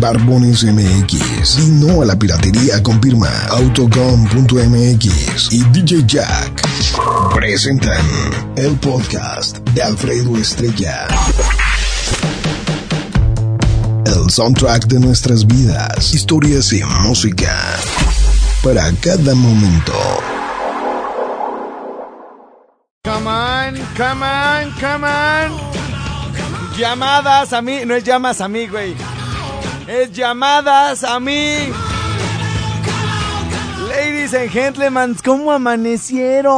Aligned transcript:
Barbones 0.00 0.64
MX. 0.64 1.58
Y 1.58 1.66
no 1.72 2.00
a 2.02 2.06
la 2.06 2.18
piratería 2.18 2.82
con 2.82 3.00
firma 3.02 3.28
autocom.mx 3.50 5.52
y 5.52 5.62
DJ 5.64 6.04
Jack. 6.06 6.62
Presentan 7.34 8.02
el 8.56 8.76
podcast 8.76 9.58
de 9.74 9.82
Alfredo 9.82 10.38
Estrella. 10.38 11.06
El 14.06 14.30
soundtrack 14.30 14.86
de 14.86 15.00
nuestras 15.00 15.46
vidas, 15.46 16.14
historias 16.14 16.72
y 16.72 16.82
música. 17.02 17.54
Para 18.62 18.90
cada 19.02 19.34
momento. 19.34 19.92
Come 23.04 23.28
on, 23.28 23.74
come 23.96 24.24
on, 24.24 24.70
come 24.80 25.06
on. 25.06 25.52
Llamadas 26.78 27.52
a 27.52 27.60
mí, 27.60 27.80
no 27.84 27.94
es 27.94 28.02
llamas 28.04 28.40
a 28.40 28.48
mí, 28.48 28.66
güey. 28.66 28.94
Es 29.90 30.12
llamadas 30.12 31.02
a 31.02 31.18
mí. 31.18 31.68
Ladies 33.88 34.32
and 34.34 34.48
gentlemen, 34.48 35.16
¿cómo 35.24 35.50
amanecieron? 35.50 36.54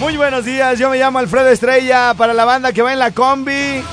Muy 0.00 0.16
buenos 0.16 0.46
días, 0.46 0.78
yo 0.78 0.88
me 0.88 0.96
llamo 0.96 1.18
Alfredo 1.18 1.50
Estrella 1.50 2.14
para 2.14 2.32
la 2.32 2.46
banda 2.46 2.72
que 2.72 2.80
va 2.80 2.94
en 2.94 2.98
la 2.98 3.10
combi, 3.10 3.84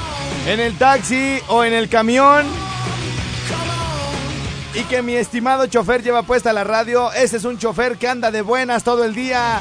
en 0.47 0.59
el 0.61 0.77
taxi 0.77 1.39
o 1.49 1.65
en 1.65 1.73
el 1.73 1.89
camión. 1.89 2.45
Y 4.73 4.83
que 4.83 5.01
mi 5.01 5.15
estimado 5.15 5.67
chofer 5.67 6.03
lleva 6.03 6.23
puesta 6.23 6.53
la 6.53 6.63
radio. 6.63 7.11
Ese 7.11 7.35
es 7.35 7.43
un 7.43 7.57
chofer 7.57 7.97
que 7.97 8.07
anda 8.07 8.31
de 8.31 8.43
buenas 8.43 8.85
todo 8.85 9.03
el 9.03 9.13
día, 9.13 9.59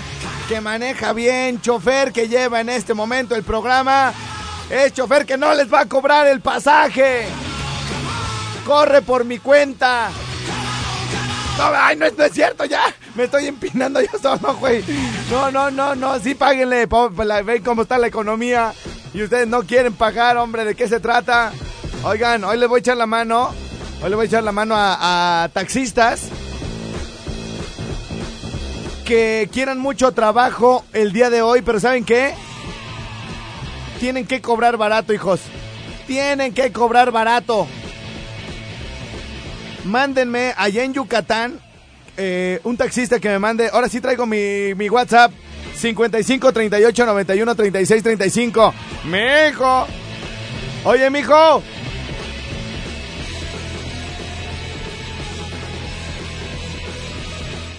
que 0.48 0.60
maneja 0.60 1.12
bien, 1.12 1.60
chofer 1.60 2.12
que 2.12 2.28
lleva 2.28 2.60
en 2.60 2.68
este 2.68 2.94
momento 2.94 3.34
el 3.34 3.42
programa. 3.42 4.14
Es 4.70 4.92
chofer 4.92 5.26
que 5.26 5.36
no 5.36 5.52
les 5.54 5.72
va 5.72 5.80
a 5.80 5.86
cobrar 5.86 6.26
el 6.28 6.40
pasaje. 6.40 7.26
Corre 8.64 9.02
por 9.02 9.24
mi 9.24 9.38
cuenta. 9.38 10.10
No, 11.58 11.64
ay, 11.76 11.96
no, 11.96 12.06
es- 12.06 12.16
no 12.16 12.24
es 12.24 12.32
cierto, 12.32 12.64
ya. 12.64 12.82
Me 13.16 13.24
estoy 13.24 13.46
empinando 13.46 14.00
yo 14.00 14.08
solo, 14.22 14.54
güey. 14.56 14.84
No, 15.30 15.50
no, 15.50 15.70
no, 15.70 15.94
no. 15.94 16.18
Sí, 16.20 16.34
páguenle. 16.34 16.86
pues, 16.86 17.10
Ven 17.44 17.62
cómo 17.64 17.82
está 17.82 17.98
la 17.98 18.06
economía. 18.06 18.72
Y 19.12 19.22
ustedes 19.24 19.48
no 19.48 19.62
quieren 19.64 19.92
pagar, 19.94 20.36
hombre. 20.36 20.64
¿De 20.64 20.74
qué 20.76 20.86
se 20.88 21.00
trata? 21.00 21.52
Oigan, 22.04 22.44
hoy 22.44 22.56
les 22.56 22.68
voy 22.68 22.78
a 22.78 22.80
echar 22.80 22.96
la 22.96 23.06
mano. 23.06 23.50
Hoy 24.02 24.08
le 24.08 24.16
voy 24.16 24.24
a 24.24 24.28
echar 24.28 24.44
la 24.44 24.52
mano 24.52 24.76
a, 24.76 25.42
a 25.44 25.48
taxistas 25.48 26.28
que 29.04 29.48
quieran 29.52 29.78
mucho 29.80 30.12
trabajo 30.12 30.84
el 30.92 31.12
día 31.12 31.30
de 31.30 31.42
hoy, 31.42 31.62
pero 31.62 31.80
¿saben 31.80 32.04
qué? 32.04 32.32
Tienen 34.00 34.26
que 34.26 34.40
cobrar 34.40 34.76
barato, 34.76 35.12
hijos. 35.12 35.40
Tienen 36.06 36.54
que 36.54 36.72
cobrar 36.72 37.12
barato. 37.12 37.68
Mándenme 39.84 40.54
allá 40.56 40.82
en 40.84 40.94
Yucatán 40.94 41.60
eh, 42.16 42.60
un 42.64 42.76
taxista 42.76 43.20
que 43.20 43.28
me 43.28 43.38
mande. 43.38 43.68
Ahora 43.72 43.88
sí 43.88 44.00
traigo 44.00 44.26
mi, 44.26 44.74
mi 44.74 44.88
WhatsApp. 44.88 45.32
55 45.76 46.52
38 46.52 47.06
91 47.06 47.54
36 47.54 48.02
35. 48.02 48.74
Mijo. 49.04 49.86
Oye, 50.84 51.10
mijo. 51.10 51.62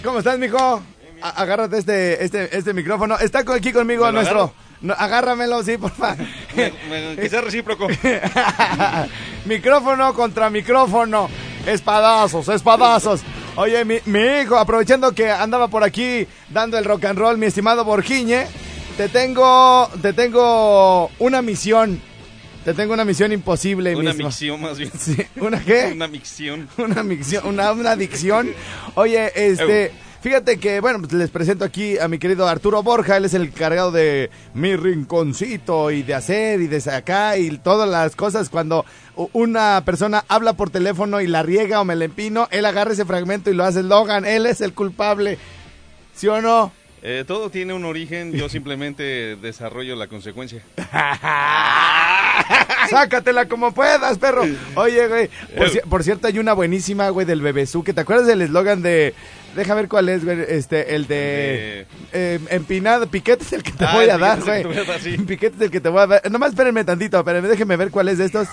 ¿Cómo 0.04 0.20
estás, 0.20 0.40
mijo? 0.40 0.82
Agárrate 1.22 1.78
este, 1.78 2.24
este, 2.24 2.58
este 2.58 2.74
micrófono. 2.74 3.20
Está 3.20 3.40
aquí 3.40 3.72
conmigo 3.72 4.06
¿Me 4.06 4.12
lo 4.12 4.14
nuestro. 4.14 4.38
agarro? 4.40 4.71
No, 4.82 4.94
agárramelo, 4.98 5.64
sí, 5.64 5.78
por 5.78 5.92
favor. 5.92 6.26
Que 6.56 7.28
sea 7.30 7.42
recíproco. 7.42 7.88
micrófono 9.46 10.14
contra 10.14 10.50
micrófono. 10.50 11.30
Espadazos, 11.66 12.48
espadazos. 12.50 13.22
Oye, 13.56 13.86
mi, 13.86 13.98
mi 14.06 14.20
hijo, 14.42 14.58
aprovechando 14.58 15.12
que 15.14 15.30
andaba 15.30 15.68
por 15.68 15.84
aquí 15.84 16.26
dando 16.50 16.78
el 16.78 16.86
rock 16.86 17.06
and 17.06 17.20
roll, 17.20 17.38
mi 17.38 17.46
estimado 17.46 17.84
Borgiñe, 17.86 18.48
te 18.98 19.10
tengo, 19.10 19.90
te 20.02 20.14
tengo 20.14 21.12
una 21.20 21.42
misión. 21.42 22.02
Te 22.66 22.74
tengo 22.76 22.94
una 22.94 23.04
misión 23.06 23.32
imposible, 23.32 23.94
mi 23.96 24.02
Una 24.02 24.12
estimado. 24.12 24.30
micción 24.30 24.62
más 24.62 24.78
bien. 24.78 24.92
Sí, 24.98 25.18
¿Una 25.38 25.60
qué? 25.60 25.92
Una 25.96 26.08
micción. 26.08 26.70
una 26.78 27.02
micción, 27.04 27.46
una, 27.48 27.72
una 27.72 27.92
adicción. 27.92 28.52
Oye, 28.96 29.32
este, 29.36 29.92
fíjate 30.22 30.58
que, 30.58 30.80
bueno, 30.80 31.00
pues 31.00 31.14
les 31.14 31.30
presento 31.30 31.66
aquí 31.66 31.98
a 31.98 32.08
mi 32.08 32.20
querido 32.20 32.48
Arturo 32.48 32.84
Borja, 32.84 33.18
él 33.18 33.26
es 33.26 33.34
el 33.34 33.52
cargado 33.52 33.92
de 33.92 34.30
mi 34.54 34.76
rinconcito 34.76 35.92
y 35.92 36.04
de 36.04 36.14
hacer 36.14 36.62
y 36.62 36.68
de 36.68 36.80
sacar 36.82 37.40
y 37.40 37.58
todas 37.58 37.90
las 37.90 38.16
cosas 38.16 38.50
cuando 38.50 38.86
una 39.34 39.82
persona 39.86 40.24
habla 40.28 40.54
por 40.54 40.70
teléfono 40.70 41.22
y 41.22 41.28
la 41.28 41.44
riega 41.44 41.82
o 41.82 41.86
me 41.86 41.96
la 41.96 42.06
empino, 42.06 42.48
él 42.52 42.66
agarra 42.66 42.94
ese 42.94 43.06
fragmento 43.06 43.50
y 43.50 43.54
lo 43.54 43.64
hace 43.64 43.84
Logan, 43.84 44.26
él 44.26 44.46
es 44.46 44.62
el 44.62 44.74
culpable. 44.74 45.38
¿Sí 46.14 46.28
o 46.28 46.42
no? 46.42 46.72
Eh, 47.04 47.24
todo 47.26 47.50
tiene 47.50 47.74
un 47.74 47.84
origen, 47.86 48.32
yo 48.32 48.48
simplemente 48.50 49.36
desarrollo 49.38 49.96
la 49.96 50.08
consecuencia. 50.08 50.62
Sácatela 52.90 53.48
como 53.48 53.74
puedas, 53.74 54.18
perro. 54.18 54.44
Oye, 54.76 55.08
güey, 55.08 55.30
por, 55.58 55.82
por 55.90 56.04
cierto, 56.04 56.28
hay 56.28 56.38
una 56.40 56.54
buenísima, 56.54 57.10
güey, 57.10 57.26
del 57.26 57.42
Bebezuque. 57.42 57.94
¿Te 57.94 58.02
acuerdas 58.02 58.28
del 58.28 58.42
eslogan 58.42 58.82
de... 58.82 59.14
Deja 59.56 59.74
ver 59.76 59.88
cuál 59.90 60.08
es, 60.10 60.24
güey, 60.24 60.38
este, 60.48 60.96
el 60.96 61.08
de... 61.08 61.86
eh, 62.14 62.40
empinado, 62.50 63.08
piquete 63.08 63.44
es 63.44 63.52
el 63.54 63.64
que 63.64 63.72
te 63.74 63.84
Ah, 63.86 63.94
voy 63.96 64.10
a 64.10 64.18
dar, 64.18 64.40
güey. 64.42 64.64
que 64.64 64.70
te 64.70 64.74
voy 64.76 64.78
a 64.78 64.84
dar, 64.92 65.00
sí. 65.02 65.18
Piquete 65.28 65.56
es 65.58 65.62
el 65.64 65.72
que 65.72 65.82
te 65.82 65.90
voy 65.90 66.02
a 66.02 66.08
dar. 66.08 66.32
Nomás 66.32 66.52
espérenme 66.52 66.84
tantito, 66.86 67.18
espérenme, 67.20 67.50
déjenme 67.50 67.76
ver 67.76 67.92
cuál 67.92 68.08
es 68.10 68.18
de 68.18 68.26
estos. 68.26 68.48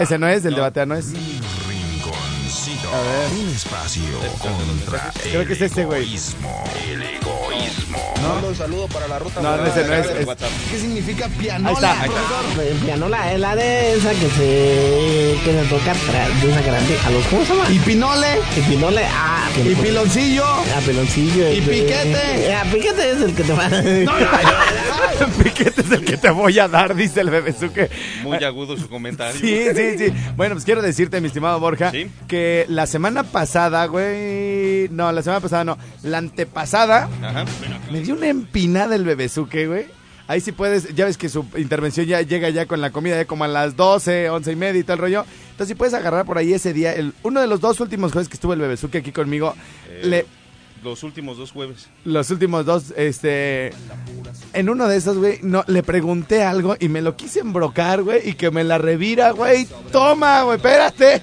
Ese 0.00 0.18
no 0.18 0.26
es, 0.28 0.44
el 0.44 0.54
de 0.54 0.60
batea 0.60 0.86
no 0.86 0.94
es. 0.94 1.12
A 2.92 3.00
ver. 3.00 3.40
Un 3.40 3.48
espacio 3.54 4.02
contra 4.38 5.10
Creo 5.22 5.46
que 5.46 5.52
es 5.54 5.60
este, 5.62 5.84
güey. 5.86 6.02
egoísmo. 6.02 6.64
El 6.90 7.02
egoísmo. 7.02 8.14
Un 8.48 8.54
saludo 8.54 8.86
para 8.88 9.08
la 9.08 9.18
ruta. 9.18 9.40
No, 9.40 9.56
no, 9.56 9.64
ese 9.66 9.84
no 9.86 9.94
es. 9.94 10.06
El 10.10 10.16
es- 10.18 10.26
WhatsApp. 10.26 10.50
¿Qué 10.70 10.78
significa 10.78 11.24
Ahí 11.26 11.32
pianola? 11.38 11.72
está. 12.04 12.62
El 12.62 12.76
pianola 12.78 13.32
es 13.32 13.40
la 13.40 13.56
de 13.56 13.94
esa 13.94 14.10
que 14.10 14.28
se 14.28 15.38
que 15.44 15.52
se 15.52 15.64
toca 15.70 15.90
atrás 15.92 16.42
de 16.42 16.50
esa 16.50 16.60
grande 16.62 16.98
a 17.06 17.10
los 17.10 17.24
¿cómo 17.26 17.44
se 17.44 17.54
llama? 17.54 17.70
¿Y 17.70 17.78
pinole? 17.78 18.26
el 18.56 18.62
pinole 18.64 19.04
ah 19.10 19.48
¿Y 19.56 19.74
piloncillo? 19.74 20.44
ah, 20.46 20.80
peloncillo 20.84 21.48
¿Y 21.50 21.58
este, 21.58 21.70
piquete? 21.70 22.54
ah 22.54 22.64
piquete 22.72 23.10
es 23.10 23.20
el 23.22 23.34
que 23.34 23.42
te 23.42 23.52
va 23.52 23.68
Piquete 25.42 25.80
es 25.82 25.90
el 25.90 26.04
que 26.04 26.16
te 26.16 26.30
voy 26.30 26.58
a 26.58 26.68
dar, 26.68 26.94
dice 26.94 27.20
el 27.20 27.30
Bebezuque. 27.30 27.90
Muy 28.22 28.42
agudo 28.42 28.76
su 28.76 28.88
comentario. 28.88 29.38
Sí, 29.40 29.64
sí, 29.74 29.98
sí. 29.98 30.12
Bueno, 30.36 30.54
pues 30.54 30.64
quiero 30.64 30.82
decirte, 30.82 31.20
mi 31.20 31.28
estimado 31.28 31.60
Borja, 31.60 31.90
Sí. 31.90 32.08
que 32.26 32.64
la 32.68 32.81
semana 32.86 33.22
pasada, 33.22 33.86
güey. 33.86 34.88
No, 34.90 35.10
la 35.12 35.22
semana 35.22 35.40
pasada 35.40 35.64
no. 35.64 35.78
La 36.02 36.18
antepasada 36.18 37.08
Ajá. 37.22 37.44
me 37.90 38.00
dio 38.00 38.14
una 38.14 38.28
empinada 38.28 38.94
el 38.94 39.04
bebezuque, 39.04 39.66
güey. 39.66 39.86
Ahí 40.28 40.40
sí 40.40 40.52
puedes, 40.52 40.94
ya 40.94 41.04
ves 41.04 41.18
que 41.18 41.28
su 41.28 41.44
intervención 41.56 42.06
ya 42.06 42.22
llega 42.22 42.48
ya 42.48 42.66
con 42.66 42.80
la 42.80 42.90
comida, 42.90 43.16
ya 43.16 43.24
como 43.26 43.44
a 43.44 43.48
las 43.48 43.76
12, 43.76 44.30
11 44.30 44.52
y 44.52 44.56
media 44.56 44.80
y 44.80 44.84
todo 44.84 44.94
el 44.94 45.00
rollo. 45.00 45.24
Entonces, 45.50 45.68
si 45.68 45.74
puedes 45.74 45.92
agarrar 45.94 46.24
por 46.24 46.38
ahí 46.38 46.54
ese 46.54 46.72
día, 46.72 46.94
el, 46.94 47.12
uno 47.22 47.40
de 47.40 47.46
los 47.48 47.60
dos 47.60 47.80
últimos 47.80 48.12
jueves 48.12 48.28
que 48.28 48.34
estuvo 48.34 48.52
el 48.54 48.60
bebezuque 48.60 48.98
aquí 48.98 49.12
conmigo, 49.12 49.54
Eh, 49.88 50.00
le, 50.04 50.26
Los 50.82 51.02
últimos 51.02 51.36
dos 51.36 51.50
jueves. 51.50 51.88
los 52.04 52.30
últimos 52.30 52.64
dos, 52.64 52.94
este. 52.96 53.72
En 54.54 54.70
uno 54.70 54.86
de 54.88 54.96
esos, 54.96 55.18
güey, 55.18 55.38
no, 55.42 55.64
le 55.66 55.82
pregunté 55.82 56.42
algo 56.44 56.76
y 56.80 56.88
me 56.88 57.02
lo 57.02 57.14
quise 57.16 57.40
embrocar, 57.40 58.02
güey, 58.02 58.30
y 58.30 58.34
que 58.34 58.50
me 58.50 58.64
la 58.64 58.78
revira, 58.78 59.32
güey. 59.32 59.66
Toma, 59.90 60.42
güey, 60.44 60.56
espérate. 60.56 61.20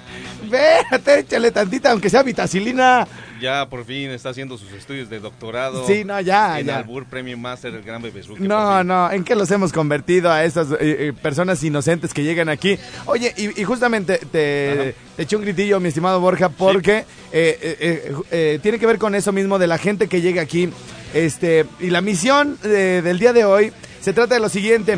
Espérate, 0.52 1.20
échale 1.20 1.52
tantita, 1.52 1.92
aunque 1.92 2.10
sea 2.10 2.24
vitacilina. 2.24 3.08
Ya 3.40 3.68
por 3.70 3.86
fin 3.86 4.10
está 4.10 4.30
haciendo 4.30 4.58
sus 4.58 4.72
estudios 4.74 5.10
de 5.10 5.20
doctorado. 5.20 5.88
Sí, 5.88 6.04
no, 6.04 6.20
ya, 6.20 6.60
En 6.60 6.68
ya. 6.68 6.78
Albur 6.80 7.06
Premium 7.06 7.40
Master, 7.40 7.74
el 7.74 7.84
gran 7.84 8.02
bebezuque. 8.02 8.42
No, 8.42 8.84
no, 8.84 9.12
¿en 9.12 9.24
qué 9.24 9.36
los 9.36 9.50
hemos 9.52 9.72
convertido 9.72 10.32
a 10.32 10.44
esas 10.44 10.72
eh, 10.72 10.78
eh, 10.82 11.14
personas 11.22 11.64
inocentes 11.64 12.14
que 12.14 12.24
llegan 12.24 12.50
aquí? 12.50 12.78
Oye, 13.06 13.34
y, 13.38 13.62
y 13.62 13.64
justamente 13.64 14.18
te, 14.18 14.96
te 15.16 15.24
eché 15.24 15.36
un 15.36 15.44
gritillo, 15.44 15.80
mi 15.80 15.88
estimado 15.90 16.20
Borja, 16.20 16.50
porque 16.50 17.06
eh, 17.32 18.60
tiene 18.62 18.80
que 18.80 18.86
ver 18.86 18.98
con 18.98 19.16
eso 19.16 19.32
mismo 19.32 19.58
de 19.60 19.68
la 19.68 19.78
gente 19.78 20.08
que 20.08 20.22
llega 20.22 20.42
aquí. 20.42 20.70
Este, 21.14 21.66
y 21.80 21.90
la 21.92 22.02
misión 22.02 22.58
del 22.62 23.20
día 23.20 23.32
de 23.34 23.46
hoy 23.46 23.72
se 24.02 24.12
trata 24.14 24.36
de 24.36 24.42
lo 24.42 24.50
siguiente. 24.50 24.98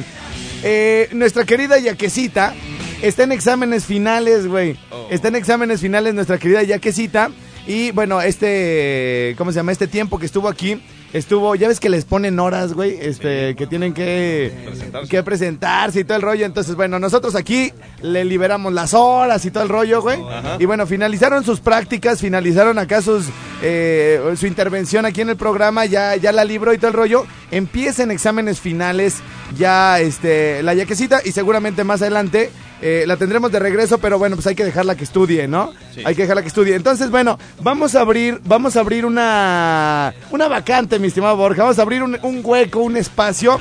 Nuestra 1.13 1.45
querida 1.45 1.77
Yaquecita 1.79 2.53
está 3.01 3.23
en 3.23 3.31
exámenes 3.31 3.85
finales, 3.85 4.47
güey. 4.47 4.77
Oh. 4.91 5.07
Está 5.09 5.27
en 5.29 5.35
exámenes 5.35 5.81
finales 5.81 6.13
nuestra 6.13 6.37
querida 6.37 6.63
Yaquecita. 6.63 7.29
Y 7.67 7.91
bueno, 7.91 8.21
este, 8.21 9.35
¿cómo 9.37 9.51
se 9.51 9.57
llama? 9.57 9.71
Este 9.71 9.87
tiempo 9.87 10.17
que 10.17 10.25
estuvo 10.25 10.47
aquí, 10.49 10.81
estuvo, 11.13 11.53
ya 11.53 11.67
ves 11.67 11.79
que 11.79 11.89
les 11.89 12.05
ponen 12.05 12.39
horas, 12.39 12.73
güey, 12.73 12.97
este, 12.99 13.55
que 13.55 13.67
tienen 13.67 13.93
que 13.93 14.51
Presentarse. 14.65 15.09
que 15.09 15.23
presentarse 15.23 15.99
y 15.99 16.03
todo 16.03 16.15
el 16.15 16.23
rollo. 16.23 16.45
Entonces, 16.47 16.75
bueno, 16.75 16.97
nosotros 16.97 17.35
aquí 17.35 17.71
le 18.01 18.25
liberamos 18.25 18.73
las 18.73 18.95
horas 18.95 19.45
y 19.45 19.51
todo 19.51 19.61
el 19.61 19.69
rollo, 19.69 20.01
güey. 20.01 20.19
Ajá. 20.19 20.57
Y 20.59 20.65
bueno, 20.65 20.87
finalizaron 20.87 21.43
sus 21.43 21.59
prácticas, 21.59 22.19
finalizaron 22.19 22.79
acá 22.79 23.03
sus, 23.03 23.25
eh, 23.61 24.19
su 24.37 24.47
intervención 24.47 25.05
aquí 25.05 25.21
en 25.21 25.29
el 25.29 25.37
programa, 25.37 25.85
ya, 25.85 26.15
ya 26.15 26.31
la 26.31 26.43
libró 26.43 26.73
y 26.73 26.79
todo 26.79 26.87
el 26.87 26.95
rollo. 26.95 27.27
Empieza 27.51 28.01
en 28.01 28.09
exámenes 28.09 28.59
finales 28.59 29.17
ya 29.55 29.99
este, 29.99 30.63
la 30.63 30.73
yaquecita 30.73 31.21
y 31.23 31.31
seguramente 31.31 31.83
más 31.83 32.01
adelante 32.01 32.49
eh, 32.81 33.03
la 33.07 33.15
tendremos 33.17 33.51
de 33.51 33.59
regreso, 33.59 33.97
pero 33.99 34.17
bueno, 34.17 34.35
pues 34.35 34.47
hay 34.47 34.55
que 34.55 34.63
dejarla 34.65 34.95
que 34.95 35.03
estudie, 35.03 35.47
¿no? 35.47 35.71
Sí. 35.93 36.01
Hay 36.05 36.15
que 36.15 36.23
dejarla 36.23 36.41
que 36.41 36.47
estudie. 36.47 36.75
Entonces, 36.75 37.09
bueno, 37.11 37.37
vamos 37.61 37.95
a 37.95 38.01
abrir, 38.01 38.39
vamos 38.43 38.75
a 38.75 38.79
abrir 38.81 39.05
una, 39.05 40.13
una 40.31 40.47
vacante, 40.47 40.97
mi 40.99 41.07
estimado 41.07 41.35
Borja. 41.35 41.63
Vamos 41.63 41.79
a 41.79 41.81
abrir 41.83 42.01
un, 42.03 42.17
un 42.23 42.41
hueco, 42.43 42.79
un 42.79 42.97
espacio 42.97 43.59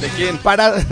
¿De 0.00 0.08
quién? 0.16 0.38
para... 0.38 0.74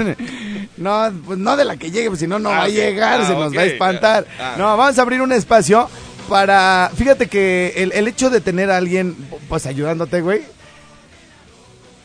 No, 0.76 1.12
pues 1.26 1.38
no 1.38 1.58
de 1.58 1.67
la 1.67 1.76
que 1.76 1.91
llegue, 1.91 2.08
pues 2.08 2.20
si 2.20 2.26
no, 2.26 2.38
no 2.38 2.49
Ah, 2.49 2.58
va 2.58 2.62
a 2.64 2.69
llegar, 2.69 3.20
Ah, 3.20 3.26
se 3.26 3.35
nos 3.35 3.55
va 3.55 3.61
a 3.61 3.64
espantar. 3.67 4.26
Ah. 4.38 4.55
No, 4.56 4.64
vamos 4.79 4.99
a 4.99 5.02
abrir 5.02 5.20
un 5.20 5.31
espacio 5.31 5.91
para... 6.26 6.91
Fíjate 6.97 7.26
que 7.26 7.75
el, 7.76 7.93
el 7.93 8.08
hecho 8.08 8.31
de 8.31 8.41
tener 8.41 8.70
a 8.70 8.79
alguien, 8.79 9.14
pues 9.50 9.67
ayudándote, 9.67 10.23
güey, 10.23 10.41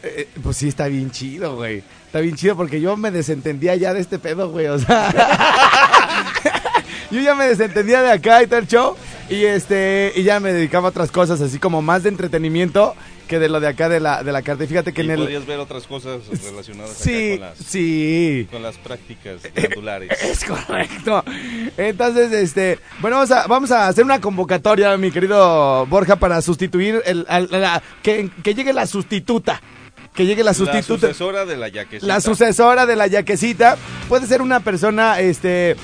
eh, 0.04 0.28
pues 0.44 0.58
sí 0.58 0.68
está 0.68 0.88
bien 0.88 1.10
chido, 1.10 1.56
güey. 1.56 1.84
Está 2.16 2.24
bien 2.24 2.38
chido 2.38 2.56
porque 2.56 2.80
yo 2.80 2.96
me 2.96 3.12
desentendía 3.12 3.76
ya 3.76 3.94
de 3.94 4.00
este 4.00 4.20
pedo, 4.20 4.50
güey, 4.50 4.68
o 4.68 4.80
sea... 4.80 5.12
yo 7.12 7.20
ya 7.20 7.36
me 7.36 7.46
desentendía 7.46 8.02
de 8.02 8.10
acá 8.10 8.42
y 8.42 8.48
todo 8.48 8.60
el 8.60 8.68
show 8.68 8.96
y 9.30 9.44
este 9.44 10.14
y 10.16 10.24
ya 10.24 10.40
me 10.40 10.54
dedicaba 10.54 10.88
a 10.88 10.92
otras 10.92 11.12
cosas 11.12 11.42
así 11.42 11.60
como 11.60 11.82
más 11.82 12.04
de 12.04 12.10
entretenimiento 12.10 12.96
que 13.28 13.38
de 13.38 13.50
lo 13.50 13.60
de 13.60 13.68
acá 13.68 13.90
de 13.90 14.00
la 14.00 14.24
de 14.24 14.32
la 14.32 14.44
carta. 14.44 14.64
Y 14.64 14.68
fíjate 14.68 14.94
que 14.94 15.02
Y 15.02 15.06
en 15.08 15.12
el 15.12 15.20
podrías 15.20 15.46
ver 15.46 15.60
otras 15.60 15.88
cosas 15.88 16.22
relacionadas 16.42 17.02
acá 17.02 17.12
con, 17.12 17.40
las, 17.42 17.58
sí. 17.58 18.48
con 18.50 18.64
las 18.64 18.78
prácticas 18.78 19.42
glandulares. 19.54 20.24
Es 20.24 20.46
correcto. 20.46 21.22
Entonces, 21.76 22.32
este, 22.32 22.80
bueno, 23.02 23.18
vamos 23.18 23.32
a, 23.32 23.48
vamos 23.48 23.72
a 23.72 23.90
hacer 23.90 24.06
una 24.06 24.22
convocatoria, 24.22 24.96
mi 24.96 25.12
querido 25.12 25.86
Borja, 25.88 26.16
para 26.16 26.42
sustituir 26.42 27.02
el, 27.06 27.26
al- 27.28 27.50
la- 27.52 27.84
que, 28.02 28.30
que 28.42 28.56
llegue 28.56 28.72
la 28.72 28.88
sustituta. 28.88 29.62
Que 30.16 30.26
llegue 30.26 30.44
la 30.44 30.52
La 30.52 30.54
sustituta. 30.54 31.08
sucesora 31.08 31.46
de 31.46 31.58
la 31.58 31.68
yaquecita. 31.68 32.08
La 32.08 32.22
sucesora 32.22 32.86
de 32.86 32.96
la 32.96 33.08
yaquecita. 33.08 33.78
Puede 34.08 34.28
ser 34.28 34.42
una 34.42 34.62
persona, 34.62 35.20
este, 35.20 35.76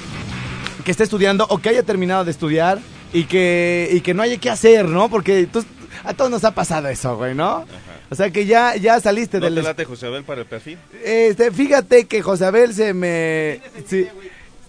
que 0.85 0.91
esté 0.91 1.03
estudiando 1.03 1.45
o 1.49 1.57
que 1.57 1.69
haya 1.69 1.83
terminado 1.83 2.23
de 2.23 2.31
estudiar 2.31 2.79
y 3.13 3.25
que, 3.25 3.89
y 3.91 4.01
que 4.01 4.13
no 4.13 4.23
haya 4.23 4.37
qué 4.37 4.49
hacer, 4.49 4.85
¿no? 4.85 5.09
Porque 5.09 5.47
tú- 5.51 5.65
a 6.05 6.13
todos 6.13 6.31
nos 6.31 6.43
ha 6.45 6.51
pasado 6.51 6.87
eso, 6.87 7.17
güey, 7.17 7.35
¿no? 7.35 7.65
O 8.09 8.15
sea 8.15 8.29
que 8.31 8.45
ya, 8.45 8.75
ya 8.77 8.99
saliste 8.99 9.39
¿No 9.39 9.45
del... 9.45 9.55
te 9.55 9.61
late 9.63 9.85
José 9.85 10.07
Abel 10.07 10.23
para 10.23 10.41
el 10.41 10.47
perfil? 10.47 10.77
Este, 11.03 11.51
fíjate 11.51 12.05
que 12.05 12.21
Josabel 12.21 12.73
se 12.73 12.93
me. 12.93 13.59
Sí, 13.87 14.07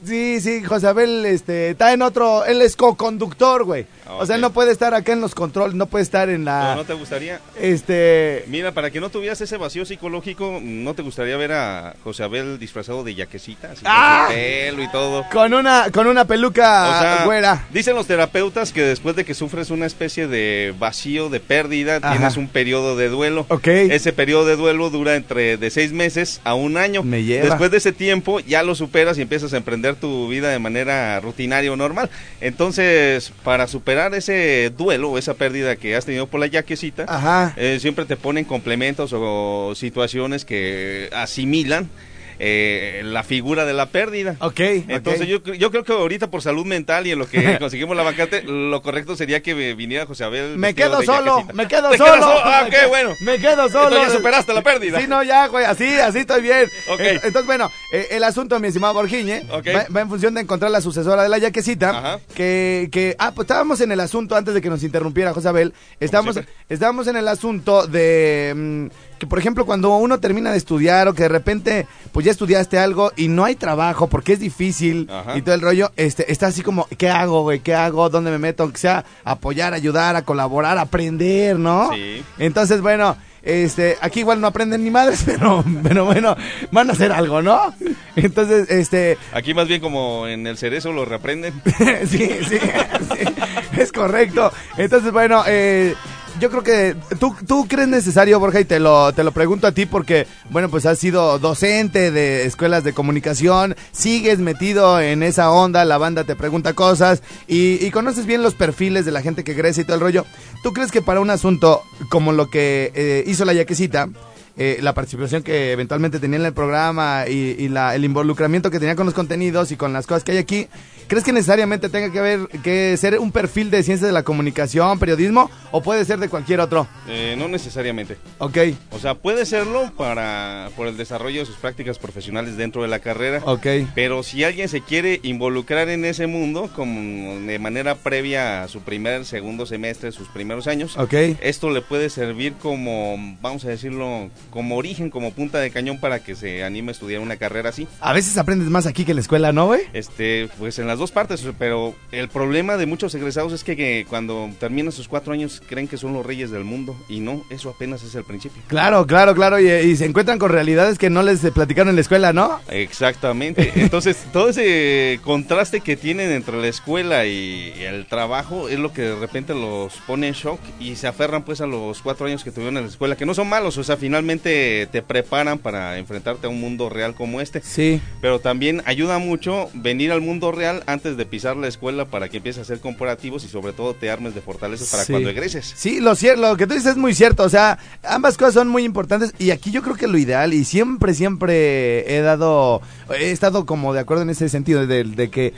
sí, 0.04 0.40
sí, 0.40 0.62
Josabel 0.64 1.24
este, 1.24 1.70
está 1.70 1.92
en 1.92 2.02
otro. 2.02 2.44
Él 2.44 2.60
es 2.62 2.76
co-conductor, 2.76 3.64
güey. 3.64 3.86
Ah, 4.06 4.14
O 4.20 4.26
sea, 4.26 4.36
no 4.38 4.52
puede 4.52 4.72
estar 4.72 4.94
acá 4.94 5.12
en 5.12 5.20
los 5.20 5.34
controles, 5.34 5.74
no 5.74 5.86
puede 5.86 6.02
estar 6.02 6.28
en 6.28 6.44
¿No, 6.44 6.50
la. 6.50 6.74
¿No 6.76 6.84
te 6.84 6.94
gustaría? 6.94 7.40
Este. 7.60 8.44
Mira, 8.48 8.72
para 8.72 8.90
que 8.90 9.00
no 9.00 9.10
tuvieras 9.10 9.40
ese 9.40 9.56
vacío 9.56 9.84
psicológico, 9.84 10.58
¿no 10.62 10.94
te 10.94 11.02
gustaría 11.02 11.36
ver 11.36 11.52
a 11.52 11.94
José 12.04 12.24
Abel 12.24 12.58
disfrazado 12.58 13.04
de 13.04 13.14
yaquecita? 13.14 13.72
Así 13.72 13.82
¡Ah! 13.86 14.24
con 14.26 14.34
su 14.36 14.40
pelo 14.40 14.82
y 14.82 14.88
todo. 14.90 15.24
Con 15.32 15.54
una, 15.54 15.86
con 15.92 16.06
una 16.06 16.24
peluca 16.26 16.88
O 16.88 17.00
sea, 17.00 17.24
güera. 17.24 17.64
dicen 17.72 17.94
los 17.94 18.06
terapeutas 18.06 18.72
que 18.72 18.82
después 18.82 19.14
de 19.16 19.24
que 19.24 19.34
sufres 19.34 19.70
una 19.70 19.86
especie 19.86 20.26
de 20.26 20.74
vacío, 20.78 21.28
de 21.28 21.40
pérdida, 21.40 21.96
Ajá. 22.02 22.12
tienes 22.12 22.36
un 22.36 22.48
periodo 22.48 22.96
de 22.96 23.08
duelo. 23.08 23.46
Ok. 23.48 23.68
Ese 23.68 24.12
periodo 24.12 24.46
de 24.46 24.56
duelo 24.56 24.90
dura 24.90 25.14
entre 25.16 25.56
de 25.56 25.70
seis 25.70 25.92
meses 25.92 26.40
a 26.44 26.54
un 26.54 26.76
año. 26.76 27.02
Me 27.02 27.22
lleva. 27.22 27.46
Después 27.46 27.70
de 27.70 27.76
ese 27.78 27.92
tiempo 27.92 28.40
ya 28.40 28.62
lo 28.62 28.74
superas 28.74 29.16
y 29.18 29.22
empiezas 29.22 29.52
a 29.52 29.56
emprender 29.58 29.94
tu 29.94 30.28
vida 30.28 30.48
de 30.50 30.58
manera 30.58 31.20
rutinaria 31.20 31.72
o 31.72 31.76
normal. 31.76 32.10
Entonces, 32.40 33.32
para 33.44 33.66
superar 33.66 33.91
ese 34.14 34.70
duelo 34.76 35.10
o 35.10 35.18
esa 35.18 35.34
pérdida 35.34 35.76
que 35.76 35.96
has 35.96 36.04
tenido 36.04 36.26
por 36.26 36.40
la 36.40 36.46
yaquecita, 36.46 37.04
Ajá. 37.08 37.54
eh, 37.56 37.78
siempre 37.80 38.04
te 38.04 38.16
ponen 38.16 38.44
complementos 38.44 39.12
o 39.14 39.74
situaciones 39.74 40.44
que 40.44 41.08
asimilan 41.12 41.88
eh, 42.38 43.02
la 43.04 43.22
figura 43.22 43.64
de 43.64 43.72
la 43.72 43.86
pérdida. 43.86 44.36
Ok. 44.40 44.60
Entonces 44.88 45.26
yo, 45.28 45.42
yo 45.42 45.70
creo 45.70 45.84
que 45.84 45.92
ahorita 45.92 46.30
por 46.30 46.42
salud 46.42 46.64
mental 46.66 47.06
y 47.06 47.12
en 47.12 47.18
lo 47.18 47.28
que 47.28 47.58
conseguimos 47.60 47.96
la 47.96 48.02
vacante, 48.02 48.42
lo 48.42 48.82
correcto 48.82 49.16
sería 49.16 49.42
que 49.42 49.54
viniera 49.74 50.06
José 50.06 50.24
Abel. 50.24 50.56
Me 50.58 50.74
quedo 50.74 51.02
solo, 51.02 51.36
yaquecita. 51.40 51.52
me 51.54 51.68
quedo 51.68 51.90
¿Te 51.92 51.98
solo. 51.98 52.26
Ah, 52.44 52.64
ok, 52.66 52.74
bueno. 52.88 53.10
Me 53.20 53.38
quedo 53.38 53.68
solo. 53.68 53.88
Entonces 53.88 54.12
ya 54.12 54.16
superaste 54.18 54.52
la 54.54 54.62
pérdida. 54.62 55.00
Sí, 55.00 55.06
no, 55.08 55.22
ya, 55.22 55.46
güey, 55.48 55.64
así, 55.64 55.86
así 55.94 56.18
estoy 56.20 56.42
bien. 56.42 56.68
Ok. 56.90 57.00
Eh, 57.00 57.14
Entonces, 57.22 57.46
bueno, 57.46 57.70
eh, 57.92 58.08
el 58.12 58.24
asunto, 58.24 58.58
mi 58.60 58.68
estimado 58.68 58.94
Borgiñe, 58.94 59.42
Ok. 59.50 59.66
va, 59.74 59.86
va 59.94 60.00
en 60.00 60.08
función 60.08 60.34
de 60.34 60.40
encontrar 60.42 60.70
la 60.70 60.80
sucesora 60.80 61.22
de 61.22 61.28
la 61.28 61.38
yaquecita. 61.38 61.90
Ajá. 61.90 62.20
Que, 62.34 62.88
que, 62.92 63.16
ah, 63.18 63.32
pues 63.34 63.44
estábamos 63.46 63.80
en 63.80 63.92
el 63.92 64.00
asunto, 64.00 64.36
antes 64.36 64.54
de 64.54 64.60
que 64.60 64.68
nos 64.70 64.82
interrumpiera 64.82 65.32
José 65.32 65.48
Abel, 65.48 65.72
estábamos, 66.00 66.38
estábamos 66.68 67.06
en 67.06 67.16
el 67.16 67.28
asunto 67.28 67.86
de... 67.86 68.52
mm, 68.54 68.86
que 69.22 69.26
por 69.28 69.38
ejemplo 69.38 69.64
cuando 69.64 69.94
uno 69.94 70.18
termina 70.18 70.50
de 70.50 70.58
estudiar 70.58 71.06
o 71.06 71.14
que 71.14 71.22
de 71.22 71.28
repente 71.28 71.86
pues 72.10 72.26
ya 72.26 72.32
estudiaste 72.32 72.76
algo 72.76 73.12
y 73.14 73.28
no 73.28 73.44
hay 73.44 73.54
trabajo 73.54 74.08
porque 74.08 74.32
es 74.32 74.40
difícil 74.40 75.08
Ajá. 75.08 75.38
y 75.38 75.42
todo 75.42 75.54
el 75.54 75.60
rollo, 75.60 75.92
este, 75.94 76.32
está 76.32 76.48
así 76.48 76.62
como, 76.62 76.88
¿qué 76.98 77.08
hago, 77.08 77.42
güey? 77.42 77.60
¿Qué 77.60 77.72
hago? 77.72 78.08
¿Dónde 78.08 78.32
me 78.32 78.38
meto? 78.38 78.64
Aunque 78.64 78.80
sea 78.80 79.04
apoyar, 79.22 79.74
ayudar, 79.74 80.16
a 80.16 80.22
colaborar, 80.22 80.76
aprender, 80.76 81.56
¿no? 81.56 81.92
Sí. 81.92 82.24
Entonces, 82.36 82.80
bueno, 82.80 83.16
este, 83.44 83.96
aquí 84.00 84.20
igual 84.20 84.40
no 84.40 84.48
aprenden 84.48 84.82
ni 84.82 84.90
madres, 84.90 85.22
pero, 85.26 85.64
pero 85.84 86.04
bueno, 86.04 86.36
van 86.72 86.90
a 86.90 86.94
hacer 86.94 87.12
algo, 87.12 87.42
¿no? 87.42 87.72
Entonces, 88.16 88.68
este, 88.70 89.18
Aquí 89.32 89.54
más 89.54 89.68
bien 89.68 89.80
como 89.80 90.26
en 90.26 90.48
el 90.48 90.58
cerezo 90.58 90.92
lo 90.92 91.04
reprenden. 91.04 91.54
sí, 92.06 92.28
sí, 92.48 92.58
sí, 92.58 93.78
es 93.80 93.92
correcto. 93.92 94.52
Entonces, 94.76 95.12
bueno, 95.12 95.44
eh, 95.46 95.94
yo 96.40 96.50
creo 96.50 96.62
que 96.62 96.96
tú, 97.18 97.34
tú 97.46 97.66
crees 97.68 97.88
necesario, 97.88 98.40
Borja, 98.40 98.60
y 98.60 98.64
te 98.64 98.80
lo, 98.80 99.12
te 99.12 99.24
lo 99.24 99.32
pregunto 99.32 99.66
a 99.66 99.72
ti 99.72 99.86
porque, 99.86 100.26
bueno, 100.50 100.68
pues 100.68 100.86
has 100.86 100.98
sido 100.98 101.38
docente 101.38 102.10
de 102.10 102.46
escuelas 102.46 102.84
de 102.84 102.92
comunicación, 102.92 103.76
sigues 103.92 104.38
metido 104.38 105.00
en 105.00 105.22
esa 105.22 105.50
onda, 105.50 105.84
la 105.84 105.98
banda 105.98 106.24
te 106.24 106.36
pregunta 106.36 106.74
cosas 106.74 107.22
y, 107.46 107.84
y 107.84 107.90
conoces 107.90 108.26
bien 108.26 108.42
los 108.42 108.54
perfiles 108.54 109.04
de 109.04 109.12
la 109.12 109.22
gente 109.22 109.44
que 109.44 109.54
crece 109.54 109.82
y 109.82 109.84
todo 109.84 109.94
el 109.94 110.00
rollo. 110.00 110.26
¿Tú 110.62 110.72
crees 110.72 110.90
que 110.90 111.02
para 111.02 111.20
un 111.20 111.30
asunto 111.30 111.82
como 112.08 112.32
lo 112.32 112.50
que 112.50 112.92
eh, 112.94 113.24
hizo 113.26 113.44
la 113.44 113.52
yaquecita, 113.52 114.08
eh, 114.56 114.78
la 114.82 114.92
participación 114.94 115.42
que 115.42 115.72
eventualmente 115.72 116.18
tenía 116.18 116.38
en 116.38 116.46
el 116.46 116.52
programa 116.52 117.24
y, 117.28 117.56
y 117.58 117.68
la- 117.68 117.94
el 117.94 118.04
involucramiento 118.04 118.70
que 118.70 118.78
tenía 118.78 118.96
con 118.96 119.06
los 119.06 119.14
contenidos 119.14 119.72
y 119.72 119.76
con 119.76 119.92
las 119.92 120.06
cosas 120.06 120.24
que 120.24 120.32
hay 120.32 120.38
aquí, 120.38 120.68
¿crees 121.08 121.24
que 121.24 121.32
necesariamente 121.32 121.88
tenga 121.88 122.10
que 122.12 122.18
haber 122.18 122.40
que 122.62 122.96
ser 122.96 123.18
un 123.18 123.32
perfil 123.32 123.70
de 123.70 123.82
ciencias 123.82 124.06
de 124.08 124.12
la 124.12 124.22
comunicación, 124.22 124.98
periodismo 124.98 125.50
o 125.70 125.82
puede 125.82 126.04
ser 126.04 126.18
de 126.18 126.28
cualquier 126.28 126.60
otro? 126.60 126.86
Eh, 127.08 127.34
no 127.38 127.48
necesariamente. 127.48 128.16
Ok, 128.38 128.58
O 128.90 128.98
sea, 128.98 129.14
puede 129.14 129.46
serlo 129.46 129.90
para 129.96 130.70
por 130.76 130.86
el 130.86 130.96
desarrollo 130.96 131.40
de 131.40 131.46
sus 131.46 131.56
prácticas 131.56 131.98
profesionales 131.98 132.56
dentro 132.56 132.82
de 132.82 132.88
la 132.88 132.98
carrera. 132.98 133.42
ok. 133.44 133.66
Pero 133.94 134.22
si 134.22 134.44
alguien 134.44 134.68
se 134.68 134.80
quiere 134.80 135.20
involucrar 135.22 135.88
en 135.88 136.04
ese 136.04 136.26
mundo, 136.26 136.70
como 136.74 137.40
de 137.46 137.58
manera 137.58 137.94
previa 137.94 138.62
a 138.62 138.68
su 138.68 138.80
primer, 138.82 139.24
segundo 139.24 139.66
semestre, 139.66 140.12
sus 140.12 140.28
primeros 140.28 140.66
años, 140.66 140.96
Ok. 140.98 141.14
esto 141.40 141.70
le 141.70 141.80
puede 141.82 142.10
servir 142.10 142.54
como, 142.60 143.16
vamos 143.40 143.64
a 143.64 143.68
decirlo, 143.68 144.30
como 144.52 144.76
origen, 144.76 145.10
como 145.10 145.32
punta 145.32 145.58
de 145.58 145.70
cañón 145.70 145.98
para 145.98 146.22
que 146.22 146.36
se 146.36 146.62
anime 146.62 146.90
a 146.90 146.92
estudiar 146.92 147.20
una 147.20 147.36
carrera 147.36 147.70
así. 147.70 147.88
A 148.00 148.12
veces 148.12 148.36
aprendes 148.38 148.68
más 148.68 148.86
aquí 148.86 149.04
que 149.04 149.12
en 149.12 149.16
la 149.16 149.22
escuela, 149.22 149.50
¿no, 149.50 149.66
güey? 149.66 149.80
Este, 149.92 150.48
pues 150.58 150.78
en 150.78 150.86
las 150.86 150.98
dos 150.98 151.10
partes, 151.10 151.44
pero 151.58 151.94
el 152.12 152.28
problema 152.28 152.76
de 152.76 152.86
muchos 152.86 153.14
egresados 153.14 153.52
es 153.52 153.64
que, 153.64 153.76
que 153.76 154.06
cuando 154.08 154.50
terminan 154.60 154.92
sus 154.92 155.08
cuatro 155.08 155.32
años 155.32 155.60
creen 155.66 155.88
que 155.88 155.96
son 155.96 156.12
los 156.12 156.24
reyes 156.24 156.50
del 156.50 156.64
mundo 156.64 156.96
y 157.08 157.20
no, 157.20 157.42
eso 157.50 157.70
apenas 157.70 158.04
es 158.04 158.14
el 158.14 158.24
principio. 158.24 158.62
Claro, 158.68 159.06
claro, 159.06 159.34
claro, 159.34 159.58
y, 159.58 159.68
y 159.68 159.96
se 159.96 160.04
encuentran 160.04 160.38
con 160.38 160.50
realidades 160.50 160.98
que 160.98 161.10
no 161.10 161.22
les 161.22 161.40
platicaron 161.50 161.88
en 161.88 161.96
la 161.96 162.02
escuela, 162.02 162.32
¿no? 162.32 162.60
Exactamente. 162.68 163.72
Entonces, 163.76 164.18
todo 164.32 164.50
ese 164.50 165.18
contraste 165.24 165.80
que 165.80 165.96
tienen 165.96 166.30
entre 166.30 166.60
la 166.60 166.68
escuela 166.68 167.24
y 167.26 167.72
el 167.80 168.06
trabajo 168.06 168.68
es 168.68 168.78
lo 168.78 168.92
que 168.92 169.02
de 169.02 169.16
repente 169.16 169.54
los 169.54 169.94
pone 170.06 170.28
en 170.28 170.34
shock 170.34 170.60
y 170.78 170.96
se 170.96 171.06
aferran 171.06 171.42
pues 171.42 171.60
a 171.60 171.66
los 171.66 172.02
cuatro 172.02 172.26
años 172.26 172.44
que 172.44 172.50
tuvieron 172.50 172.76
en 172.76 172.84
la 172.84 172.90
escuela, 172.90 173.16
que 173.16 173.26
no 173.26 173.34
son 173.34 173.48
malos, 173.48 173.78
o 173.78 173.84
sea, 173.84 173.96
finalmente 173.96 174.41
te 174.42 175.02
preparan 175.02 175.58
para 175.58 175.98
enfrentarte 175.98 176.46
a 176.46 176.50
un 176.50 176.60
mundo 176.60 176.88
real 176.88 177.14
como 177.14 177.40
este. 177.40 177.60
Sí. 177.62 178.00
Pero 178.20 178.38
también 178.40 178.82
ayuda 178.84 179.18
mucho 179.18 179.70
venir 179.74 180.12
al 180.12 180.20
mundo 180.20 180.52
real 180.52 180.82
antes 180.86 181.16
de 181.16 181.24
pisar 181.26 181.56
la 181.56 181.68
escuela 181.68 182.04
para 182.06 182.28
que 182.28 182.38
empieces 182.38 182.62
a 182.62 182.64
ser 182.64 182.80
comparativos 182.80 183.44
y 183.44 183.48
sobre 183.48 183.72
todo 183.72 183.94
te 183.94 184.10
armes 184.10 184.34
de 184.34 184.40
fortalezas 184.40 184.88
para 184.90 185.04
Sí. 185.04 185.12
cuando 185.12 185.30
egreses. 185.30 185.72
Sí, 185.76 186.00
lo 186.00 186.14
cierto, 186.14 186.42
lo 186.42 186.56
que 186.56 186.66
tú 186.66 186.74
dices 186.74 186.90
es 186.92 186.96
muy 186.96 187.14
cierto, 187.14 187.44
o 187.44 187.48
sea, 187.48 187.78
ambas 188.02 188.36
cosas 188.36 188.54
son 188.54 188.68
muy 188.68 188.84
importantes 188.84 189.32
y 189.38 189.50
aquí 189.50 189.70
yo 189.70 189.82
creo 189.82 189.96
que 189.96 190.06
lo 190.08 190.18
ideal 190.18 190.52
y 190.54 190.64
siempre, 190.64 191.14
siempre 191.14 192.16
he 192.16 192.20
dado, 192.20 192.82
he 193.18 193.30
estado 193.30 193.66
como 193.66 193.92
de 193.94 194.00
acuerdo 194.00 194.22
en 194.22 194.30
ese 194.30 194.48
sentido 194.48 194.86
de, 194.86 195.04
de 195.04 195.30
que 195.30 195.54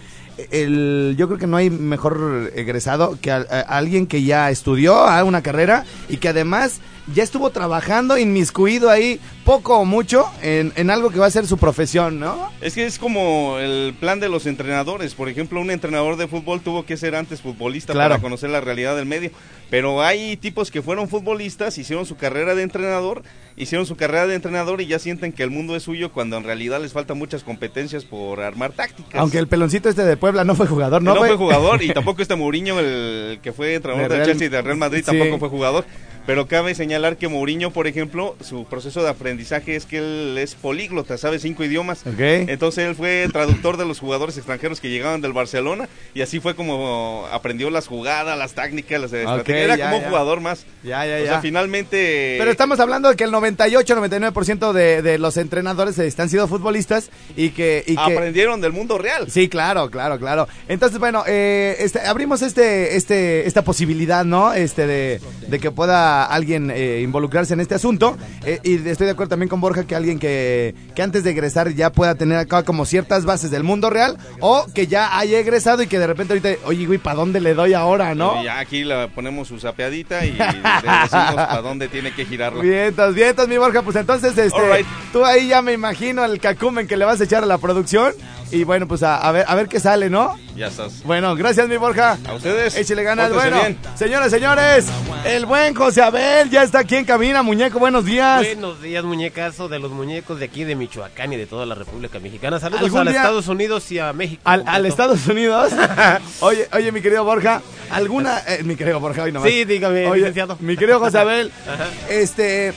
el, 0.50 1.14
yo 1.16 1.28
creo 1.28 1.38
que 1.38 1.46
no 1.46 1.56
hay 1.56 1.70
mejor 1.70 2.50
egresado 2.56 3.18
que 3.20 3.30
a- 3.30 3.46
a- 3.48 3.60
alguien 3.60 4.06
que 4.06 4.22
ya 4.24 4.50
estudió 4.50 4.96
a 4.96 5.22
una 5.24 5.42
carrera 5.42 5.84
y 6.08 6.16
que 6.16 6.28
además 6.28 6.80
ya 7.12 7.22
estuvo 7.22 7.50
trabajando, 7.50 8.16
inmiscuido 8.16 8.88
ahí, 8.90 9.20
poco 9.44 9.78
o 9.78 9.84
mucho, 9.84 10.24
en, 10.42 10.72
en 10.76 10.90
algo 10.90 11.10
que 11.10 11.18
va 11.18 11.26
a 11.26 11.30
ser 11.30 11.46
su 11.46 11.58
profesión, 11.58 12.18
¿no? 12.18 12.50
Es 12.62 12.74
que 12.74 12.86
es 12.86 12.98
como 12.98 13.58
el 13.58 13.94
plan 14.00 14.20
de 14.20 14.28
los 14.30 14.46
entrenadores. 14.46 15.14
Por 15.14 15.28
ejemplo, 15.28 15.60
un 15.60 15.70
entrenador 15.70 16.16
de 16.16 16.28
fútbol 16.28 16.62
tuvo 16.62 16.86
que 16.86 16.96
ser 16.96 17.14
antes 17.14 17.42
futbolista 17.42 17.92
Claro. 17.92 18.10
para 18.14 18.22
conocer 18.22 18.48
la 18.50 18.60
realidad 18.62 18.96
del 18.96 19.04
medio. 19.06 19.30
Pero 19.70 20.02
hay 20.02 20.36
tipos 20.36 20.70
que 20.70 20.82
fueron 20.82 21.08
futbolistas, 21.08 21.76
hicieron 21.78 22.06
su 22.06 22.16
carrera 22.16 22.54
de 22.54 22.62
entrenador, 22.62 23.22
hicieron 23.56 23.86
su 23.86 23.96
carrera 23.96 24.26
de 24.26 24.34
entrenador 24.36 24.80
y 24.80 24.86
ya 24.86 24.98
sienten 24.98 25.32
que 25.32 25.42
el 25.42 25.50
mundo 25.50 25.74
es 25.76 25.82
suyo 25.82 26.12
cuando 26.12 26.36
en 26.36 26.44
realidad 26.44 26.80
les 26.80 26.92
faltan 26.92 27.18
muchas 27.18 27.42
competencias 27.42 28.04
por 28.04 28.40
armar 28.40 28.72
tácticas. 28.72 29.14
Aunque 29.20 29.38
el 29.38 29.48
peloncito 29.48 29.88
este 29.88 30.04
de 30.04 30.16
Puebla 30.16 30.44
no 30.44 30.54
fue 30.54 30.66
jugador, 30.66 31.02
¿no? 31.02 31.14
no, 31.14 31.20
fue 31.20 31.36
jugador 31.36 31.82
y 31.82 31.88
tampoco 31.94 32.22
este 32.22 32.34
Mourinho, 32.36 32.78
el 32.78 33.40
que 33.42 33.52
fue 33.52 33.74
entrenador 33.74 34.08
De 34.08 34.16
del 34.16 34.18
Real- 34.24 34.28
Chelsea 34.30 34.46
y 34.46 34.50
del 34.50 34.64
Real 34.64 34.76
Madrid, 34.78 35.00
Sí. 35.06 35.06
tampoco 35.18 35.38
fue 35.38 35.48
jugador. 35.48 35.84
Pero 36.26 36.46
cabe 36.46 36.74
señalar 36.74 37.16
que 37.16 37.28
Mourinho, 37.28 37.70
por 37.70 37.86
ejemplo, 37.86 38.34
su 38.40 38.64
proceso 38.64 39.02
de 39.02 39.10
aprendizaje 39.10 39.76
es 39.76 39.84
que 39.84 39.98
él 39.98 40.38
es 40.38 40.54
políglota, 40.54 41.18
sabe 41.18 41.38
cinco 41.38 41.64
idiomas. 41.64 42.02
Entonces 42.18 42.88
él 42.88 42.94
fue 42.94 43.28
traductor 43.30 43.76
de 43.76 43.84
los 43.84 44.00
jugadores 44.00 44.36
extranjeros 44.38 44.80
que 44.80 44.88
llegaban 44.88 45.20
del 45.20 45.32
Barcelona 45.32 45.88
y 46.14 46.22
así 46.22 46.40
fue 46.40 46.54
como 46.54 47.26
aprendió 47.30 47.68
las 47.70 47.86
jugadas, 47.88 48.38
las 48.38 48.54
tácticas, 48.54 49.00
las 49.00 49.12
estrategias. 49.12 49.64
Era 49.64 49.76
ya, 49.76 49.90
como 49.90 50.02
un 50.02 50.08
jugador 50.08 50.40
más. 50.40 50.64
Ya, 50.82 51.06
ya, 51.06 51.22
O 51.22 51.26
sea, 51.26 51.40
finalmente... 51.40 52.36
Pero 52.38 52.50
estamos 52.50 52.80
hablando 52.80 53.10
de 53.10 53.16
que 53.16 53.24
el 53.24 53.32
98-99% 53.32 54.72
de, 54.72 55.02
de 55.02 55.18
los 55.18 55.36
entrenadores 55.36 55.98
han 56.18 56.28
sido 56.28 56.48
futbolistas 56.48 57.10
y 57.36 57.50
que... 57.50 57.84
Y 57.86 57.96
que 57.96 58.00
aprendieron 58.00 58.60
del 58.60 58.72
mundo 58.72 58.96
real. 58.96 59.30
Sí, 59.30 59.48
claro, 59.48 59.90
claro, 59.90 60.18
claro. 60.18 60.48
Entonces, 60.68 60.98
bueno, 60.98 61.24
eh, 61.26 61.76
este, 61.80 62.00
abrimos 62.00 62.40
este, 62.42 62.96
este, 62.96 63.46
esta 63.46 63.62
posibilidad, 63.62 64.24
¿no? 64.24 64.54
Este 64.54 64.86
de, 64.86 65.20
de 65.48 65.58
que 65.58 65.70
pueda 65.70 66.13
alguien 66.22 66.70
eh, 66.70 67.00
involucrarse 67.02 67.54
en 67.54 67.60
este 67.60 67.74
asunto. 67.74 68.16
Eh, 68.46 68.60
y 68.62 68.88
estoy 68.88 69.06
de 69.06 69.12
acuerdo 69.12 69.30
también 69.30 69.48
con 69.48 69.60
Borja 69.60 69.84
que 69.84 69.96
alguien 69.96 70.20
que, 70.20 70.74
que 70.94 71.02
antes 71.02 71.24
de 71.24 71.30
egresar 71.30 71.70
ya 71.74 71.90
pueda 71.90 72.14
tener 72.14 72.38
acá 72.38 72.62
como 72.62 72.86
ciertas 72.86 73.24
bases 73.24 73.50
del 73.50 73.64
mundo 73.64 73.90
real 73.90 74.16
o 74.40 74.66
que 74.72 74.86
ya 74.86 75.18
haya 75.18 75.38
egresado 75.38 75.82
y 75.82 75.88
que 75.88 75.98
de 75.98 76.06
repente 76.06 76.34
ahorita, 76.34 76.66
oye, 76.66 76.86
güey, 76.86 76.98
¿para 76.98 77.16
dónde 77.16 77.40
le 77.40 77.54
doy 77.54 77.74
ahora, 77.74 78.14
no? 78.14 78.40
Y 78.40 78.44
ya 78.44 78.60
aquí 78.60 78.84
le 78.84 79.08
ponemos 79.08 79.48
su 79.48 79.58
sapeadita 79.58 80.24
y 80.24 80.32
le 80.32 80.44
decimos 80.44 81.34
para 81.34 81.60
dónde 81.60 81.88
tiene 81.88 82.12
que 82.12 82.24
girarla. 82.24 82.62
Vientos, 82.62 83.14
vientos, 83.14 83.48
mi 83.48 83.58
Borja. 83.58 83.82
Pues 83.82 83.96
entonces, 83.96 84.36
este, 84.38 84.58
Alright. 84.60 84.86
tú 85.12 85.24
ahí 85.24 85.48
ya 85.48 85.62
me 85.62 85.72
imagino 85.72 86.24
el 86.24 86.38
cacumen 86.40 86.86
que 86.86 86.96
le 86.96 87.04
vas 87.04 87.20
a 87.20 87.24
echar 87.24 87.42
a 87.42 87.46
la 87.46 87.58
producción. 87.58 88.12
Y 88.50 88.64
bueno, 88.64 88.86
pues 88.86 89.02
a, 89.02 89.16
a 89.16 89.32
ver, 89.32 89.44
a 89.48 89.54
ver 89.54 89.68
qué 89.68 89.80
sale, 89.80 90.10
¿no? 90.10 90.36
Ya 90.56 90.68
estás. 90.68 91.02
Bueno, 91.02 91.34
gracias, 91.34 91.68
mi 91.68 91.76
Borja. 91.76 92.16
A 92.28 92.34
ustedes. 92.34 92.76
Échale 92.76 93.02
ganas. 93.02 93.28
Pórtense 93.30 93.50
Bueno, 93.50 93.66
bien. 93.82 93.96
señoras, 93.96 94.30
señores, 94.30 94.86
el 95.24 95.46
buen 95.46 95.74
José 95.74 96.00
Abel 96.00 96.48
ya 96.48 96.62
está 96.62 96.78
aquí 96.80 96.94
en 96.94 97.04
cabina. 97.04 97.42
Muñeco, 97.42 97.80
buenos 97.80 98.04
días. 98.04 98.38
Buenos 98.46 98.80
días, 98.80 99.02
muñecazo 99.02 99.68
de 99.68 99.80
los 99.80 99.90
muñecos 99.90 100.38
de 100.38 100.44
aquí 100.44 100.62
de 100.62 100.76
Michoacán 100.76 101.32
y 101.32 101.36
de 101.36 101.46
toda 101.46 101.66
la 101.66 101.74
República 101.74 102.20
Mexicana. 102.20 102.60
Saludos 102.60 102.84
¿Algún 102.84 103.00
a 103.00 103.10
día- 103.10 103.20
Estados 103.22 103.48
Unidos 103.48 103.90
y 103.90 103.98
a 103.98 104.12
México. 104.12 104.40
Al, 104.44 104.86
Estados 104.86 105.26
Unidos. 105.26 105.72
oye, 106.40 106.68
oye, 106.72 106.92
mi 106.92 107.00
querido 107.02 107.24
Borja, 107.24 107.60
¿alguna. 107.90 108.38
eh, 108.46 108.62
mi 108.62 108.76
querido 108.76 109.00
Borja, 109.00 109.24
hoy 109.24 109.32
nomás. 109.32 109.50
Sí, 109.50 109.64
dígame, 109.64 110.06
Oye, 110.06 110.20
licenciado. 110.20 110.56
Mi 110.60 110.76
querido 110.76 111.00
José 111.00 111.18
Abel, 111.18 111.50
Ajá. 111.68 111.86
este. 112.08 112.72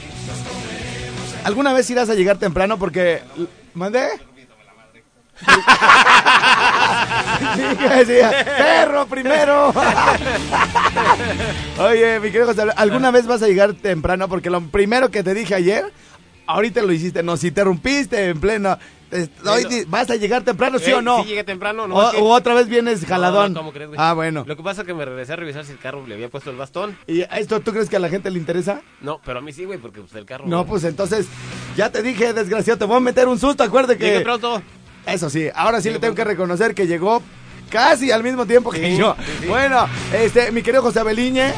¿Alguna 1.43 1.73
vez 1.73 1.87
irás 1.91 2.09
a 2.09 2.15
llegar 2.15 2.37
temprano? 2.37 2.79
Porque. 2.79 3.21
¿Mandé? 3.75 4.07
Sí, 7.55 7.77
que 7.77 7.89
decía, 8.05 8.31
perro 8.57 9.05
primero. 9.07 9.73
Oye, 11.79 12.19
mi 12.19 12.27
querido 12.31 12.47
José 12.47 12.63
¿alguna 12.75 13.11
vez 13.11 13.25
vas 13.27 13.41
a 13.41 13.47
llegar 13.47 13.73
temprano? 13.73 14.27
Porque 14.27 14.49
lo 14.49 14.61
primero 14.61 15.09
que 15.09 15.23
te 15.23 15.33
dije 15.33 15.55
ayer, 15.55 15.91
ahorita 16.47 16.81
lo 16.81 16.91
hiciste, 16.91 17.23
nos 17.23 17.43
interrumpiste 17.43 18.29
en 18.29 18.39
pleno. 18.39 18.77
eh, 19.11 19.27
hoy 19.45 19.85
¿Vas 19.87 20.09
a 20.09 20.15
llegar 20.15 20.43
temprano, 20.43 20.79
sí 20.79 20.89
Eh, 20.91 20.95
o 20.95 21.01
no? 21.01 21.21
Sí, 21.23 21.29
llegué 21.29 21.43
temprano. 21.43 21.87
No, 21.87 21.95
o, 21.95 22.11
que- 22.11 22.17
otra 22.19 22.53
vez 22.55 22.67
vienes 22.67 23.05
jaladón. 23.05 23.53
No, 23.53 23.59
¿cómo 23.59 23.71
crees, 23.71 23.89
güey? 23.89 23.99
ah, 24.01 24.13
bueno. 24.13 24.43
Lo 24.47 24.57
que 24.57 24.63
pasa 24.63 24.81
es 24.81 24.87
que 24.87 24.93
me 24.93 25.05
regresé 25.05 25.33
a 25.33 25.35
revisar 25.37 25.63
si 25.65 25.71
el 25.73 25.79
carro 25.79 26.05
le 26.07 26.15
había 26.15 26.29
puesto 26.29 26.49
el 26.49 26.57
bastón. 26.57 26.97
¿Y 27.07 27.21
esto 27.21 27.59
tú 27.61 27.71
crees 27.71 27.89
que 27.89 27.95
a 27.97 27.99
la 27.99 28.09
gente 28.09 28.29
le 28.31 28.39
interesa? 28.39 28.81
No, 29.01 29.21
pero 29.23 29.39
a 29.39 29.41
mí 29.41 29.53
sí, 29.53 29.65
güey, 29.65 29.77
porque 29.79 30.01
pues, 30.01 30.13
el 30.15 30.25
carro. 30.25 30.45
No, 30.47 30.65
pues 30.65 30.83
entonces, 30.83 31.27
ya 31.75 31.91
te 31.91 32.01
dije, 32.01 32.33
desgraciado, 32.33 32.79
te 32.79 32.85
voy 32.85 32.97
a 32.97 33.01
meter 33.01 33.27
un 33.27 33.37
susto, 33.39 33.63
acuérdate 33.63 33.99
Llegué 33.99 34.17
que... 34.19 34.23
pronto. 34.23 34.61
Eso 35.07 35.29
sí, 35.29 35.47
ahora 35.55 35.81
sí 35.81 35.89
le 35.89 35.99
tengo 35.99 36.13
que 36.15 36.23
reconocer 36.23 36.75
que 36.75 36.85
llegó 36.85 37.21
casi 37.69 38.11
al 38.11 38.23
mismo 38.23 38.45
tiempo 38.45 38.71
que 38.71 38.91
Sí, 38.91 38.97
yo. 38.97 39.15
sí. 39.41 39.47
Bueno, 39.47 39.87
este, 40.13 40.51
mi 40.51 40.61
querido 40.61 40.81
José 40.83 40.99
Abeliñe, 40.99 41.53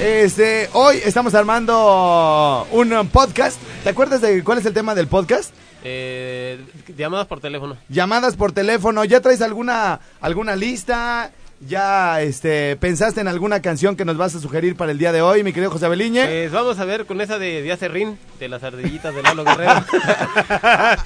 este, 0.00 0.68
hoy 0.72 1.00
estamos 1.04 1.34
armando 1.34 2.66
un 2.72 3.08
podcast. 3.08 3.58
¿Te 3.84 3.90
acuerdas 3.90 4.20
de 4.20 4.42
cuál 4.42 4.58
es 4.58 4.66
el 4.66 4.74
tema 4.74 4.94
del 4.94 5.06
podcast? 5.06 5.52
Eh, 5.84 6.60
llamadas 6.96 7.26
por 7.26 7.40
teléfono. 7.40 7.76
Llamadas 7.88 8.36
por 8.36 8.52
teléfono. 8.52 9.04
¿Ya 9.04 9.20
traes 9.20 9.40
alguna, 9.40 10.00
alguna 10.20 10.54
lista? 10.56 11.30
¿Ya 11.62 12.22
este, 12.22 12.74
pensaste 12.76 13.20
en 13.20 13.28
alguna 13.28 13.60
canción 13.60 13.94
que 13.94 14.06
nos 14.06 14.16
vas 14.16 14.34
a 14.34 14.40
sugerir 14.40 14.76
para 14.76 14.92
el 14.92 14.98
día 14.98 15.12
de 15.12 15.20
hoy, 15.20 15.42
mi 15.44 15.52
querido 15.52 15.70
José 15.70 15.84
Abeliñe? 15.84 16.24
Pues 16.24 16.50
vamos 16.52 16.78
a 16.78 16.86
ver 16.86 17.04
con 17.04 17.20
esa 17.20 17.38
de 17.38 17.60
Díaz 17.60 17.80
Serrín, 17.80 18.18
de 18.38 18.48
las 18.48 18.62
ardillitas 18.62 19.14
de 19.14 19.22
Lalo 19.22 19.44
Guerrero. 19.44 19.70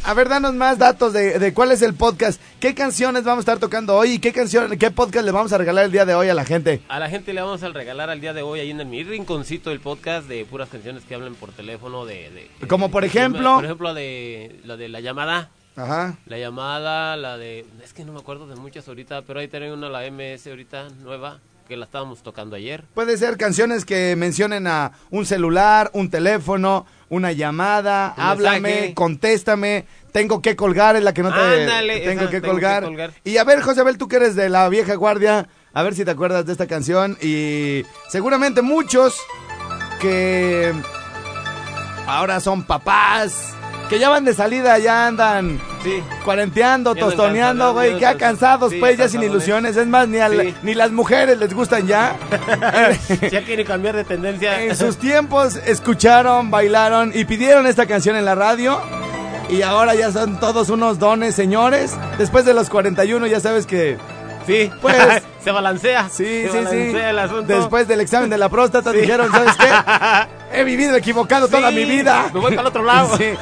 A 0.05 0.15
ver, 0.15 0.29
danos 0.29 0.55
más 0.55 0.79
datos 0.79 1.13
de, 1.13 1.41
de 1.41 1.53
cuál 1.53 1.73
es 1.73 1.83
el 1.83 1.95
podcast. 1.95 2.41
¿Qué 2.61 2.73
canciones 2.73 3.25
vamos 3.25 3.39
a 3.39 3.41
estar 3.53 3.59
tocando 3.59 3.97
hoy? 3.97 4.13
¿Y 4.13 4.19
qué 4.21 4.33
canción, 4.33 4.79
qué 4.79 4.93
podcast 4.93 5.25
le 5.27 5.33
vamos 5.33 5.53
a 5.53 5.59
regalar 5.59 5.87
el 5.87 5.91
día 5.93 6.05
de 6.05 6.15
hoy 6.15 6.29
a 6.29 6.35
la 6.35 6.45
gente? 6.45 6.81
A 6.89 7.01
la 7.01 7.11
gente 7.11 7.33
le 7.35 7.41
vamos 7.41 7.65
a 7.65 7.69
regalar 7.71 8.09
al 8.09 8.21
día 8.21 8.33
de 8.33 8.43
hoy 8.43 8.61
ahí 8.61 8.71
en 8.71 8.79
el 8.81 8.87
mi 8.87 9.03
rinconcito 9.03 9.71
del 9.71 9.81
podcast 9.81 10.29
de 10.29 10.45
puras 10.45 10.69
canciones 10.69 11.03
que 11.05 11.17
hablan 11.17 11.35
por 11.35 11.51
teléfono 11.51 12.07
de... 12.07 12.31
de- 12.61 12.67
Como 12.69 12.93
por 12.93 13.05
ejemplo- 13.05 13.57
Por 13.57 13.65
ejemplo, 13.65 13.93
de, 13.93 14.61
la 14.65 14.77
de 14.77 14.89
la 14.89 15.01
llamada. 15.01 15.51
Ajá. 15.77 16.17
La 16.27 16.39
llamada, 16.39 17.17
la 17.17 17.37
de... 17.37 17.67
Es 17.83 17.93
que 17.93 18.05
no 18.05 18.13
me 18.13 18.21
acuerdo 18.21 18.47
de 18.47 18.57
muchas 18.57 18.87
ahorita, 18.89 19.23
pero 19.23 19.41
ahí 19.41 19.49
tenemos 19.49 19.77
una, 19.77 19.89
la 19.89 20.09
MS 20.11 20.47
ahorita, 20.47 20.89
nueva, 21.03 21.41
que 21.69 21.77
la 21.77 21.87
estábamos 21.87 22.23
tocando 22.23 22.55
ayer. 22.57 22.85
Puede 22.95 23.17
ser 23.17 23.37
canciones 23.37 23.85
que 23.85 24.15
mencionen 24.17 24.67
a 24.67 24.93
un 25.11 25.27
celular, 25.27 25.91
un 25.95 26.11
teléfono, 26.11 26.87
una 27.09 27.33
llamada, 27.33 28.15
Un 28.17 28.23
háblame, 28.23 28.61
mensaje. 28.61 28.95
contéstame, 28.95 29.87
tengo 30.13 30.41
que 30.43 30.55
colgar, 30.57 30.95
es 30.97 31.03
la 31.03 31.13
que 31.15 31.23
no 31.23 31.33
te 31.33 31.41
Ándale, 31.41 32.01
tengo, 32.01 32.23
esa, 32.23 32.31
que, 32.31 32.41
tengo 32.41 32.55
que 32.55 32.61
colgar. 32.61 32.85
colgar. 32.85 33.13
Y 33.25 33.39
a 33.39 33.45
ver, 33.45 33.61
José 33.63 33.81
Abel, 33.81 33.99
tú 33.99 34.07
que 34.09 34.17
eres 34.17 34.37
de 34.37 34.49
la 34.51 34.69
vieja 34.69 34.95
guardia, 34.95 35.49
a 35.73 35.83
ver 35.83 35.95
si 35.95 36.05
te 36.05 36.11
acuerdas 36.13 36.47
de 36.47 36.53
esta 36.53 36.67
canción 36.69 37.17
y 37.21 37.83
seguramente 38.11 38.63
muchos 38.63 39.19
que 40.01 40.73
ahora 42.07 42.41
son 42.41 42.65
papás, 42.65 43.54
que 43.89 43.99
ya 43.99 44.09
van 44.09 44.25
de 44.25 44.35
salida, 44.35 44.79
ya 44.79 45.07
andan 45.07 45.61
Sí. 45.83 46.03
cuarenteando, 46.25 46.95
tostoneando, 46.95 47.73
güey, 47.75 47.99
ya 48.01 48.17
cansados, 48.17 48.73
sí, 48.73 48.79
pues, 48.81 48.97
ya 48.97 49.09
sin 49.09 49.23
ilusiones, 49.23 49.77
es 49.77 49.87
más, 49.87 50.09
ni, 50.09 50.19
al- 50.19 50.41
Sí. 50.41 50.55
ni 50.63 50.75
las 50.75 50.91
mujeres 50.93 51.39
les 51.39 51.53
gustan 51.53 51.87
ya. 51.87 52.17
Ya 53.31 53.43
quiere 53.45 53.65
cambiar 53.65 53.95
de 53.97 54.05
tendencia. 54.05 54.63
En 54.63 54.75
sus 54.77 54.97
tiempos 54.97 55.57
escucharon, 55.57 56.51
bailaron 56.51 57.13
y 57.15 57.25
pidieron 57.27 57.67
esta 57.67 57.87
canción 57.87 58.17
en 58.17 58.25
la 58.25 58.35
radio. 58.35 58.81
Y 59.51 59.61
ahora 59.61 59.95
ya 59.95 60.11
son 60.11 60.41
todos 60.41 60.71
unos 60.71 60.99
dones, 60.99 61.35
señores. 61.35 61.93
Después 62.19 62.47
de 62.47 62.55
los 62.55 62.71
41 62.71 63.27
ya 63.27 63.41
sabes 63.41 63.67
que... 63.67 63.99
Sí, 64.47 64.71
Pues- 64.83 65.23
se 65.43 65.51
balancea. 65.51 66.09
Sí, 66.09 66.25
se 66.25 66.43
sí, 66.43 66.49
sí. 66.49 66.55
balancea 66.65 67.11
el 67.11 67.19
asunto. 67.19 67.53
Después 67.53 67.87
del 67.89 68.01
examen 68.01 68.31
de 68.31 68.39
la 68.39 68.49
próstata 68.49 68.93
dijeron, 68.93 69.31
¿sabes 69.31 69.55
qué? 69.57 70.35
He 70.61 70.65
vivido 70.65 70.95
equivocado 70.97 71.49
toda 71.49 71.71
mi 71.71 71.85
vida. 71.85 72.31
me 72.33 72.41
voy 72.41 72.51
para 72.51 72.63
el 72.63 72.67
otro 72.69 72.83
lado. 72.83 73.17
Sí. 73.19 73.35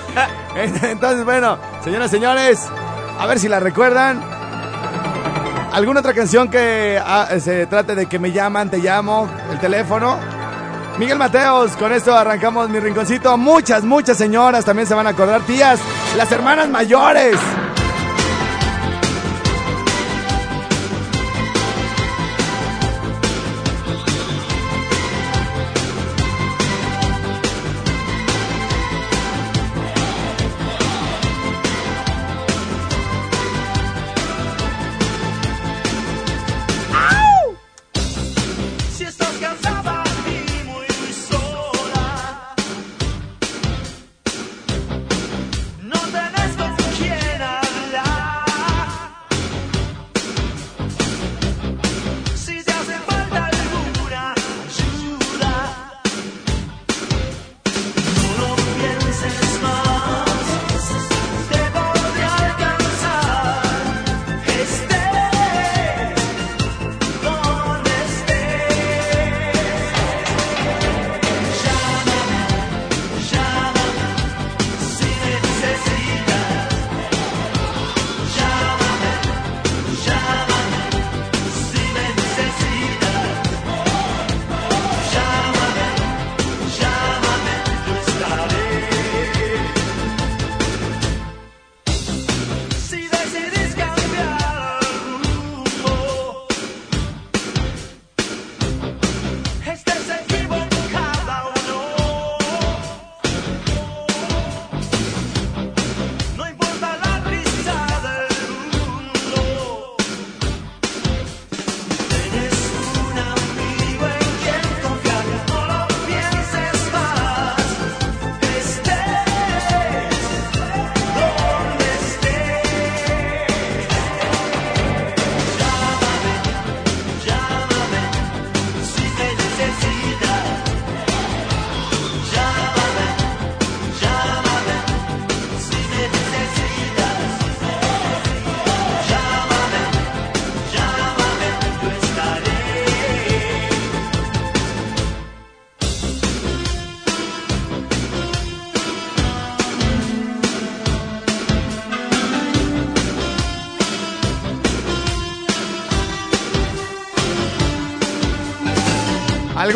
Entonces, 0.83 1.25
bueno, 1.25 1.59
señoras, 1.85 2.11
señores, 2.11 2.61
a 3.19 3.27
ver 3.27 3.39
si 3.39 3.49
la 3.49 3.61
recuerdan. 3.61 4.21
¿Alguna 5.73 6.01
otra 6.01 6.13
canción 6.13 6.49
que 6.49 7.01
ah, 7.03 7.29
se 7.41 7.67
trate 7.67 7.95
de 7.95 8.07
que 8.07 8.19
me 8.19 8.31
llaman, 8.33 8.69
te 8.71 8.79
llamo, 8.79 9.29
el 9.51 9.59
teléfono? 9.59 10.19
Miguel 10.99 11.17
Mateos, 11.19 11.73
con 11.79 11.91
esto 11.93 12.15
arrancamos 12.15 12.69
mi 12.69 12.79
rinconcito. 12.79 13.37
Muchas, 13.39 13.83
muchas 13.83 14.19
señoras 14.19 14.65
también 14.67 14.87
se 14.87 14.93
van 14.95 15.07
a 15.07 15.11
acordar. 15.11 15.41
Tías, 15.43 15.81
las 16.17 16.31
hermanas 16.31 16.69
mayores. 16.69 17.37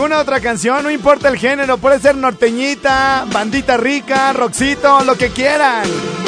¿Alguna 0.06 0.22
otra 0.22 0.40
canción? 0.40 0.84
No 0.84 0.90
importa 0.92 1.28
el 1.28 1.36
género, 1.36 1.78
puede 1.78 1.98
ser 1.98 2.14
norteñita, 2.14 3.26
bandita 3.32 3.76
rica, 3.76 4.32
roxito, 4.32 5.02
lo 5.02 5.18
que 5.18 5.30
quieran. 5.30 6.25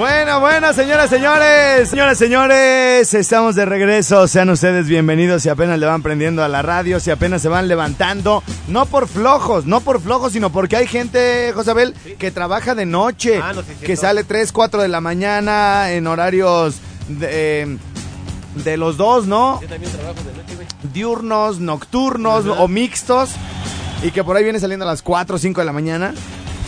Bueno, 0.00 0.40
bueno, 0.40 0.72
señoras, 0.72 1.10
señores, 1.10 1.90
señoras, 1.90 2.16
señores, 2.16 3.12
estamos 3.12 3.54
de 3.54 3.66
regreso. 3.66 4.26
Sean 4.28 4.48
ustedes 4.48 4.86
bienvenidos 4.86 5.42
si 5.42 5.50
apenas 5.50 5.78
le 5.78 5.84
van 5.84 6.00
prendiendo 6.00 6.42
a 6.42 6.48
la 6.48 6.62
radio, 6.62 7.00
si 7.00 7.10
apenas 7.10 7.42
se 7.42 7.50
van 7.50 7.68
levantando. 7.68 8.42
No 8.66 8.86
por 8.86 9.08
flojos, 9.08 9.66
no 9.66 9.82
por 9.82 10.00
flojos, 10.00 10.32
sino 10.32 10.48
porque 10.48 10.76
hay 10.76 10.86
gente, 10.86 11.52
Josabel, 11.54 11.94
que 12.18 12.30
trabaja 12.30 12.74
de 12.74 12.86
noche, 12.86 13.40
Ah, 13.42 13.52
no, 13.54 13.60
sí, 13.60 13.72
es 13.78 13.86
que 13.86 13.94
sale 13.94 14.24
3, 14.24 14.52
4 14.52 14.80
de 14.80 14.88
la 14.88 15.02
mañana 15.02 15.92
en 15.92 16.06
horarios 16.06 16.76
de, 17.08 17.28
eh, 17.64 17.78
de 18.54 18.76
los 18.78 18.96
dos, 18.96 19.26
¿no? 19.26 19.60
Yo 19.60 19.68
también 19.68 19.92
trabajo 19.92 20.20
de 20.24 20.32
noche, 20.32 20.54
güey. 20.54 20.66
diurnos, 20.94 21.60
nocturnos 21.60 22.46
o 22.46 22.68
mixtos 22.68 23.32
y 24.02 24.12
que 24.12 24.24
por 24.24 24.34
ahí 24.34 24.44
viene 24.44 24.60
saliendo 24.60 24.86
a 24.86 24.88
las 24.88 25.02
4 25.02 25.36
o 25.36 25.38
5 25.38 25.60
de 25.60 25.64
la 25.66 25.74
mañana. 25.74 26.14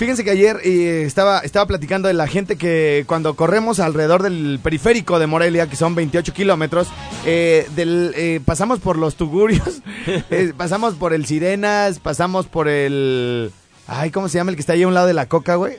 Fíjense 0.02 0.24
que 0.24 0.32
ayer 0.32 0.58
eh, 0.64 1.04
estaba, 1.06 1.38
estaba 1.42 1.64
platicando 1.66 2.08
de 2.08 2.14
la 2.14 2.26
gente 2.26 2.56
que 2.56 3.04
cuando 3.06 3.36
corremos 3.36 3.78
alrededor 3.78 4.24
del 4.24 4.58
periférico 4.60 5.20
de 5.20 5.28
Morelia, 5.28 5.68
que 5.68 5.76
son 5.76 5.94
28 5.94 6.32
kilómetros, 6.32 6.88
eh, 7.24 7.68
del, 7.76 8.12
eh, 8.16 8.40
pasamos 8.44 8.80
por 8.80 8.98
los 8.98 9.14
Tugurios, 9.14 9.80
pasamos 10.56 10.94
por 10.94 11.12
el 11.12 11.24
Sirenas, 11.24 12.00
pasamos 12.00 12.48
por 12.48 12.66
el... 12.66 13.52
Ay, 13.86 14.10
¿cómo 14.10 14.28
se 14.28 14.38
llama 14.38 14.50
el 14.50 14.56
que 14.56 14.60
está 14.62 14.72
ahí 14.72 14.82
a 14.82 14.88
un 14.88 14.94
lado 14.94 15.06
de 15.06 15.14
la 15.14 15.28
Coca, 15.28 15.54
güey? 15.54 15.76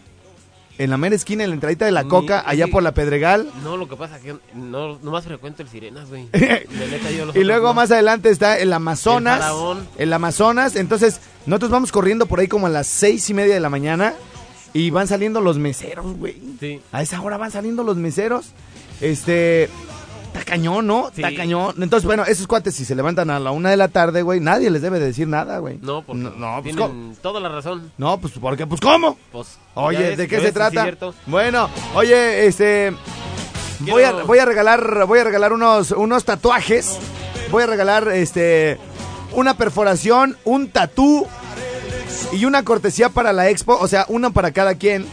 En 0.80 0.90
la 0.90 0.98
mera 0.98 1.16
esquina, 1.16 1.44
en 1.44 1.52
la 1.52 1.54
entradita 1.54 1.86
de 1.86 1.92
la 1.92 2.06
Coca, 2.06 2.44
allá 2.46 2.66
sí. 2.66 2.72
por 2.72 2.82
la 2.82 2.94
Pedregal. 2.94 3.48
No, 3.64 3.78
lo 3.78 3.88
que 3.88 3.96
pasa 3.96 4.18
es 4.18 4.24
que 4.24 4.36
no, 4.56 4.98
no 5.00 5.12
más 5.12 5.24
frecuento 5.24 5.62
el 5.62 5.70
Sirenas, 5.70 6.10
güey. 6.10 6.28
Y 7.36 7.44
luego 7.44 7.68
no. 7.68 7.74
más 7.76 7.92
adelante 7.92 8.30
está 8.30 8.58
el 8.58 8.74
Amazonas. 8.74 9.44
El. 9.98 10.04
El 10.04 10.14
Amazonas. 10.14 10.76
Entonces, 10.76 11.20
nosotros 11.46 11.70
vamos 11.72 11.92
corriendo 11.92 12.26
por 12.26 12.40
ahí 12.40 12.48
como 12.48 12.66
a 12.68 12.70
las 12.70 12.88
seis 12.88 13.30
y 13.30 13.34
media 13.34 13.54
de 13.54 13.60
la 13.60 13.70
mañana. 13.70 14.14
Y 14.74 14.90
van 14.90 15.08
saliendo 15.08 15.40
los 15.42 15.60
meseros, 15.60 16.18
güey. 16.18 16.42
Sí. 16.60 16.82
A 16.92 17.04
esa 17.04 17.22
hora 17.22 17.38
van 17.38 17.52
saliendo 17.52 17.84
los 17.84 17.98
meseros. 17.98 18.48
Este. 19.02 19.70
Está 20.34 20.44
cañón, 20.46 20.88
¿no? 20.88 21.12
Sí. 21.14 21.22
Está 21.22 21.36
cañón. 21.36 21.76
Entonces, 21.82 22.06
bueno, 22.06 22.24
esos 22.26 22.48
cuates, 22.48 22.74
si 22.74 22.86
se 22.86 22.96
levantan 22.96 23.30
a 23.30 23.40
la 23.40 23.52
una 23.52 23.70
de 23.70 23.78
la 23.78 23.88
tarde, 23.88 24.24
güey, 24.24 24.40
nadie 24.40 24.72
les 24.72 24.82
debe 24.82 25.00
decir 25.00 25.28
nada, 25.28 25.60
güey. 25.60 25.78
No, 25.82 26.02
porque 26.02 26.24
no, 26.24 26.32
no, 26.32 26.62
pues, 26.62 26.76
tienen 26.76 27.16
toda 27.22 27.40
la 27.40 27.50
razón. 27.50 27.92
No, 27.98 28.18
pues, 28.20 28.34
¿por 28.34 28.58
qué? 28.58 28.66
Pues, 28.66 28.82
¿cómo? 28.82 29.18
Pues, 29.32 29.60
Oye, 29.76 30.16
¿de 30.16 30.28
qué 30.28 30.40
se 30.40 30.52
trata? 30.52 30.88
Bueno, 31.28 31.70
oye, 31.94 32.48
este 32.48 32.94
voy 33.80 34.04
a, 34.04 34.24
voy 34.24 34.40
a 34.40 34.46
regalar 34.46 35.06
voy 35.06 35.20
a 35.20 35.24
regalar 35.24 35.54
unos 35.54 35.92
unos 35.92 36.26
tatuajes. 36.26 36.98
Voy 37.52 37.64
a 37.64 37.68
regalar 37.68 38.08
este 38.10 38.80
una 39.34 39.56
perforación, 39.56 40.38
un 40.46 40.70
tatú 40.70 41.28
y 42.32 42.46
una 42.46 42.64
cortesía 42.64 43.10
para 43.10 43.34
la 43.34 43.50
expo, 43.50 43.78
o 43.80 43.88
sea, 43.88 44.06
una 44.10 44.32
para 44.32 44.52
cada 44.52 44.76
quien. 44.76 45.06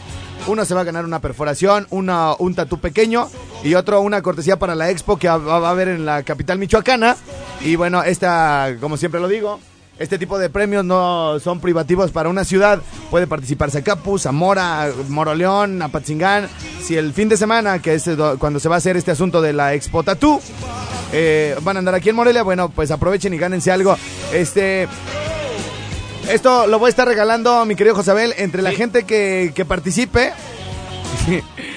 Uno 0.47 0.65
se 0.65 0.73
va 0.73 0.81
a 0.81 0.85
ganar 0.85 1.05
una 1.05 1.21
perforación, 1.21 1.85
una, 1.91 2.33
un 2.39 2.55
tatú 2.55 2.79
pequeño 2.79 3.29
y 3.63 3.75
otro 3.75 4.01
una 4.01 4.21
cortesía 4.21 4.57
para 4.57 4.75
la 4.75 4.89
expo 4.89 5.17
que 5.17 5.27
va, 5.27 5.35
a 5.35 5.69
haber 5.69 5.87
en 5.87 6.05
la 6.05 6.23
capital 6.23 6.57
michoacana. 6.57 7.15
Y 7.61 7.75
bueno, 7.75 8.01
esta, 8.03 8.75
como 8.81 8.97
siempre 8.97 9.19
lo 9.21 9.27
digo, 9.27 9.59
este 9.99 10.17
tipo 10.17 10.39
de 10.39 10.49
premios 10.49 10.83
no 10.83 11.39
son 11.39 11.59
privativos 11.59 12.11
para 12.11 12.29
una 12.29 12.43
ciudad. 12.43 12.81
Puede 13.11 13.27
participar 13.27 13.69
Zacapu, 13.69 14.17
Zamora, 14.17 14.89
Moroleón, 15.09 15.81
Apatzingán. 15.81 16.49
Si 16.81 16.97
el 16.97 17.13
fin 17.13 17.29
de 17.29 17.37
semana, 17.37 17.79
que 17.79 17.93
es 17.93 18.05
do- 18.17 18.39
cuando 18.39 18.59
se 18.59 18.67
va 18.67 18.75
a 18.75 18.77
hacer 18.79 18.97
este 18.97 19.11
asunto 19.11 19.41
de 19.41 19.53
la 19.53 19.75
Expo 19.75 20.01
Tatú, 20.01 20.41
eh, 21.13 21.55
van 21.61 21.75
a 21.75 21.79
andar 21.79 21.93
aquí 21.93 22.09
en 22.09 22.15
Morelia, 22.15 22.41
bueno, 22.41 22.69
pues 22.69 22.89
aprovechen 22.89 23.33
y 23.33 23.37
gánense 23.37 23.71
algo. 23.71 23.95
Este. 24.33 24.87
Esto 26.29 26.65
lo 26.67 26.79
voy 26.79 26.87
a 26.87 26.89
estar 26.89 27.07
regalando, 27.07 27.65
mi 27.65 27.75
querido 27.75 27.95
Josabel, 27.95 28.33
entre 28.37 28.61
la 28.61 28.69
Sí. 28.71 28.75
gente 28.77 29.03
que, 29.03 29.51
que 29.53 29.65
participe. 29.65 30.31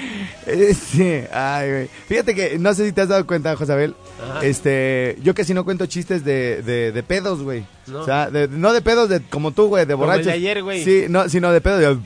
Este, 0.46 1.28
ay, 1.32 1.70
güey. 1.70 1.88
Fíjate 2.06 2.34
que 2.34 2.58
no 2.58 2.74
sé 2.74 2.86
si 2.86 2.92
te 2.92 3.00
has 3.02 3.08
dado 3.08 3.26
cuenta, 3.26 3.56
Josabel. 3.56 3.94
Ajá. 4.22 4.44
Este, 4.44 5.16
yo 5.22 5.34
casi 5.34 5.54
no 5.54 5.64
cuento 5.64 5.86
chistes 5.86 6.24
de, 6.24 6.62
de, 6.62 6.92
de 6.92 7.02
pedos, 7.02 7.42
güey. 7.42 7.64
No. 7.86 8.00
O 8.00 8.04
sea, 8.04 8.30
de- 8.30 8.48
no 8.48 8.72
de 8.72 8.82
pedos 8.82 9.08
de 9.08 9.20
como 9.22 9.50
tú, 9.52 9.68
güey, 9.68 9.86
de 9.86 9.94
Como 9.94 10.04
el 10.04 10.08
borrachos. 10.10 10.26
de 10.26 10.32
ayer, 10.32 10.62
güey. 10.62 10.84
Sí, 10.84 11.06
no, 11.08 11.28
sino 11.28 11.52
de 11.52 11.60
pedos 11.60 11.80
de... 11.80 11.98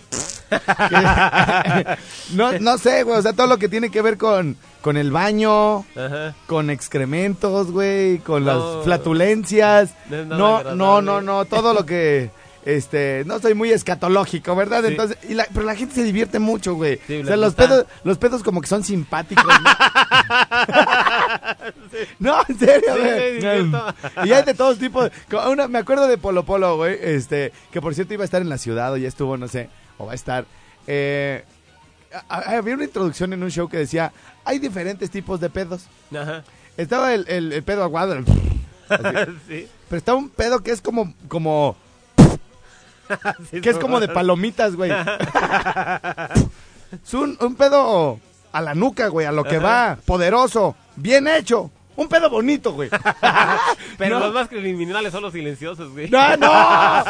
no, 2.35 2.53
no 2.59 2.79
sé, 2.79 3.03
güey, 3.03 3.19
o 3.19 3.23
sea, 3.23 3.33
todo 3.33 3.47
lo 3.47 3.59
que 3.59 3.69
tiene 3.69 3.91
que 3.91 4.01
ver 4.03 4.17
con, 4.17 4.57
con 4.81 4.97
el 4.97 5.11
baño, 5.11 5.81
Ajá. 5.97 6.35
con 6.47 6.71
excrementos, 6.71 7.71
güey, 7.71 8.19
con 8.19 8.45
No. 8.45 8.77
las 8.77 8.85
flatulencias. 8.85 9.91
No 10.11 10.63
No, 10.75 11.03
no, 11.03 11.21
no, 11.21 11.45
todo 11.45 11.75
lo 11.75 11.85
que 11.85 12.31
este, 12.65 13.23
no 13.27 13.39
soy 13.39 13.55
muy 13.55 13.71
escatológico, 13.71 14.55
¿verdad? 14.57 14.83
Sí. 14.83 14.89
Entonces, 14.89 15.19
y 15.29 15.35
la- 15.35 15.47
pero 15.53 15.65
la 15.67 15.75
gente 15.75 15.95
se 15.95 16.03
divierte 16.05 16.39
mucho, 16.39 16.75
güey. 16.75 17.01
Sí, 17.07 17.21
o 17.23 17.27
sea, 17.27 17.37
los 17.37 17.55
pedos, 17.55 17.87
los 18.05 18.19
pedos 18.19 18.43
como 18.43 18.61
que 18.61 18.67
son 18.67 18.85
simpáticos, 18.85 19.45
¿no? 19.45 19.55
No, 22.19 22.39
en 22.49 22.59
serio, 22.59 22.97
güey. 22.99 23.39
y 24.29 24.33
hay 24.33 24.45
de 24.45 24.55
todos 24.55 24.79
tipos. 24.79 25.11
Una, 25.51 25.69
me 25.69 25.79
acuerdo 25.79 26.07
de 26.09 26.19
Polo 26.19 26.45
Polo, 26.45 26.77
güey, 26.77 26.99
este, 27.01 27.53
que 27.73 27.81
por 27.81 27.95
cierto 27.95 28.15
iba 28.15 28.25
a 28.25 28.27
estar 28.27 28.43
en 28.43 28.49
la 28.49 28.59
ciudad 28.59 28.93
o 28.93 28.97
ya 28.97 29.09
estuvo, 29.09 29.37
no 29.37 29.49
sé, 29.49 29.69
o 29.99 30.07
va 30.07 30.13
a 30.13 30.15
estar. 30.15 30.45
Eh, 30.87 31.45
había 32.29 32.75
una 32.75 32.85
introducción 32.85 33.33
en 33.33 33.43
un 33.43 33.51
show 33.51 33.69
que 33.69 33.77
decía, 33.79 34.13
hay 34.45 34.59
diferentes 34.59 35.11
tipos 35.11 35.41
de 35.41 35.51
pedos. 35.51 35.87
Ajá. 36.17 36.43
Estaba 36.77 37.15
el, 37.15 37.27
el- 37.29 37.53
el 37.53 37.63
pedo 37.63 37.83
aguado, 37.83 38.15
el- 38.15 38.25
Sí. 39.47 39.69
pero 39.89 39.99
está 39.99 40.15
un 40.15 40.31
pedo 40.31 40.63
que 40.63 40.71
es 40.71 40.81
como, 40.81 41.13
como, 41.29 41.77
Sí, 43.51 43.61
que 43.61 43.71
es 43.71 43.79
como 43.79 44.01
de 44.01 44.09
palomitas, 44.09 44.77
güey. 44.77 44.91
es 47.05 47.15
un, 47.15 47.37
un 47.41 47.55
pedo 47.57 48.21
a 48.53 48.61
la 48.61 48.75
nuca, 48.75 49.09
güey, 49.09 49.27
a 49.27 49.33
lo 49.33 49.45
que 49.45 49.59
va, 49.59 49.99
poderoso, 50.05 50.77
bien 50.97 51.29
hecho. 51.29 51.71
Un 51.97 52.09
pedo 52.09 52.31
bonito, 52.31 52.73
güey. 52.75 52.91
Pero 53.99 54.21
No. 54.21 54.27
los 54.27 54.35
más 54.35 54.49
criminales 54.49 55.11
son 55.13 55.23
los 55.23 55.33
silenciosos, 55.33 55.91
güey. 55.91 56.09
No, 56.09 56.37
no. 56.37 56.49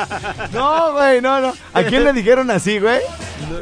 No, 0.53 0.93
güey, 0.95 1.21
no, 1.21 1.41
no. 1.41 1.53
¿A 1.75 1.83
quién 1.85 2.05
le 2.05 2.15
dijeron 2.15 2.51
así, 2.51 2.79
güey? 2.79 3.01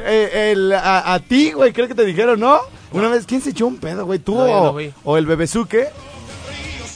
Eh, 0.04 0.52
el- 0.52 0.72
a, 0.72 1.14
a 1.14 1.18
ti, 1.18 1.50
güey, 1.50 1.72
creo 1.72 1.88
que 1.88 1.96
te 1.96 2.04
dijeron, 2.04 2.38
¿no? 2.38 2.60
Una 2.92 3.08
vez, 3.08 3.26
¿quién 3.26 3.40
se 3.40 3.50
echó 3.50 3.66
un 3.66 3.78
pedo, 3.78 4.06
güey? 4.06 4.20
¿Tú 4.20 4.38
o, 4.38 4.78
o 5.02 5.16
el 5.16 5.26
bebezuque? 5.26 5.88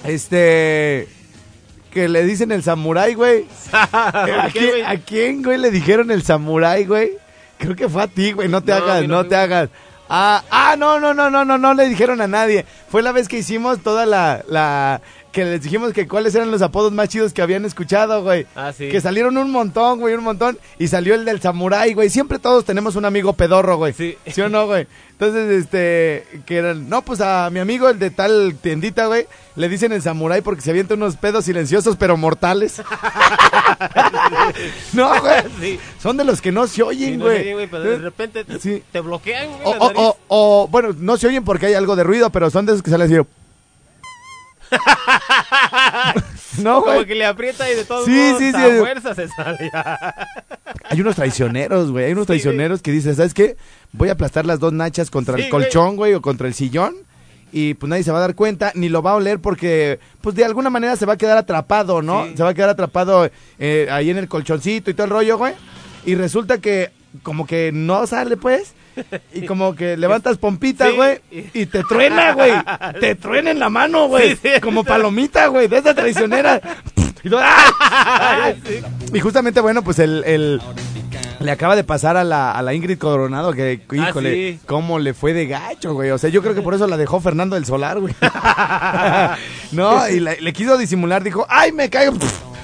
Este... 0.04 1.08
Que 1.90 2.08
le 2.08 2.24
dicen 2.24 2.52
el 2.52 2.62
samurái, 2.62 3.14
güey. 3.14 3.46
¿A, 3.72 4.48
¿Qué, 4.52 4.58
quién, 4.58 4.70
güey? 4.70 4.82
a 4.82 4.96
quién, 5.00 5.42
güey, 5.42 5.58
le 5.58 5.70
dijeron 5.70 6.10
el 6.10 6.22
samurái, 6.22 6.84
güey? 6.84 7.10
Creo 7.58 7.74
que 7.76 7.88
fue 7.88 8.02
a 8.02 8.06
ti, 8.06 8.32
güey. 8.32 8.48
No 8.48 8.62
te 8.62 8.72
No, 8.72 8.78
hagas, 8.78 9.02
no, 9.02 9.08
no 9.08 9.26
te 9.26 9.36
hagas. 9.36 9.68
Ah, 10.08 10.42
ah, 10.50 10.74
no, 10.76 10.98
no, 10.98 11.14
no, 11.14 11.30
no, 11.30 11.44
no, 11.44 11.56
no 11.58 11.74
le 11.74 11.88
dijeron 11.88 12.20
a 12.20 12.26
nadie. 12.26 12.64
Fue 12.88 13.02
la 13.02 13.12
vez 13.12 13.28
que 13.28 13.38
hicimos 13.38 13.80
toda 13.80 14.06
la, 14.06 14.42
la, 14.48 15.00
que 15.32 15.44
les 15.44 15.62
dijimos 15.62 15.92
que 15.92 16.08
cuáles 16.08 16.34
eran 16.34 16.50
los 16.50 16.62
apodos 16.62 16.92
más 16.92 17.08
chidos 17.08 17.32
que 17.32 17.42
habían 17.42 17.64
escuchado, 17.64 18.22
güey. 18.22 18.46
Ah, 18.56 18.72
sí. 18.76 18.88
Que 18.88 19.00
salieron 19.00 19.36
un 19.38 19.50
montón, 19.50 20.00
güey, 20.00 20.14
un 20.14 20.24
montón. 20.24 20.58
Y 20.78 20.88
salió 20.88 21.14
el 21.14 21.24
del 21.24 21.40
samurái, 21.40 21.94
güey. 21.94 22.10
Siempre 22.10 22.38
todos 22.38 22.64
tenemos 22.64 22.96
un 22.96 23.04
amigo 23.04 23.32
pedorro, 23.34 23.76
güey. 23.76 23.92
Sí. 23.92 24.16
¿Sí 24.26 24.40
o 24.40 24.48
no, 24.48 24.66
güey? 24.66 24.86
Entonces, 25.12 25.50
este, 25.64 26.26
que 26.46 26.56
eran, 26.56 26.88
no, 26.88 27.02
pues 27.02 27.20
a 27.20 27.50
mi 27.50 27.60
amigo, 27.60 27.88
el 27.90 27.98
de 27.98 28.10
tal 28.10 28.56
tiendita, 28.60 29.06
güey, 29.06 29.26
le 29.54 29.68
dicen 29.68 29.92
el 29.92 30.00
samurái 30.00 30.40
porque 30.40 30.62
se 30.62 30.70
avienta 30.70 30.94
unos 30.94 31.16
pedos 31.16 31.44
silenciosos 31.44 31.96
pero 31.96 32.16
mortales. 32.16 32.80
no, 34.92 35.20
güey. 35.20 35.42
Sí. 35.60 35.80
Son 36.02 36.16
de 36.16 36.24
los 36.24 36.40
que 36.40 36.52
no 36.52 36.66
se 36.66 36.76
Sí, 36.76 36.82
oyen, 36.82 37.18
no 37.18 37.24
güey. 37.26 37.42
bien, 37.42 37.54
güey, 37.56 37.66
pero 37.66 37.82
de 37.82 37.98
repente 37.98 38.44
te, 38.44 38.58
Sí. 38.58 38.82
te 38.92 39.00
bloquean, 39.00 39.48
güey, 39.48 39.60
O, 39.64 39.70
o, 39.86 39.92
o, 39.94 40.16
o, 40.62 40.68
bueno, 40.68 40.94
no 40.96 41.16
se 41.16 41.26
oyen 41.26 41.44
porque 41.44 41.66
hay 41.66 41.74
algo 41.74 41.96
de 41.96 42.04
ruido, 42.04 42.30
pero 42.30 42.48
son 42.48 42.64
de 42.64 42.72
esos 42.72 42.82
que 42.82 42.90
salen 42.90 43.12
así. 43.14 43.28
no, 46.58 46.82
Como 46.82 47.04
que 47.04 47.14
le 47.14 47.24
aprieta 47.26 47.70
y 47.70 47.74
de 47.76 47.84
todos 47.84 48.04
Sí, 48.06 48.10
modos 48.10 48.38
sí, 48.38 48.52
a 48.54 48.66
sí. 48.68 48.78
fuerza 48.78 49.14
se 49.14 49.28
sale. 49.28 49.70
hay 50.88 51.00
unos 51.00 51.16
traicioneros, 51.16 51.90
güey. 51.90 52.06
Hay 52.06 52.12
unos 52.12 52.26
traicioneros 52.26 52.82
que 52.82 52.92
dicen, 52.92 53.16
¿sabes 53.16 53.34
qué? 53.34 53.56
Voy 53.92 54.08
a 54.08 54.12
aplastar 54.12 54.46
las 54.46 54.60
dos 54.60 54.72
nachas 54.72 55.10
contra 55.10 55.36
el 55.36 55.48
colchón, 55.48 55.96
güey, 55.96 56.14
o 56.14 56.20
contra 56.22 56.46
el 56.48 56.54
sillón. 56.54 56.94
Y 57.52 57.74
pues 57.74 57.90
nadie 57.90 58.04
se 58.04 58.12
va 58.12 58.18
a 58.18 58.20
dar 58.20 58.36
cuenta, 58.36 58.70
ni 58.76 58.88
lo 58.88 59.02
va 59.02 59.10
a 59.12 59.14
oler 59.16 59.40
porque, 59.40 59.98
pues 60.20 60.36
de 60.36 60.44
alguna 60.44 60.70
manera 60.70 60.94
se 60.94 61.04
va 61.04 61.14
a 61.14 61.16
quedar 61.16 61.36
atrapado, 61.36 62.00
¿no? 62.00 62.26
Sí. 62.26 62.34
Se 62.36 62.42
va 62.44 62.50
a 62.50 62.54
quedar 62.54 62.70
atrapado 62.70 63.28
eh, 63.58 63.88
ahí 63.90 64.08
en 64.08 64.18
el 64.18 64.28
colchoncito 64.28 64.88
y 64.90 64.94
todo 64.94 65.04
el 65.06 65.10
rollo, 65.10 65.36
güey. 65.36 65.54
Y 66.06 66.14
resulta 66.14 66.58
que 66.58 66.90
como 67.24 67.46
que 67.46 67.72
no 67.72 68.06
sale, 68.06 68.36
pues. 68.36 68.74
Y 69.34 69.46
como 69.46 69.74
que 69.74 69.96
levantas 69.96 70.38
pompita, 70.38 70.88
Sí. 70.88 70.96
güey. 70.96 71.20
Y 71.54 71.66
te 71.66 71.82
truena, 71.84 72.32
güey. 72.32 72.52
Te 73.00 73.14
truena 73.16 73.50
en 73.50 73.58
la 73.58 73.68
mano, 73.70 74.08
güey. 74.08 74.36
Sí, 74.36 74.40
sí. 74.54 74.60
Como 74.60 74.84
palomita, 74.84 75.46
güey. 75.48 75.68
De 75.68 75.78
esa 75.78 75.94
traicionera. 75.94 76.60
¡ah! 77.34 78.52
Y 79.12 79.20
justamente, 79.20 79.60
bueno, 79.60 79.82
pues 79.82 79.98
el, 79.98 80.24
el- 80.24 80.60
le 81.40 81.50
acaba 81.50 81.74
de 81.74 81.84
pasar 81.84 82.16
a 82.18 82.24
la, 82.24 82.52
a 82.52 82.60
la 82.62 82.74
Ingrid 82.74 82.98
Coronado 82.98 83.52
que, 83.54 83.80
híjole, 83.92 84.30
Ah, 84.30 84.58
sí. 84.58 84.60
cómo 84.66 84.98
le 84.98 85.14
fue 85.14 85.32
de 85.32 85.46
gacho, 85.46 85.94
güey. 85.94 86.10
O 86.10 86.18
sea, 86.18 86.28
yo 86.30 86.42
creo 86.42 86.54
que 86.54 86.60
por 86.62 86.74
eso 86.74 86.86
la 86.86 86.96
dejó 86.98 87.18
Fernando 87.20 87.54
del 87.56 87.64
Solar, 87.64 87.98
güey. 87.98 88.14
no, 89.72 90.08
y 90.08 90.20
la- 90.20 90.34
le 90.34 90.52
quiso 90.52 90.76
disimular, 90.76 91.22
dijo, 91.22 91.46
¡ay, 91.48 91.72
me 91.72 91.88
caigo! 91.88 92.14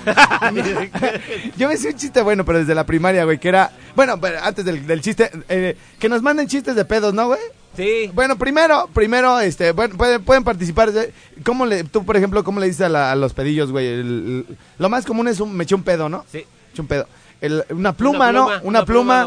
Yo 1.56 1.68
me 1.68 1.74
hice 1.74 1.88
un 1.88 1.96
chiste 1.96 2.22
bueno, 2.22 2.44
pero 2.44 2.58
desde 2.58 2.74
la 2.74 2.84
primaria, 2.86 3.24
güey, 3.24 3.38
que 3.38 3.48
era... 3.48 3.70
Bueno, 3.94 4.20
pero 4.20 4.38
antes 4.42 4.64
del, 4.64 4.86
del 4.86 5.00
chiste, 5.00 5.30
eh, 5.48 5.76
que 5.98 6.08
nos 6.08 6.22
manden 6.22 6.46
chistes 6.48 6.74
de 6.76 6.84
pedos, 6.84 7.14
¿no, 7.14 7.26
güey? 7.28 7.40
Sí. 7.76 8.10
Bueno, 8.14 8.36
primero, 8.38 8.88
primero, 8.94 9.38
este, 9.40 9.72
bueno, 9.72 9.96
pueden, 9.96 10.24
pueden 10.24 10.44
participar. 10.44 10.90
eh, 10.94 11.12
¿Cómo 11.44 11.66
le, 11.66 11.84
tú, 11.84 12.04
por 12.06 12.16
ejemplo, 12.16 12.42
cómo 12.42 12.58
le 12.60 12.66
dices 12.66 12.82
a, 12.82 12.88
la- 12.88 13.12
a 13.12 13.16
los 13.16 13.34
pedillos, 13.34 13.70
güey? 13.70 13.86
El- 13.86 14.00
el- 14.00 14.56
lo 14.78 14.88
más 14.88 15.04
común 15.04 15.28
es 15.28 15.40
un, 15.40 15.54
me 15.54 15.64
eché 15.64 15.74
un 15.74 15.82
pedo, 15.82 16.08
¿no? 16.08 16.24
Sí. 16.32 16.38
Me 16.38 16.70
eché 16.72 16.80
un 16.80 16.86
pedo. 16.88 17.06
El- 17.40 17.64
una 17.70 17.92
pluma, 17.92 18.33
¿no? 18.33 18.49
Una, 18.62 18.85
pluma, 18.85 19.27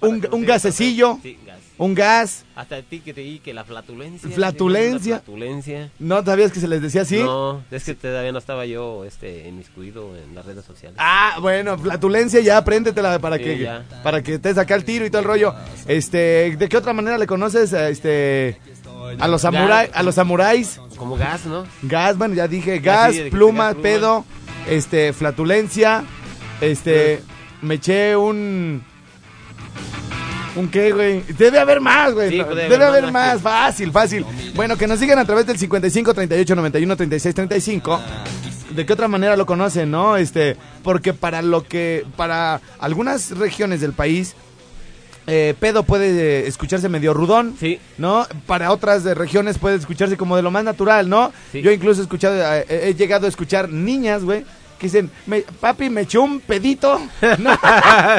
un, 0.00 0.26
un 0.32 0.44
gasecillo, 0.46 1.18
Sí, 1.22 1.38
gas. 1.46 1.58
un 1.76 1.94
gas. 1.94 2.44
Hasta 2.56 2.76
a 2.76 2.82
ti 2.82 3.00
que 3.00 3.12
te 3.12 3.20
di 3.20 3.38
que 3.38 3.52
la 3.52 3.64
flatulencia. 3.64 4.30
Flatulencia. 4.30 5.16
La 5.16 5.20
flatulencia. 5.20 5.90
¿No 5.98 6.24
sabías 6.24 6.52
que 6.52 6.60
se 6.60 6.68
les 6.68 6.80
decía 6.80 7.02
así? 7.02 7.18
No, 7.18 7.62
es 7.70 7.84
que 7.84 7.94
todavía 7.94 8.32
no 8.32 8.38
estaba 8.38 8.64
yo 8.64 9.04
este, 9.04 9.46
inmiscuido 9.48 10.16
en 10.16 10.34
las 10.34 10.46
redes 10.46 10.64
sociales. 10.64 10.96
Ah, 10.98 11.36
bueno, 11.40 11.76
flatulencia 11.78 12.40
ya, 12.40 12.56
apréndetela 12.56 13.18
para 13.18 13.36
Sí, 13.36 13.44
que 13.44 13.58
ya. 13.58 13.84
para 14.02 14.22
que 14.22 14.38
te 14.38 14.54
saca 14.54 14.74
el 14.74 14.84
tiro 14.84 15.04
y 15.04 15.10
todo 15.10 15.20
el 15.20 15.28
rollo. 15.28 15.54
Este, 15.86 16.56
¿de 16.56 16.68
qué 16.68 16.76
otra 16.78 16.92
manera 16.94 17.18
le 17.18 17.26
conoces 17.26 17.72
a, 17.74 17.88
este 17.90 18.58
a 19.18 19.28
los 19.28 19.42
samurai, 19.42 19.86
Gas. 19.88 19.96
a 19.96 20.02
los 20.02 20.14
samuráis? 20.14 20.80
Como 20.96 21.16
gas, 21.16 21.44
¿no? 21.46 21.64
Gas, 21.82 22.16
bueno, 22.16 22.34
ya 22.34 22.48
dije, 22.48 22.80
pluma, 22.80 22.92
gas, 22.94 23.16
pluma. 23.30 23.74
pedo, 23.74 24.24
este, 24.68 25.12
flatulencia, 25.12 26.04
este, 26.60 27.22
me 27.62 27.74
eché 27.74 28.16
un... 28.16 28.82
¿Un 30.56 30.68
qué, 30.68 30.90
güey? 30.92 31.22
Debe 31.38 31.60
haber 31.60 31.80
más, 31.80 32.12
güey. 32.12 32.30
Sí, 32.30 32.38
No, 32.38 32.46
puede 32.46 32.68
Debe 32.68 32.84
haber 32.84 33.04
más, 33.04 33.34
más, 33.34 33.42
fácil, 33.42 33.92
fácil. 33.92 34.26
Bueno, 34.56 34.76
que 34.76 34.88
nos 34.88 34.98
sigan 34.98 35.18
a 35.18 35.24
través 35.24 35.46
del 35.46 35.56
55 35.58 36.12
38 36.12 36.56
91 36.56 36.96
36 36.96 37.34
35. 37.34 38.00
¿De 38.74 38.86
qué 38.86 38.92
otra 38.92 39.08
manera 39.08 39.36
lo 39.36 39.46
conocen, 39.46 39.90
no? 39.90 40.16
Este, 40.16 40.56
porque 40.82 41.12
para 41.12 41.40
lo 41.42 41.64
que 41.64 42.04
para 42.16 42.60
algunas 42.80 43.30
regiones 43.36 43.80
del 43.80 43.92
país 43.92 44.34
eh, 45.26 45.54
pedo 45.60 45.84
puede 45.84 46.08
eh, 46.08 46.46
escucharse 46.48 46.88
medio 46.88 47.14
rudón. 47.14 47.54
Sí. 47.58 47.78
¿no? 47.98 48.26
Para 48.46 48.72
otras 48.72 49.04
de 49.04 49.14
regiones 49.14 49.58
puede 49.58 49.76
escucharse 49.76 50.16
como 50.16 50.36
de 50.36 50.42
lo 50.42 50.50
más 50.50 50.64
natural, 50.64 51.08
¿no? 51.08 51.32
Sí. 51.52 51.62
Yo 51.62 51.70
incluso 51.70 52.00
he 52.00 52.04
escuchado, 52.04 52.34
eh, 52.36 52.64
he 52.68 52.94
llegado 52.94 53.26
a 53.26 53.28
escuchar 53.28 53.68
niñas, 53.70 54.24
güey, 54.24 54.44
que 54.80 54.86
dicen, 54.86 55.10
"Me- 55.26 55.44
papi, 55.60 55.88
me 55.90 56.00
echó 56.00 56.22
un 56.22 56.40
pedito. 56.40 57.00
No, 57.38 57.56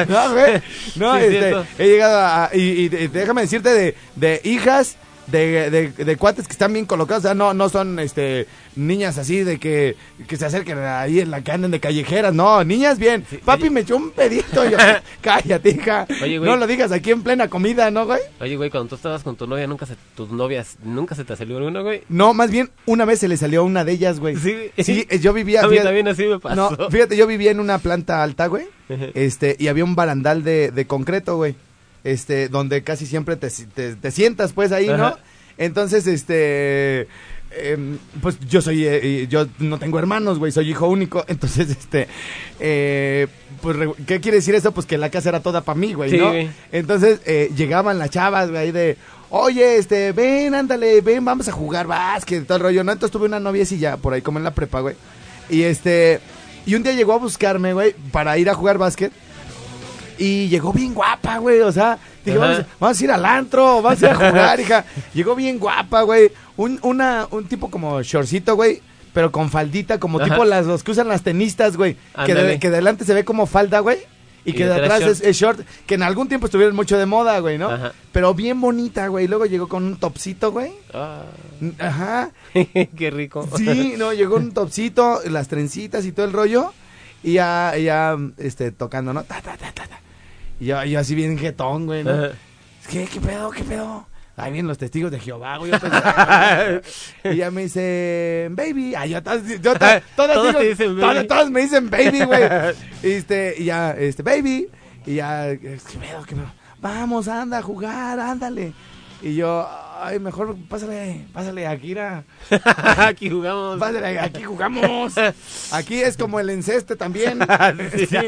no, 0.08 0.32
güey. 0.32 0.62
No, 0.96 1.18
Sí, 1.18 1.24
este, 1.24 1.54
he 1.78 1.86
llegado 1.88 2.18
a, 2.20 2.50
y, 2.54 2.88
déjame 2.88 3.42
decirte 3.42 3.68
de, 3.70 3.96
de 4.16 4.40
hijas. 4.44 4.96
De, 5.28 5.70
de, 5.70 5.88
de 5.92 6.16
cuates 6.16 6.46
que 6.46 6.52
están 6.52 6.72
bien 6.72 6.84
colocados, 6.84 7.24
o 7.24 7.28
sea, 7.28 7.34
no, 7.34 7.54
no 7.54 7.68
son 7.68 7.98
este 8.00 8.46
niñas 8.74 9.18
así 9.18 9.44
de 9.44 9.58
que, 9.60 9.96
que 10.26 10.36
se 10.36 10.46
acerquen 10.46 10.78
ahí 10.78 11.20
en 11.20 11.30
la 11.30 11.42
que 11.42 11.52
anden 11.52 11.70
de 11.70 11.78
callejeras, 11.78 12.34
no, 12.34 12.64
niñas 12.64 12.98
bien. 12.98 13.24
Papi 13.44 13.62
oye. 13.64 13.70
me 13.70 13.80
echó 13.80 13.96
un 13.96 14.10
pedito. 14.10 14.68
Yo, 14.68 14.76
cállate, 15.20 15.70
hija. 15.70 16.06
Oye, 16.22 16.38
güey. 16.38 16.50
no 16.50 16.56
lo 16.56 16.66
digas 16.66 16.90
aquí 16.90 17.12
en 17.12 17.22
plena 17.22 17.48
comida, 17.48 17.90
¿no, 17.90 18.04
güey? 18.06 18.20
Oye, 18.40 18.56
güey, 18.56 18.70
cuando 18.70 18.88
tú 18.88 18.94
estabas 18.96 19.22
con 19.22 19.36
tu 19.36 19.46
novia, 19.46 19.66
nunca 19.66 19.86
se, 19.86 19.94
tus 20.16 20.30
novias, 20.30 20.76
nunca 20.82 21.14
se 21.14 21.24
te 21.24 21.36
salió 21.36 21.58
una, 21.58 21.80
güey. 21.82 22.02
No, 22.08 22.34
más 22.34 22.50
bien 22.50 22.70
una 22.86 23.04
vez 23.04 23.20
se 23.20 23.28
le 23.28 23.36
salió 23.36 23.60
a 23.60 23.64
una 23.64 23.84
de 23.84 23.92
ellas, 23.92 24.18
güey. 24.18 24.36
Sí. 24.36 24.70
Sí, 24.78 25.06
eh, 25.08 25.18
yo 25.20 25.32
vivía. 25.32 25.60
A 25.62 25.64
mí 25.64 25.70
fíjate- 25.76 25.84
también 25.86 26.08
así 26.08 26.24
me 26.24 26.40
pasó. 26.40 26.76
No, 26.76 26.90
fíjate, 26.90 27.16
yo 27.16 27.26
vivía 27.26 27.50
en 27.52 27.60
una 27.60 27.78
planta 27.78 28.22
alta, 28.22 28.46
güey. 28.48 28.66
Este, 29.14 29.56
y 29.58 29.68
había 29.68 29.84
un 29.84 29.94
barandal 29.94 30.42
de, 30.42 30.70
de 30.70 30.86
concreto, 30.86 31.36
güey. 31.36 31.54
Este, 32.04 32.48
donde 32.48 32.82
casi 32.82 33.06
siempre 33.06 33.36
te, 33.36 33.48
te, 33.50 33.94
te 33.96 34.10
sientas, 34.10 34.52
pues, 34.52 34.72
ahí, 34.72 34.88
¿no? 34.88 35.06
Ajá. 35.06 35.18
Entonces, 35.58 36.06
este. 36.06 37.06
em, 37.56 37.98
pues 38.22 38.40
yo 38.48 38.60
soy, 38.62 38.84
eh, 38.86 39.26
yo 39.28 39.46
no 39.58 39.78
tengo 39.78 39.98
hermanos, 39.98 40.38
güey, 40.38 40.50
soy 40.50 40.70
hijo 40.70 40.88
único, 40.88 41.24
entonces, 41.28 41.68
este, 41.70 42.08
eh, 42.58 43.26
pues, 43.60 43.76
¿qué 44.06 44.20
quiere 44.20 44.38
decir 44.38 44.54
eso? 44.54 44.72
Pues 44.72 44.86
que 44.86 44.96
la 44.98 45.10
casa 45.10 45.28
era 45.28 45.40
toda 45.40 45.60
para 45.60 45.78
mí, 45.78 45.92
güey, 45.92 46.10
Sí, 46.10 46.16
¿no? 46.16 46.28
güey. 46.30 46.50
Entonces, 46.72 47.20
eh, 47.26 47.50
llegaban 47.54 47.98
las 47.98 48.10
chavas, 48.10 48.50
güey, 48.50 48.72
de, 48.72 48.96
oye, 49.30 49.76
este, 49.76 50.12
ven, 50.12 50.54
ándale, 50.54 51.02
ven, 51.02 51.24
vamos 51.24 51.46
a 51.48 51.52
jugar 51.52 51.86
básquet, 51.86 52.46
todo 52.46 52.56
el 52.56 52.62
rollo, 52.64 52.82
¿no? 52.84 52.92
Entonces 52.92 53.12
tuve 53.12 53.26
una 53.26 53.38
noviecilla 53.40 53.98
por 53.98 54.14
ahí 54.14 54.22
como 54.22 54.38
en 54.38 54.44
la 54.44 54.52
prepa, 54.54 54.80
güey, 54.80 54.96
y 55.50 55.62
este, 55.62 56.20
y 56.64 56.74
un 56.74 56.82
día 56.82 56.92
llegó 56.94 57.12
a 57.12 57.18
buscarme, 57.18 57.74
güey, 57.74 57.94
para 58.10 58.38
ir 58.38 58.48
a 58.48 58.54
jugar 58.54 58.78
básquet, 58.78 59.12
y 60.22 60.48
llegó 60.48 60.72
bien 60.72 60.94
guapa, 60.94 61.38
güey, 61.38 61.60
o 61.60 61.72
sea, 61.72 61.98
dije, 62.24 62.38
vamos, 62.38 62.58
a- 62.60 62.66
vamos 62.78 63.00
a 63.00 63.04
ir 63.04 63.10
al 63.10 63.24
antro, 63.24 63.82
vamos 63.82 64.02
a 64.02 64.06
ir 64.06 64.12
a 64.12 64.14
jugar, 64.30 64.60
hija. 64.60 64.84
Llegó 65.14 65.34
bien 65.34 65.58
guapa, 65.58 66.02
güey. 66.02 66.30
Un, 66.56 66.78
una, 66.82 67.26
un 67.30 67.46
tipo 67.46 67.70
como 67.70 68.02
shortcito, 68.02 68.54
güey, 68.56 68.80
pero 69.12 69.32
con 69.32 69.50
faldita, 69.50 69.98
como 69.98 70.18
Ajá. 70.20 70.28
tipo 70.30 70.44
las 70.44 70.66
los 70.66 70.82
que 70.82 70.90
usan 70.92 71.08
las 71.08 71.22
tenistas, 71.22 71.76
güey. 71.76 71.96
Que 72.26 72.34
de, 72.34 72.58
que 72.58 72.70
de 72.70 72.76
adelante 72.76 73.04
se 73.04 73.14
ve 73.14 73.24
como 73.24 73.46
falda, 73.46 73.80
güey. 73.80 73.98
Y, 74.44 74.50
Y 74.50 74.52
que 74.54 74.66
de 74.66 74.74
atrás 74.74 75.02
es, 75.02 75.18
short. 75.18 75.24
es 75.24 75.36
short, 75.36 75.60
que 75.86 75.94
en 75.94 76.02
algún 76.02 76.26
tiempo 76.28 76.46
estuvieron 76.46 76.74
mucho 76.74 76.98
de 76.98 77.06
moda, 77.06 77.38
güey, 77.38 77.58
¿no? 77.58 77.68
Ajá. 77.70 77.92
Pero 78.10 78.34
bien 78.34 78.60
bonita, 78.60 79.06
güey. 79.06 79.28
Luego 79.28 79.46
llegó 79.46 79.68
con 79.68 79.84
un 79.84 79.96
topsito, 79.96 80.50
güey. 80.50 80.72
Ah, 80.92 81.22
Ajá. 81.78 82.30
qué 82.96 83.10
rico. 83.12 83.48
Sí, 83.56 83.94
no, 83.96 84.12
llegó 84.12 84.36
un 84.36 84.52
topsito, 84.52 85.20
las 85.30 85.46
trencitas 85.48 86.04
y 86.06 86.12
todo 86.12 86.26
el 86.26 86.32
rollo. 86.32 86.72
Y 87.22 87.34
ya, 87.34 87.76
ya, 87.76 88.16
este, 88.38 88.72
tocando, 88.72 89.12
¿no? 89.12 89.22
Ta, 89.22 89.40
ta, 89.40 89.56
ta, 89.56 89.70
ta, 89.72 89.86
ta. 89.86 90.00
Y 90.62 90.66
yo, 90.66 90.84
yo 90.84 91.00
así 91.00 91.16
bien 91.16 91.36
jetón, 91.36 91.86
güey, 91.86 92.04
¿no? 92.04 92.28
¿Qué, 92.88 93.04
qué 93.12 93.20
pedo, 93.20 93.50
qué 93.50 93.64
pedo? 93.64 94.06
Ahí 94.36 94.52
vienen 94.52 94.68
los 94.68 94.78
testigos 94.78 95.10
de 95.10 95.18
Jehová, 95.18 95.56
güey. 95.56 95.72
yo 95.72 95.78
y 97.32 97.36
ya 97.36 97.50
me 97.50 97.62
dice, 97.62 98.46
baby. 98.52 98.94
Ay, 98.94 99.10
yo, 99.10 99.20
todas, 99.24 99.42
yo, 99.60 99.74
todas, 99.74 100.02
todas 100.14 100.34
Todos 100.36 100.46
digo- 100.46 100.58
te 100.60 100.68
dicen 100.68 100.96
todas- 101.00 101.14
baby. 101.16 101.26
todas 101.26 101.50
me 101.50 101.60
dicen 101.62 101.90
baby, 101.90 102.22
güey. 102.22 102.42
este, 103.02 103.56
y 103.58 103.64
ya, 103.64 103.90
este, 103.90 104.22
baby. 104.22 104.68
Y 105.04 105.16
ya, 105.16 105.48
¿qué 105.60 105.78
pedo, 106.00 106.22
qué 106.28 106.36
pedo? 106.36 106.52
Vamos, 106.80 107.26
anda 107.26 107.58
a 107.58 107.62
jugar, 107.62 108.20
ándale. 108.20 108.72
Y 109.20 109.34
yo, 109.34 109.68
ay, 110.02 110.18
mejor 110.18 110.56
pásale, 110.68 111.26
pásale, 111.32 111.66
Akira. 111.66 112.24
Aquí 112.98 113.30
jugamos. 113.30 113.78
Pásale, 113.78 114.18
aquí 114.18 114.42
jugamos. 114.42 115.14
Aquí 115.72 116.00
es 116.00 116.16
como 116.16 116.40
el 116.40 116.50
enceste 116.50 116.96
también. 116.96 117.38
Sí. 117.92 118.18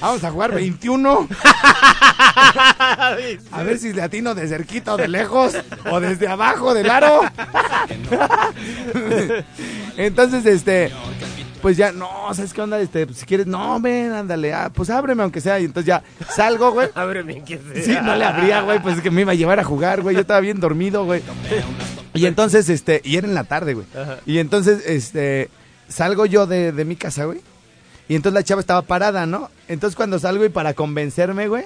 Vamos 0.00 0.22
a 0.22 0.30
jugar 0.30 0.52
21. 0.52 1.28
A 3.50 3.62
ver 3.64 3.78
si 3.78 3.92
le 3.92 4.02
atino 4.02 4.34
de 4.34 4.46
cerquita 4.46 4.94
o 4.94 4.96
de 4.96 5.08
lejos. 5.08 5.56
O 5.90 6.00
desde 6.00 6.28
abajo 6.28 6.74
del 6.74 6.90
aro. 6.90 7.22
Entonces, 9.96 10.46
este. 10.46 10.92
Pues 11.62 11.76
ya, 11.76 11.92
no, 11.92 12.08
¿sabes 12.34 12.52
qué 12.52 12.60
onda? 12.60 12.80
Este, 12.80 13.06
pues, 13.06 13.18
si 13.18 13.26
quieres, 13.26 13.46
no, 13.46 13.80
ven, 13.80 14.12
ándale, 14.12 14.52
ah, 14.52 14.70
pues 14.72 14.90
ábreme 14.90 15.22
aunque 15.22 15.40
sea. 15.40 15.58
Y 15.60 15.64
entonces 15.64 15.86
ya 15.86 16.02
salgo, 16.28 16.72
güey. 16.72 16.88
Ábreme, 16.94 17.42
que 17.44 17.58
sea. 17.58 17.82
Sí, 17.82 17.96
no 18.04 18.14
le 18.16 18.24
abría, 18.24 18.60
güey, 18.62 18.80
pues 18.80 18.96
es 18.96 19.02
que 19.02 19.10
me 19.10 19.22
iba 19.22 19.32
a 19.32 19.34
llevar 19.34 19.58
a 19.60 19.64
jugar, 19.64 20.02
güey. 20.02 20.14
Yo 20.14 20.20
estaba 20.22 20.40
bien 20.40 20.60
dormido, 20.60 21.04
güey. 21.04 21.22
Y 22.14 22.26
entonces, 22.26 22.68
este, 22.68 23.00
y 23.04 23.16
era 23.16 23.26
en 23.26 23.34
la 23.34 23.44
tarde, 23.44 23.74
güey. 23.74 23.86
Y 24.26 24.38
entonces, 24.38 24.82
este, 24.86 25.50
salgo 25.88 26.26
yo 26.26 26.46
de, 26.46 26.72
de 26.72 26.84
mi 26.84 26.96
casa, 26.96 27.24
güey. 27.24 27.40
Y 28.08 28.14
entonces 28.14 28.34
la 28.34 28.42
chava 28.42 28.60
estaba 28.60 28.82
parada, 28.82 29.26
¿no? 29.26 29.50
Entonces 29.68 29.94
cuando 29.94 30.18
salgo 30.18 30.44
y 30.44 30.48
para 30.48 30.72
convencerme, 30.74 31.46
güey, 31.48 31.64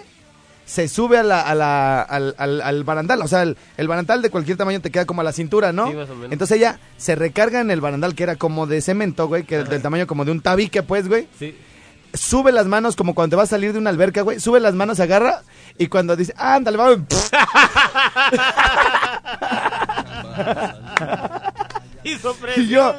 se 0.64 0.88
sube 0.88 1.18
a 1.18 1.22
la, 1.22 1.40
a 1.42 1.54
la, 1.54 2.00
al, 2.02 2.34
al, 2.38 2.60
al 2.60 2.84
barandal. 2.84 3.20
O 3.22 3.28
sea, 3.28 3.42
el, 3.42 3.56
el 3.76 3.88
barandal 3.88 4.22
de 4.22 4.30
cualquier 4.30 4.56
tamaño 4.56 4.80
te 4.80 4.90
queda 4.90 5.04
como 5.06 5.20
a 5.20 5.24
la 5.24 5.32
cintura, 5.32 5.72
¿no? 5.72 5.88
Sí, 5.88 5.94
más 5.94 6.08
o 6.10 6.14
menos. 6.14 6.32
Entonces 6.32 6.56
ella 6.58 6.78
se 6.96 7.14
recarga 7.14 7.60
en 7.60 7.70
el 7.70 7.80
barandal 7.80 8.14
que 8.14 8.22
era 8.22 8.36
como 8.36 8.66
de 8.66 8.80
cemento, 8.80 9.26
güey, 9.28 9.44
que 9.44 9.64
del 9.64 9.82
tamaño 9.82 10.06
como 10.06 10.24
de 10.24 10.30
un 10.32 10.40
tabique, 10.40 10.82
pues, 10.82 11.08
güey 11.08 11.28
Sí. 11.38 11.56
sube 12.14 12.52
las 12.52 12.66
manos 12.66 12.94
como 12.96 13.14
cuando 13.14 13.34
te 13.34 13.36
vas 13.38 13.48
a 13.48 13.56
salir 13.56 13.72
de 13.72 13.78
una 13.78 13.90
alberca, 13.90 14.22
güey. 14.22 14.38
Sube 14.40 14.60
las 14.60 14.74
manos, 14.74 15.00
agarra 15.00 15.42
y 15.78 15.88
cuando 15.88 16.16
dice, 16.16 16.34
ándale, 16.36 16.76
vamos. 16.76 16.98
Y 22.56 22.66
yo, 22.68 22.94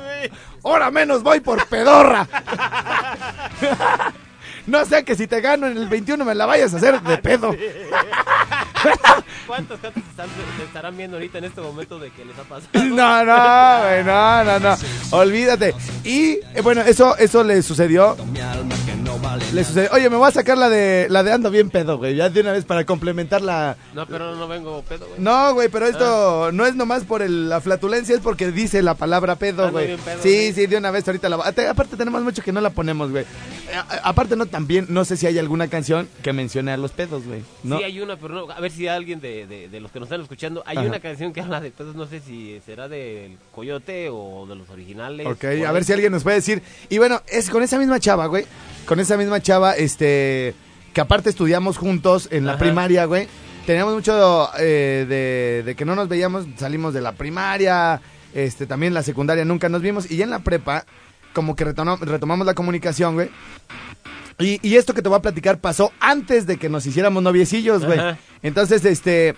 ahora 0.64 0.90
menos 0.90 1.24
voy 1.24 1.40
por 1.42 1.66
pedorra. 1.68 2.28
No 4.66 4.86
sea 4.86 5.04
que 5.04 5.16
si 5.16 5.28
te 5.28 5.42
gano 5.42 5.68
en 5.68 5.78
el 5.78 5.88
21 5.90 6.24
me 6.24 6.36
la 6.36 6.46
vayas 6.46 6.74
a 6.74 6.78
hacer 6.78 7.02
de 7.02 7.18
pedo. 7.18 7.54
¿Cuántos 9.48 9.80
cantos 9.80 10.04
están, 10.10 10.28
se 10.58 10.64
estarán 10.64 10.96
viendo 10.96 11.18
ahorita 11.18 11.38
en 11.38 11.46
este 11.46 11.62
momento 11.62 12.00
de 12.00 12.12
que 12.12 12.26
les 12.26 12.38
ha 12.38 12.44
pasado? 12.44 12.70
No, 12.74 13.24
no, 13.26 13.84
güey, 13.84 14.04
no, 14.04 14.44
no, 14.44 14.60
no. 14.60 14.78
Olvídate. 15.12 15.74
Y 16.04 16.40
eh, 16.54 16.62
bueno, 16.62 16.82
eso, 16.82 17.18
eso 17.18 17.44
le 17.44 17.62
sucedió. 17.62 18.16
Le 19.54 19.64
sucedió. 19.64 19.90
Oye, 19.94 20.10
me 20.10 20.18
voy 20.18 20.28
a 20.28 20.32
sacar 20.32 20.58
la 20.58 20.70
de 20.70 21.08
la 21.10 21.24
de 21.24 21.32
ando 21.32 21.50
bien 21.52 21.70
pedo, 21.70 21.98
güey. 21.98 22.16
Ya 22.16 22.30
de 22.30 22.42
una 22.42 22.52
vez 22.52 22.66
para 22.66 22.86
complementar 22.86 23.42
la. 23.42 23.76
No, 23.94 24.06
pero 24.08 24.36
no 24.36 24.48
vengo 24.48 24.82
pedo, 24.88 25.08
güey. 25.08 25.20
No, 25.20 25.54
güey, 25.54 25.70
pero 25.70 25.88
esto 25.88 26.52
no 26.52 26.66
es 26.66 26.76
nomás 26.76 27.04
por 27.04 27.22
el- 27.22 27.50
la 27.50 27.62
flatulencia, 27.62 28.16
es 28.16 28.22
porque 28.22 28.52
dice 28.52 28.82
la 28.82 28.96
palabra 28.96 29.36
pedo, 29.36 29.72
güey. 29.72 29.88
bien 29.88 30.00
pedo, 30.00 30.22
Sí, 30.22 30.48
sí. 30.48 30.54
sí, 30.54 30.68
de 30.68 30.78
una 30.78 30.92
vez 30.92 31.08
ahorita 31.08 31.30
la. 31.30 31.52
te- 31.52 31.68
Aparte 31.68 31.96
tenemos 31.98 32.22
mucho 32.24 32.42
que 32.44 32.52
no 32.52 32.62
la 32.62 32.70
ponemos, 32.70 33.12
güey. 33.12 33.26
A- 33.74 34.10
aparte 34.10 34.36
no 34.36 34.46
también, 34.46 34.86
no 34.90 35.06
sé 35.06 35.18
si 35.18 35.26
hay 35.28 35.40
alguna 35.40 35.68
canción 35.68 36.08
que 36.22 36.34
mencione 36.34 36.72
a 36.72 36.78
los 36.78 36.92
pedos, 36.92 37.26
güey. 37.26 37.42
¿no? 37.64 37.78
Sí, 37.78 37.84
hay 37.84 38.00
una, 38.02 38.18
pero 38.18 38.34
no, 38.46 38.52
a 38.52 38.60
ver 38.60 38.72
si 38.72 38.88
alguien 38.88 39.20
de, 39.20 39.48
de, 39.48 39.68
de 39.70 39.80
los 39.80 39.92
que 39.92 40.00
nos 40.00 40.08
están 40.08 40.22
escuchando, 40.22 40.62
hay 40.66 40.78
Ajá. 40.78 40.88
una 40.88 41.00
canción 41.00 41.34
que 41.34 41.42
habla 41.42 41.60
de 41.60 41.72
pedos, 41.72 41.96
no 41.96 42.06
sé 42.06 42.20
si 42.20 42.60
será 42.66 42.88
del 42.88 43.38
Coyote 43.54 44.10
o 44.12 44.46
de 44.48 44.56
los 44.56 44.70
originales. 44.70 45.26
Ok, 45.28 45.44
a 45.66 45.72
ver 45.72 45.84
si 45.84 45.94
alguien 45.94 46.12
nos 46.12 46.24
puede 46.24 46.38
decir. 46.38 46.62
Y 46.90 46.98
bueno, 47.00 47.22
es 47.28 47.50
con 47.50 47.64
esa 47.64 47.78
misma 47.80 48.00
chava, 48.00 48.28
güey. 48.28 48.46
Con 48.86 49.00
esa 49.00 49.18
misma 49.18 49.42
chava, 49.42 49.74
este. 49.76 50.56
Que 50.94 51.02
aparte 51.02 51.30
estudiamos 51.30 51.78
juntos 51.78 52.28
en 52.32 52.46
la 52.46 52.54
Ajá. 52.54 52.60
primaria, 52.60 53.06
güey. 53.06 53.28
Teníamos 53.66 53.94
mucho 53.96 54.50
eh, 54.60 55.06
de, 55.08 55.64
de 55.66 55.76
que 55.76 55.86
no 55.86 55.96
nos 55.96 56.10
veíamos, 56.10 56.46
salimos 56.58 56.94
de 56.94 57.02
la 57.02 57.14
primaria, 57.14 58.02
este, 58.34 58.66
también 58.68 58.94
la 58.94 59.02
secundaria 59.04 59.46
nunca 59.46 59.70
nos 59.70 59.82
vimos. 59.82 60.12
Y 60.12 60.18
ya 60.18 60.26
en 60.26 60.30
la 60.32 60.40
prepa, 60.40 60.86
como 61.34 61.56
que 61.56 61.64
retomamos 61.64 62.46
la 62.46 62.54
comunicación, 62.54 63.16
güey. 63.16 63.30
Y, 64.40 64.60
y 64.68 64.76
esto 64.76 64.94
que 64.94 65.02
te 65.02 65.10
voy 65.10 65.18
a 65.18 65.22
platicar 65.22 65.60
pasó 65.60 65.92
antes 66.00 66.46
de 66.46 66.58
que 66.58 66.68
nos 66.68 66.86
hiciéramos 66.86 67.24
noviecillos, 67.24 67.86
güey. 67.86 68.00
Entonces, 68.42 68.84
este. 68.86 69.36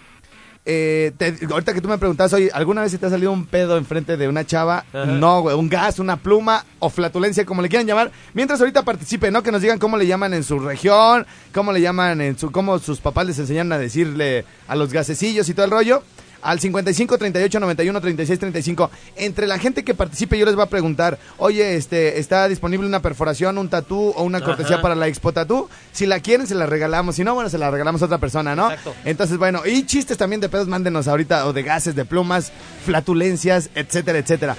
Eh, 0.65 1.11
te- 1.17 1.37
ahorita 1.51 1.73
que 1.73 1.81
tú 1.81 1.87
me 1.87 1.97
preguntas, 1.97 2.33
oye, 2.33 2.49
¿alguna 2.53 2.81
vez 2.81 2.91
se 2.91 2.97
te 2.97 3.05
ha 3.05 3.09
salido 3.09 3.31
un 3.31 3.45
pedo 3.45 3.77
enfrente 3.77 4.17
de 4.17 4.27
una 4.27 4.45
chava? 4.45 4.85
Ajá. 4.93 5.05
No, 5.05 5.41
güey, 5.41 5.55
un 5.55 5.69
gas, 5.69 5.99
una 5.99 6.17
pluma 6.17 6.65
o 6.79 6.89
flatulencia, 6.89 7.45
como 7.45 7.61
le 7.61 7.69
quieran 7.69 7.85
llamar. 7.87 8.11
Mientras 8.33 8.59
ahorita 8.59 8.83
participen, 8.83 9.31
¿no? 9.33 9.43
Que 9.43 9.51
nos 9.51 9.61
digan 9.61 9.77
cómo 9.79 9.95
le 9.97 10.07
llaman 10.07 10.33
en 10.33 10.43
su 10.43 10.59
región, 10.59 11.25
cómo 11.53 11.71
le 11.71 11.81
llaman 11.81 12.19
en 12.21 12.37
su. 12.37 12.51
cómo 12.51 12.79
sus 12.79 12.99
papás 12.99 13.27
les 13.27 13.37
enseñan 13.39 13.71
a 13.71 13.77
decirle 13.77 14.45
a 14.67 14.75
los 14.75 14.91
gasecillos 14.91 15.47
y 15.49 15.53
todo 15.53 15.65
el 15.65 15.71
rollo. 15.71 16.01
Al 16.45 16.59
55 16.59 17.17
38 17.17 17.59
91 17.59 18.01
36 18.01 18.39
35. 18.39 18.91
Entre 19.17 19.47
la 19.47 19.57
gente 19.57 19.83
que 19.83 19.93
participe, 19.95 20.37
yo 20.37 20.45
les 20.45 20.53
voy 20.55 20.63
a 20.63 20.67
preguntar: 20.69 21.17
Oye, 21.37 21.75
este, 21.75 22.19
¿está 22.19 22.47
disponible 22.47 22.85
una 22.87 23.01
perforación, 23.01 23.57
un 23.57 23.67
tatú 23.67 24.13
o 24.15 24.23
una 24.23 24.41
cortesía 24.41 24.75
Ajá. 24.75 24.81
para 24.83 24.93
la 24.95 25.07
Expo 25.07 25.33
Tatú? 25.33 25.67
Si 25.91 26.05
la 26.05 26.19
quieren, 26.19 26.45
se 26.45 26.53
la 26.53 26.67
regalamos. 26.67 27.15
Si 27.15 27.23
no, 27.23 27.33
bueno, 27.33 27.49
se 27.49 27.57
la 27.57 27.71
regalamos 27.71 28.01
a 28.03 28.05
otra 28.05 28.19
persona, 28.19 28.55
¿no? 28.55 28.69
Exacto. 28.69 28.93
Entonces, 29.05 29.37
bueno, 29.37 29.63
y 29.65 29.85
chistes 29.87 30.17
también 30.17 30.39
de 30.39 30.47
pedos, 30.49 30.67
mándenos 30.67 31.07
ahorita, 31.07 31.47
o 31.47 31.53
de 31.53 31.63
gases, 31.63 31.95
de 31.95 32.05
plumas, 32.05 32.51
flatulencias, 32.85 33.69
etcétera, 33.73 34.19
etcétera. 34.19 34.55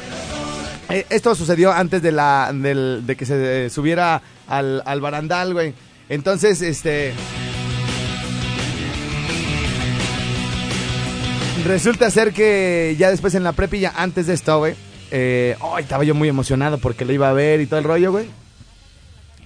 Eh, 0.89 1.07
esto 1.11 1.35
sucedió 1.35 1.73
antes 1.73 2.03
de 2.03 2.13
la 2.13 2.51
del- 2.53 3.03
de 3.07 3.17
que 3.17 3.27
se 3.27 3.67
eh, 3.67 3.71
subiera 3.71 4.23
al, 4.49 4.83
al 4.85 5.01
barandal, 5.01 5.53
güey. 5.53 5.73
Entonces, 6.09 6.63
este. 6.63 7.15
Resulta 11.67 12.09
ser 12.13 12.33
que 12.33 12.95
ya 12.97 13.11
después 13.11 13.35
en 13.35 13.43
la 13.43 13.53
prepilla, 13.53 13.93
antes 13.97 14.29
de 14.29 14.35
esto, 14.35 14.59
güey. 14.59 14.75
Eh, 15.11 15.57
ay, 15.61 15.83
estaba 15.83 16.05
yo 16.05 16.15
muy 16.15 16.29
emocionado 16.29 16.79
porque 16.79 17.05
le 17.05 17.15
iba 17.15 17.29
a 17.29 17.33
ver 17.33 17.61
y 17.61 17.67
todo 17.67 17.79
el 17.79 17.85
rollo, 17.85 18.13
güey. 18.13 18.27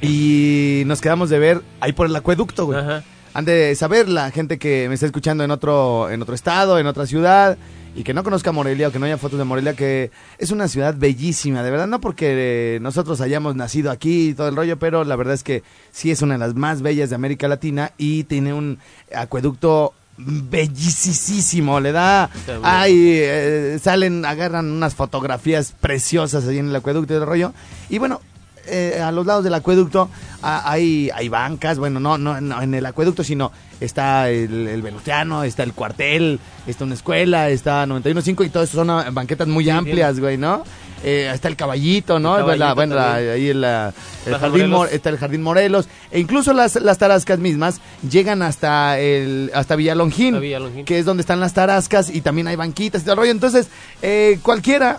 Y 0.02 0.82
nos 0.84 1.00
quedamos 1.00 1.30
de 1.30 1.38
ver 1.38 1.62
ahí 1.80 1.92
por 1.92 2.06
el 2.06 2.14
acueducto, 2.14 2.66
güey. 2.66 2.78
Ajá. 2.78 3.02
Han 3.32 3.44
de 3.46 3.74
saber 3.74 4.08
la 4.08 4.30
gente 4.32 4.58
que 4.58 4.86
me 4.88 4.94
está 4.94 5.06
escuchando 5.06 5.44
en 5.44 5.50
otro, 5.50 6.10
en 6.10 6.20
otro 6.20 6.34
estado, 6.34 6.78
en 6.78 6.86
otra 6.86 7.06
ciudad, 7.06 7.56
y 7.94 8.02
que 8.02 8.12
no 8.12 8.22
conozca 8.22 8.52
Morelia 8.52 8.88
o 8.88 8.92
que 8.92 8.98
no 8.98 9.06
haya 9.06 9.16
fotos 9.16 9.38
de 9.38 9.44
Morelia, 9.44 9.74
que 9.74 10.10
es 10.38 10.50
una 10.50 10.68
ciudad 10.68 10.94
bellísima, 10.96 11.62
de 11.62 11.70
verdad, 11.70 11.86
no 11.86 12.00
porque 12.00 12.74
eh, 12.76 12.80
nosotros 12.80 13.20
hayamos 13.20 13.56
nacido 13.56 13.90
aquí 13.90 14.30
y 14.30 14.34
todo 14.34 14.48
el 14.48 14.56
rollo, 14.56 14.78
pero 14.78 15.04
la 15.04 15.16
verdad 15.16 15.34
es 15.34 15.42
que 15.42 15.62
sí 15.90 16.10
es 16.10 16.22
una 16.22 16.34
de 16.34 16.40
las 16.40 16.54
más 16.54 16.82
bellas 16.82 17.08
de 17.08 17.16
América 17.16 17.48
Latina 17.48 17.92
y 17.96 18.24
tiene 18.24 18.52
un 18.52 18.78
acueducto 19.14 19.94
bellicísimo, 20.26 21.80
le 21.80 21.92
da, 21.92 22.30
ay, 22.62 23.18
eh, 23.22 23.78
salen, 23.82 24.24
agarran 24.24 24.70
unas 24.70 24.94
fotografías 24.94 25.74
preciosas 25.80 26.46
ahí 26.46 26.58
en 26.58 26.68
el 26.68 26.76
acueducto 26.76 27.14
y 27.14 27.16
el 27.16 27.26
rollo, 27.26 27.52
y 27.88 27.98
bueno, 27.98 28.20
eh, 28.66 29.00
a 29.02 29.10
los 29.10 29.26
lados 29.26 29.42
del 29.42 29.54
acueducto 29.54 30.10
ah, 30.42 30.62
hay, 30.64 31.10
hay 31.14 31.28
bancas, 31.28 31.78
bueno, 31.78 31.98
no, 31.98 32.18
no, 32.18 32.40
no 32.40 32.62
en 32.62 32.74
el 32.74 32.86
acueducto, 32.86 33.24
sino 33.24 33.50
está 33.80 34.28
el, 34.30 34.68
el 34.68 34.82
Venustiano, 34.82 35.42
está 35.44 35.62
el 35.62 35.72
cuartel, 35.72 36.38
está 36.66 36.84
una 36.84 36.94
escuela, 36.94 37.48
está 37.48 37.86
91.5 37.86 38.46
y 38.46 38.50
todo 38.50 38.62
eso 38.62 38.76
son 38.76 38.90
ah, 38.90 39.08
banquetas 39.10 39.48
muy 39.48 39.64
Sí, 39.64 39.70
amplias, 39.70 40.20
güey, 40.20 40.36
¿no? 40.36 40.62
Eh, 41.02 41.30
está 41.34 41.48
el 41.48 41.56
caballito, 41.56 42.18
¿no? 42.18 42.36
El 42.36 42.42
Bueno, 42.44 42.58
la- 42.58 42.74
Caballito 42.74 42.74
bueno, 42.74 42.94
la- 42.96 43.14
también. 43.14 43.30
ahí 43.32 43.54
la- 43.54 43.94
el 44.26 44.34
jardín 44.36 44.74
está 44.92 45.08
el 45.08 45.16
Jardín 45.18 45.42
Morelos, 45.42 45.88
e 46.10 46.20
incluso 46.20 46.52
las, 46.52 46.74
las 46.76 46.98
tarascas 46.98 47.38
mismas 47.38 47.80
llegan 48.08 48.42
hasta 48.42 48.98
el 48.98 49.50
hasta 49.54 49.76
Villalongín, 49.76 50.38
Villalongín. 50.40 50.84
que 50.84 50.98
es 50.98 51.06
donde 51.06 51.22
están 51.22 51.40
las 51.40 51.54
tarascas 51.54 52.10
y 52.14 52.20
también 52.20 52.48
hay 52.48 52.56
banquitas 52.56 53.00
y 53.00 53.04
todo 53.04 53.14
el 53.14 53.18
rollo. 53.20 53.30
Entonces, 53.30 53.68
eh, 54.02 54.38
cualquiera 54.42 54.98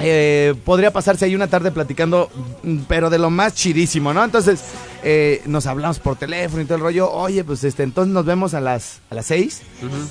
eh, 0.00 0.54
podría 0.64 0.92
pasarse 0.92 1.24
ahí 1.26 1.34
una 1.36 1.46
tarde 1.46 1.70
platicando, 1.70 2.28
pero 2.88 3.08
de 3.08 3.18
lo 3.18 3.30
más 3.30 3.54
chidísimo, 3.54 4.12
¿no? 4.12 4.24
Entonces, 4.24 4.60
eh, 5.04 5.42
nos 5.46 5.66
hablamos 5.66 6.00
por 6.00 6.16
teléfono 6.16 6.62
y 6.62 6.64
todo 6.64 6.76
el 6.76 6.82
rollo. 6.82 7.10
Oye, 7.12 7.44
pues 7.44 7.62
este, 7.62 7.84
entonces 7.84 8.12
nos 8.12 8.24
vemos 8.24 8.54
a 8.54 8.60
las, 8.60 9.00
a 9.10 9.14
las 9.14 9.26
seis. 9.26 9.62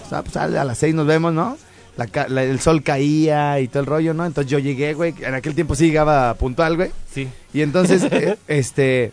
O 0.05 0.09
sea, 0.09 0.21
pues, 0.21 0.37
a 0.37 0.43
a 0.43 0.63
las 0.63 0.77
seis 0.77 0.95
nos 0.95 1.05
vemos, 1.07 1.33
¿no? 1.33 1.57
La 1.95 2.41
el 2.41 2.59
sol 2.59 2.81
caía 2.81 3.59
y 3.59 3.67
todo 3.67 3.81
el 3.81 3.85
rollo, 3.85 4.13
¿no? 4.13 4.25
Entonces 4.25 4.49
yo 4.51 4.59
llegué, 4.59 4.93
güey. 4.93 5.13
En 5.19 5.35
aquel 5.35 5.53
tiempo 5.53 5.75
sí 5.75 5.87
llegaba 5.87 6.33
puntual, 6.33 6.75
güey. 6.75 6.91
Sí. 7.11 7.29
Y 7.53 7.61
entonces, 7.61 8.03
eh, 8.11 8.37
este, 8.47 9.11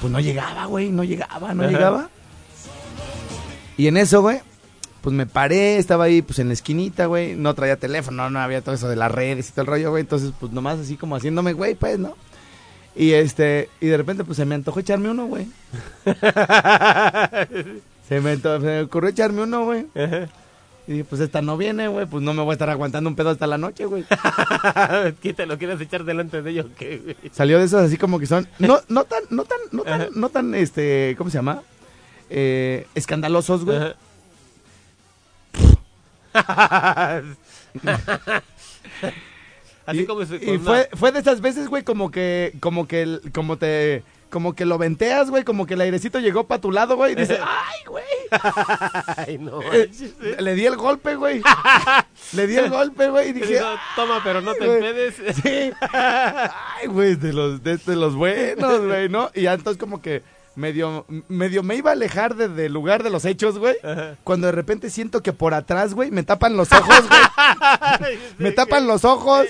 pues 0.00 0.10
no 0.10 0.18
llegaba, 0.18 0.64
güey, 0.66 0.90
no 0.90 1.04
llegaba, 1.04 1.54
no 1.54 1.62
Ajá. 1.64 1.72
llegaba. 1.72 2.10
Y 3.76 3.86
en 3.86 3.96
eso, 3.96 4.22
güey, 4.22 4.40
pues 5.02 5.14
me 5.14 5.26
paré, 5.26 5.76
estaba 5.76 6.04
ahí, 6.04 6.22
pues 6.22 6.38
en 6.38 6.48
la 6.48 6.54
esquinita, 6.54 7.06
güey, 7.06 7.34
no 7.34 7.54
traía 7.54 7.76
teléfono, 7.76 8.30
no 8.30 8.38
había 8.38 8.62
todo 8.62 8.74
eso 8.74 8.88
de 8.88 8.96
las 8.96 9.10
redes 9.10 9.48
y 9.48 9.52
todo 9.52 9.62
el 9.62 9.66
rollo, 9.66 9.90
güey, 9.90 10.02
entonces, 10.02 10.32
pues 10.38 10.52
nomás 10.52 10.78
así 10.78 10.96
como 10.96 11.16
haciéndome, 11.16 11.52
güey, 11.52 11.74
pues, 11.74 11.98
¿no? 11.98 12.16
Y 12.94 13.12
este, 13.12 13.68
y 13.80 13.86
de 13.86 13.96
repente, 13.96 14.22
pues 14.24 14.36
se 14.36 14.44
me 14.44 14.54
antojó 14.54 14.80
echarme 14.80 15.08
uno, 15.10 15.26
güey. 15.26 15.46
se, 18.08 18.20
me, 18.20 18.36
se 18.36 18.58
me 18.58 18.82
ocurrió 18.82 19.10
echarme 19.10 19.42
uno, 19.42 19.64
güey. 19.64 19.86
Y 20.86 20.92
dije, 20.92 21.04
pues 21.04 21.20
esta 21.20 21.42
no 21.42 21.56
viene, 21.56 21.86
güey, 21.86 22.06
pues 22.06 22.22
no 22.24 22.34
me 22.34 22.42
voy 22.42 22.50
a 22.50 22.54
estar 22.54 22.68
aguantando 22.68 23.08
un 23.08 23.14
pedo 23.14 23.30
hasta 23.30 23.46
la 23.46 23.56
noche, 23.56 23.84
güey. 23.86 24.04
¿Qué 25.22 25.32
te 25.32 25.46
lo 25.46 25.56
quieres 25.56 25.80
echar 25.80 26.04
delante 26.04 26.42
de 26.42 26.50
ellos? 26.50 26.66
¿Qué, 26.76 26.98
güey? 26.98 27.16
Salió 27.32 27.58
de 27.58 27.66
esos 27.66 27.80
así 27.82 27.96
como 27.96 28.18
que 28.18 28.26
son 28.26 28.48
no 28.58 28.80
no 28.88 29.04
tan 29.04 29.22
no 29.30 29.44
tan 29.44 29.58
no 29.70 29.84
tan 29.84 30.08
no 30.14 30.28
tan 30.28 30.54
este 30.56 31.14
¿cómo 31.16 31.30
se 31.30 31.38
llama? 31.38 31.62
Eh, 32.30 32.86
escandalosos, 32.94 33.64
güey. 33.64 33.78
Así 39.84 40.00
y, 40.00 40.06
como 40.06 40.24
su- 40.24 40.36
y 40.36 40.58
fue 40.58 40.88
fue 40.94 41.12
de 41.12 41.18
esas 41.20 41.40
veces, 41.40 41.68
güey, 41.68 41.82
como 41.82 42.10
que 42.10 42.54
como 42.60 42.86
que 42.86 43.20
como 43.32 43.56
te 43.58 44.02
como 44.30 44.54
que 44.54 44.64
lo 44.64 44.78
venteas, 44.78 45.28
güey, 45.30 45.44
como 45.44 45.66
que 45.66 45.74
el 45.74 45.80
airecito 45.80 46.20
llegó 46.20 46.46
para 46.46 46.60
tu 46.60 46.70
lado, 46.70 46.96
güey, 46.96 47.12
y 47.12 47.16
dice, 47.16 47.38
"Ay, 47.40 47.84
güey." 47.86 48.04
Ay, 49.16 49.38
no. 49.38 49.60
Eh, 49.72 49.90
le 50.40 50.54
di 50.54 50.66
el 50.66 50.76
golpe, 50.76 51.14
güey. 51.16 51.42
le 52.32 52.46
di 52.46 52.56
el 52.56 52.70
golpe, 52.70 53.08
güey, 53.08 53.30
y 53.30 53.32
dije, 53.32 53.60
Toma, 53.96 54.20
pero 54.24 54.40
no 54.40 54.54
te 54.54 54.64
empedes. 54.64 55.14
Sí. 55.42 55.72
Ay, 55.92 56.86
güey, 56.88 57.14
de 57.16 57.32
los, 57.32 57.62
de, 57.62 57.76
de 57.76 57.96
los 57.96 58.14
buenos, 58.14 58.80
güey, 58.86 59.08
¿no? 59.08 59.30
Y 59.34 59.42
ya 59.42 59.54
entonces 59.54 59.78
como 59.80 60.00
que 60.02 60.22
medio, 60.54 61.06
medio 61.28 61.62
me 61.62 61.76
iba 61.76 61.90
a 61.90 61.94
alejar 61.94 62.34
de- 62.34 62.48
del 62.48 62.72
lugar 62.72 63.02
de 63.02 63.10
los 63.10 63.24
hechos, 63.24 63.58
güey. 63.58 63.76
Cuando 64.24 64.46
de 64.46 64.52
repente 64.52 64.90
siento 64.90 65.22
que 65.22 65.32
por 65.32 65.54
atrás, 65.54 65.94
güey, 65.94 66.10
me 66.10 66.22
tapan 66.22 66.56
los 66.56 66.70
ojos, 66.72 67.04
güey. 67.08 68.18
me 68.38 68.52
tapan 68.52 68.86
los 68.86 69.04
ojos. 69.04 69.46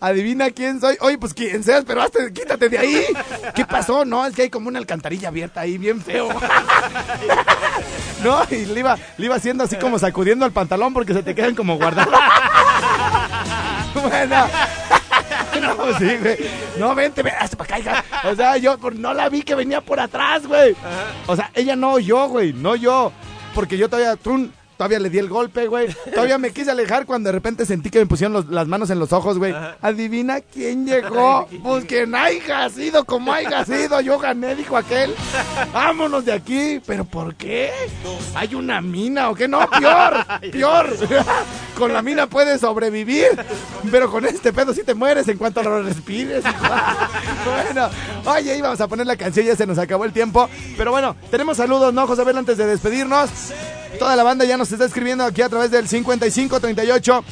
Adivina 0.00 0.50
quién 0.50 0.80
soy. 0.80 0.96
Oye, 1.00 1.18
pues 1.18 1.34
quién 1.34 1.62
seas, 1.62 1.84
pero 1.86 2.02
hazte- 2.02 2.32
quítate 2.32 2.68
de 2.68 2.78
ahí. 2.78 3.04
¿Qué 3.54 3.64
pasó? 3.64 4.04
No, 4.04 4.24
es 4.26 4.34
que 4.34 4.42
hay 4.42 4.50
como 4.50 4.68
una 4.68 4.78
alcantarilla 4.78 5.28
abierta 5.28 5.60
ahí, 5.60 5.78
bien 5.78 6.00
feo. 6.00 6.28
no, 8.24 8.42
y 8.50 8.64
le 8.66 8.80
iba, 8.80 8.96
le 9.18 9.26
iba 9.26 9.34
haciendo 9.36 9.64
así 9.64 9.76
como 9.76 9.98
sacudiendo 9.98 10.46
el 10.46 10.52
pantalón 10.52 10.92
porque 10.94 11.14
se 11.14 11.22
te 11.22 11.34
quedan 11.34 11.54
como 11.54 11.76
guardados. 11.76 12.14
bueno. 13.94 14.46
No, 15.60 15.98
sí, 15.98 16.16
güey. 16.20 16.36
No, 16.78 16.94
vente, 16.96 17.22
ven, 17.22 17.32
hasta 17.38 17.56
para 17.56 17.76
acá, 17.76 17.78
hija. 17.78 18.04
O 18.28 18.34
sea, 18.34 18.56
yo 18.56 18.76
no 18.96 19.14
la 19.14 19.28
vi 19.28 19.42
que 19.42 19.54
venía 19.54 19.80
por 19.80 20.00
atrás, 20.00 20.46
güey. 20.46 20.74
O 21.26 21.36
sea, 21.36 21.50
ella 21.54 21.76
no 21.76 21.98
yo, 22.00 22.28
güey, 22.28 22.52
no 22.52 22.74
yo. 22.74 23.12
Porque 23.54 23.78
yo 23.78 23.88
todavía, 23.88 24.16
trun, 24.16 24.52
Todavía 24.76 24.98
le 24.98 25.08
di 25.08 25.18
el 25.18 25.28
golpe, 25.28 25.68
güey. 25.68 25.86
Todavía 26.12 26.36
me 26.36 26.50
quise 26.50 26.70
alejar 26.72 27.06
cuando 27.06 27.28
de 27.28 27.32
repente 27.32 27.64
sentí 27.64 27.90
que 27.90 28.00
me 28.00 28.06
pusieron 28.06 28.32
los- 28.32 28.48
las 28.48 28.66
manos 28.66 28.90
en 28.90 28.98
los 28.98 29.12
ojos, 29.12 29.38
güey. 29.38 29.54
Adivina 29.80 30.40
quién 30.40 30.84
llegó. 30.86 31.46
Pues 31.62 31.84
quien 31.84 32.14
haya 32.14 32.68
sido, 32.70 33.04
como 33.04 33.32
haya 33.32 33.64
sido. 33.64 34.00
Yo 34.00 34.18
gané, 34.18 34.56
dijo 34.56 34.76
aquel. 34.76 35.14
Vámonos 35.72 36.24
de 36.24 36.32
aquí. 36.32 36.80
¿Pero 36.86 37.04
por 37.04 37.34
qué? 37.36 37.70
¿Hay 38.34 38.54
una 38.56 38.80
mina 38.80 39.30
o 39.30 39.34
qué? 39.34 39.46
No, 39.46 39.60
peor, 39.70 40.24
peor. 40.52 40.96
con 41.78 41.92
la 41.92 42.02
mina 42.02 42.26
puedes 42.28 42.60
sobrevivir, 42.60 43.26
pero 43.90 44.10
con 44.10 44.24
este 44.24 44.52
pedo 44.52 44.72
sí 44.72 44.82
te 44.84 44.94
mueres 44.94 45.26
en 45.28 45.38
cuanto 45.38 45.62
lo 45.62 45.82
respires. 45.82 46.44
bueno, 47.44 47.88
oye, 48.26 48.56
íbamos 48.58 48.80
a 48.80 48.88
poner 48.88 49.06
la 49.06 49.16
canción, 49.16 49.46
ya 49.46 49.56
se 49.56 49.66
nos 49.66 49.78
acabó 49.78 50.04
el 50.04 50.12
tiempo. 50.12 50.48
Pero 50.76 50.90
bueno, 50.90 51.16
tenemos 51.30 51.56
saludos, 51.56 51.92
¿no, 51.94 52.06
José 52.06 52.22
Abel, 52.22 52.38
antes 52.38 52.56
de 52.58 52.66
despedirnos? 52.66 53.30
Toda 53.98 54.16
la 54.16 54.22
banda 54.22 54.44
ya 54.44 54.56
nos 54.56 54.70
está 54.72 54.84
escribiendo 54.84 55.24
aquí 55.24 55.42
a 55.42 55.48
través 55.48 55.70
del 55.70 55.88
5538 55.88 57.24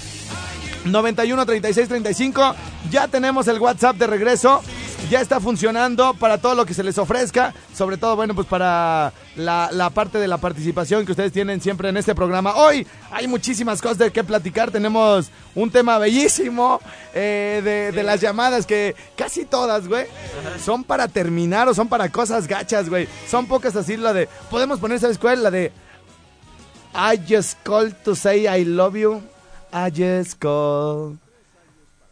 91 0.85 1.47
36 1.47 1.89
35. 1.89 2.55
Ya 2.91 3.09
tenemos 3.09 3.49
el 3.49 3.59
WhatsApp 3.59 3.97
de 3.97 4.07
regreso. 4.07 4.63
Ya 5.11 5.21
está 5.21 5.41
funcionando 5.41 6.15
para 6.15 6.39
todo 6.39 6.55
lo 6.55 6.65
que 6.65 6.75
se 6.75 6.83
les 6.83 6.97
ofrezca. 6.97 7.53
Sobre 7.75 7.97
todo, 7.97 8.17
bueno, 8.17 8.35
pues 8.35 8.47
para 8.47 9.13
la, 9.37 9.91
parte 9.93 10.19
de 10.19 10.29
la 10.29 10.39
participación 10.39 11.05
que 11.05 11.13
ustedes 11.13 11.33
tienen 11.33 11.61
siempre 11.61 11.89
en 11.89 11.97
este 11.97 12.15
programa. 12.15 12.55
Hoy 12.55 12.87
hay 13.11 13.27
muchísimas 13.27 13.83
cosas 13.83 13.99
de 13.99 14.11
qué 14.11 14.25
platicar. 14.25 14.71
Tenemos 14.71 15.31
un 15.55 15.71
tema 15.71 15.99
bellísimo 15.99 16.81
eh, 17.15 17.61
de, 17.63 17.93
de 17.93 18.03
las 18.03 18.21
llamadas 18.21 18.65
que 18.65 18.95
casi 19.17 19.45
todas, 19.45 19.89
güey, 19.89 20.07
son 20.65 20.85
para 20.85 21.09
terminar 21.09 21.69
o 21.69 21.75
son 21.75 21.89
para 21.89 22.09
cosas 22.09 22.47
gachas, 22.47 22.89
güey. 22.89 23.09
Son 23.29 23.47
pocas 23.47 23.77
así 23.77 23.97
la 23.97 24.13
de... 24.13 24.29
Podemos 24.51 24.79
poner, 24.79 25.01
¿sabes 25.01 25.19
cuál? 25.19 25.43
La 25.43 25.51
de... 25.51 25.73
I 26.95 27.17
just 27.17 27.63
called 27.65 27.95
to 28.05 28.15
say 28.15 28.47
I 28.47 28.63
love 28.63 28.97
you. 28.97 29.23
I 29.73 29.89
just 29.91 30.39
called 30.39 31.19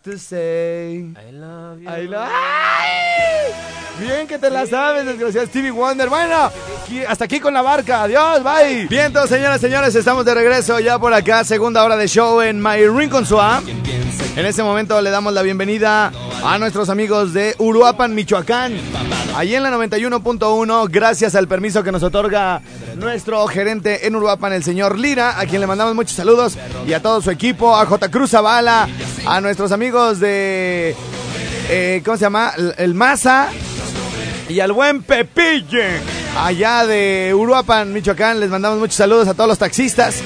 to 0.04 0.18
say 0.18 1.12
I 1.16 1.30
love 1.30 1.80
you. 1.82 1.88
I 1.88 2.00
love 2.08 2.28
¡Ay! 2.32 3.79
Bien 4.00 4.26
que 4.26 4.38
te 4.38 4.50
la 4.50 4.66
sabes, 4.66 5.04
desgraciado 5.04 5.46
Stevie 5.46 5.70
Wonder. 5.70 6.08
Bueno, 6.08 6.50
hasta 7.08 7.24
aquí 7.24 7.38
con 7.40 7.52
la 7.54 7.62
barca. 7.62 8.02
Adiós, 8.04 8.42
bye. 8.42 8.86
Bien, 8.88 9.06
entonces, 9.06 9.36
señoras 9.36 9.58
y 9.58 9.60
señores, 9.60 9.94
estamos 9.94 10.24
de 10.24 10.34
regreso 10.34 10.80
ya 10.80 10.98
por 10.98 11.12
acá. 11.12 11.44
Segunda 11.44 11.84
hora 11.84 11.96
de 11.96 12.08
show 12.08 12.40
en 12.40 12.62
My 12.62 12.86
Rincon 12.86 13.26
Swap. 13.26 13.62
En 14.36 14.46
este 14.46 14.62
momento 14.62 15.00
le 15.02 15.10
damos 15.10 15.34
la 15.34 15.42
bienvenida 15.42 16.12
a 16.44 16.56
nuestros 16.58 16.88
amigos 16.88 17.34
de 17.34 17.54
Uruapan, 17.58 18.14
Michoacán. 18.14 18.74
Allí 19.36 19.54
en 19.54 19.62
la 19.62 19.70
91.1, 19.70 20.88
gracias 20.90 21.34
al 21.34 21.46
permiso 21.46 21.82
que 21.82 21.92
nos 21.92 22.02
otorga 22.02 22.62
nuestro 22.96 23.46
gerente 23.48 24.06
en 24.06 24.16
Uruapan, 24.16 24.52
el 24.52 24.64
señor 24.64 24.98
Lira, 24.98 25.38
a 25.38 25.46
quien 25.46 25.60
le 25.60 25.66
mandamos 25.66 25.94
muchos 25.94 26.14
saludos, 26.16 26.56
y 26.86 26.92
a 26.94 27.02
todo 27.02 27.20
su 27.20 27.30
equipo, 27.30 27.76
a 27.76 27.84
J. 27.86 28.10
Cruz 28.10 28.30
Zavala, 28.30 28.88
a 29.26 29.40
nuestros 29.40 29.72
amigos 29.72 30.20
de. 30.20 30.94
eh, 31.68 32.02
¿Cómo 32.04 32.16
se 32.16 32.22
llama? 32.22 32.52
El, 32.56 32.74
el 32.78 32.94
Maza. 32.94 33.48
Y 34.50 34.58
al 34.58 34.72
buen 34.72 35.02
Pepille, 35.02 36.00
allá 36.36 36.84
de 36.84 37.32
Uruapan, 37.36 37.92
Michoacán, 37.92 38.40
les 38.40 38.50
mandamos 38.50 38.80
muchos 38.80 38.96
saludos 38.96 39.28
a 39.28 39.34
todos 39.34 39.46
los 39.48 39.58
taxistas. 39.58 40.16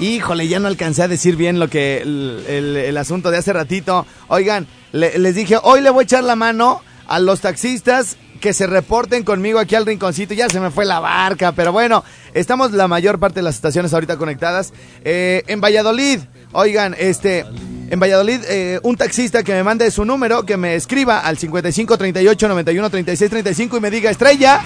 Híjole, 0.00 0.48
ya 0.48 0.58
no 0.58 0.68
alcancé 0.68 1.02
a 1.02 1.08
decir 1.08 1.36
bien 1.36 1.58
lo 1.60 1.68
que 1.68 1.98
el, 2.02 2.96
asunto 2.96 3.30
de 3.30 3.36
hace 3.38 3.52
ratito. 3.52 4.06
Oigan, 4.28 4.66
le- 4.92 5.18
les 5.18 5.34
dije, 5.34 5.58
hoy 5.62 5.82
le 5.82 5.90
voy 5.90 6.02
a 6.02 6.04
echar 6.04 6.24
la 6.24 6.34
mano 6.34 6.80
a 7.06 7.18
los 7.18 7.42
taxistas 7.42 8.16
que 8.40 8.54
se 8.54 8.66
reporten 8.66 9.22
conmigo 9.22 9.58
aquí 9.58 9.74
al 9.74 9.84
rinconcito. 9.84 10.32
Ya 10.32 10.48
se 10.48 10.58
me 10.58 10.70
fue 10.70 10.86
la 10.86 11.00
barca, 11.00 11.52
pero 11.52 11.72
bueno, 11.72 12.04
estamos 12.32 12.72
la 12.72 12.88
mayor 12.88 13.18
parte 13.20 13.40
de 13.40 13.42
las 13.44 13.56
estaciones 13.56 13.92
ahorita 13.92 14.16
conectadas. 14.16 14.72
Eh, 15.04 15.42
en 15.46 15.60
Valladolid, 15.60 16.20
oigan, 16.52 16.94
este, 16.98 17.44
en 17.90 18.00
Valladolid, 18.00 18.40
eh, 18.48 18.80
un 18.82 18.96
taxista 18.96 19.42
que 19.42 19.52
me 19.52 19.62
mande 19.62 19.90
su 19.90 20.04
número, 20.04 20.44
que 20.44 20.56
me 20.56 20.74
escriba 20.74 21.20
al 21.20 21.38
55 21.38 21.98
38 21.98 22.48
91 22.48 22.90
36 22.90 23.30
35 23.30 23.76
y 23.76 23.80
me 23.80 23.90
diga, 23.90 24.10
estrella, 24.10 24.60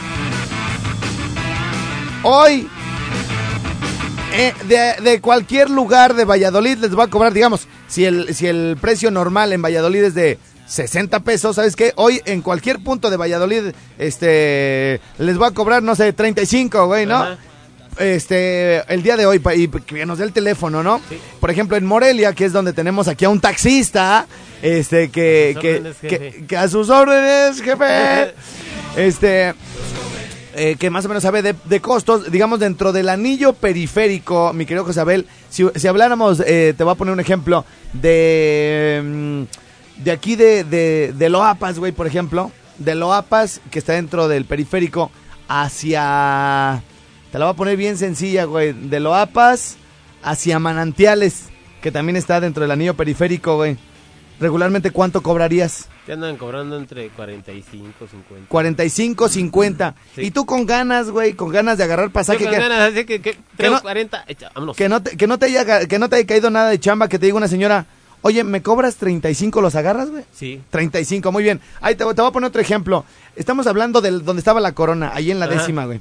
hoy 2.23 2.69
eh, 4.35 4.55
de, 5.03 5.21
cualquier 5.21 5.71
lugar 5.71 6.15
de 6.15 6.25
Valladolid 6.25 6.79
les 6.79 6.97
va 6.97 7.05
a 7.05 7.09
cobrar, 7.09 7.33
digamos, 7.33 7.67
si 7.89 8.05
el, 8.05 8.35
si 8.35 8.47
el 8.47 8.77
precio 8.81 9.11
normal 9.11 9.53
en 9.53 9.63
Valladolid 9.63 10.05
es 10.05 10.15
de 10.15 10.39
60 10.67 11.21
pesos, 11.21 11.57
¿sabes 11.57 11.75
qué? 11.75 11.93
Hoy 11.97 12.21
en 12.27 12.43
cualquier 12.43 12.79
punto 12.83 13.11
de 13.11 13.17
Valladolid, 13.17 13.73
este, 13.99 15.01
les 15.19 15.41
va 15.41 15.49
a 15.49 15.51
cobrar, 15.53 15.83
no 15.83 15.97
sé, 15.97 16.13
35, 16.13 16.87
güey, 16.87 17.07
¿no? 17.07 17.27
Este, 17.99 18.83
el 18.93 19.03
día 19.03 19.17
de 19.17 19.27
hoy, 19.27 19.41
y 19.57 19.69
que 19.69 20.07
nos 20.07 20.19
dé 20.19 20.25
el 20.25 20.33
teléfono, 20.33 20.83
¿no? 20.83 21.01
Por 21.41 21.51
ejemplo, 21.51 21.77
en 21.77 21.85
Morelia, 21.85 22.33
que 22.33 22.45
es 22.45 22.53
donde 22.53 22.73
tenemos 22.73 23.09
aquí 23.09 23.25
a 23.25 23.29
un 23.29 23.41
taxista, 23.41 24.27
este, 24.63 25.11
que, 25.11 25.55
A 25.57 25.59
sus 25.59 25.61
que, 25.61 25.77
órdenes, 25.77 25.97
que- 26.01 26.09
jefe. 26.09 26.45
que 26.47 26.57
a 26.57 26.69
sus 26.69 26.91
órdenes, 26.91 27.63
jefe. 27.63 28.35
Este, 28.97 29.55
eh, 30.57 30.75
que 30.77 30.91
más 30.91 31.05
o 31.05 31.09
menos 31.09 31.23
sabe 31.23 31.41
de, 31.43 31.55
de 31.67 31.81
costos, 31.81 32.33
digamos, 32.33 32.59
dentro 32.59 32.91
del 32.93 33.09
anillo 33.11 33.53
periférico, 33.53 34.53
mi 34.53 34.65
querido 34.67 34.85
Josabel, 34.85 35.27
si, 35.51 35.65
si 35.77 35.87
habláramos, 35.87 36.41
eh, 36.45 36.75
te 36.77 36.83
voy 36.83 36.93
a 36.95 36.97
poner 36.97 37.13
un 37.15 37.21
ejemplo, 37.21 37.65
de, 37.93 39.01
mm, 39.05 40.03
de 40.03 40.11
aquí 40.11 40.35
de, 40.35 40.65
de, 40.65 41.13
de 41.17 41.29
Loapas, 41.29 41.79
güey, 41.79 41.93
por 41.93 42.07
ejemplo, 42.09 42.51
de 42.79 42.95
Loapas, 42.97 43.61
que 43.71 43.79
está 43.79 43.93
dentro 43.93 44.27
del 44.27 44.47
periférico, 44.47 45.13
hacia, 45.49 46.83
te 47.33 47.39
la 47.39 47.47
voy 47.47 47.53
a 47.55 47.57
poner 47.57 47.77
bien 47.77 47.97
sencilla, 47.99 48.45
güey, 48.45 48.73
de 48.73 49.01
Loapas 49.01 49.77
hacia 50.23 50.59
Manantiales, 50.59 51.45
que 51.83 51.93
también 51.93 52.17
está 52.17 52.41
dentro 52.41 52.63
del 52.63 52.71
anillo 52.71 52.95
periférico, 52.95 53.57
güey. 53.57 53.77
Regularmente, 54.41 54.93
¿cuánto 54.93 55.21
cobrarías? 55.23 55.89
Te 56.07 56.13
andan 56.13 56.37
cobrando 56.37 56.77
entre 56.79 57.09
45, 57.09 58.07
50. 58.09 58.49
45, 58.49 59.29
50. 59.29 59.95
Sí. 60.15 60.21
Y 60.23 60.31
tú 60.31 60.47
con 60.47 60.65
ganas, 60.65 61.11
güey, 61.11 61.33
con 61.35 61.51
ganas 61.51 61.77
de 61.77 61.85
agarrar 61.85 62.11
pasaje. 62.13 62.39
Yo 62.39 62.47
con 62.47 62.55
que, 62.55 62.61
ganas, 62.63 62.93
así 62.93 63.05
que, 63.05 63.21
que, 63.21 63.37
traigo 63.57 63.77
no- 63.77 63.83
40, 63.83 64.25
echa, 64.29 64.51
vámonos. 64.55 64.77
que 64.77 64.89
no 64.89 65.03
te, 65.03 65.17
que, 65.17 65.27
no 65.27 65.39
te 65.39 65.47
haya, 65.47 65.87
que 65.87 65.99
no 65.99 66.09
te 66.09 66.17
haya 66.17 66.27
caído 66.27 66.51
nada 66.51 66.71
de 66.71 66.79
chamba, 66.79 67.09
que 67.09 67.19
te 67.19 67.27
diga 67.27 67.37
una 67.37 67.49
señora, 67.49 67.87
oye, 68.23 68.45
¿me 68.45 68.63
cobras 68.63 68.95
35, 68.97 69.61
los 69.61 69.75
agarras, 69.75 70.09
güey? 70.11 70.23
Sí. 70.33 70.63
35, 70.71 71.33
muy 71.33 71.43
bien. 71.43 71.61
Ahí 71.81 71.97
te, 71.97 72.05
te 72.05 72.21
voy 72.23 72.29
a 72.29 72.33
poner 72.33 72.49
otro 72.49 72.63
ejemplo. 72.63 73.05
Estamos 73.35 73.67
hablando 73.67 74.01
del 74.01 74.25
donde 74.25 74.39
estaba 74.41 74.61
la 74.61 74.73
corona, 74.73 75.11
ahí 75.13 75.33
en 75.33 75.41
la 75.41 75.47
Ajá. 75.47 75.57
décima, 75.57 75.85
güey. 75.85 76.01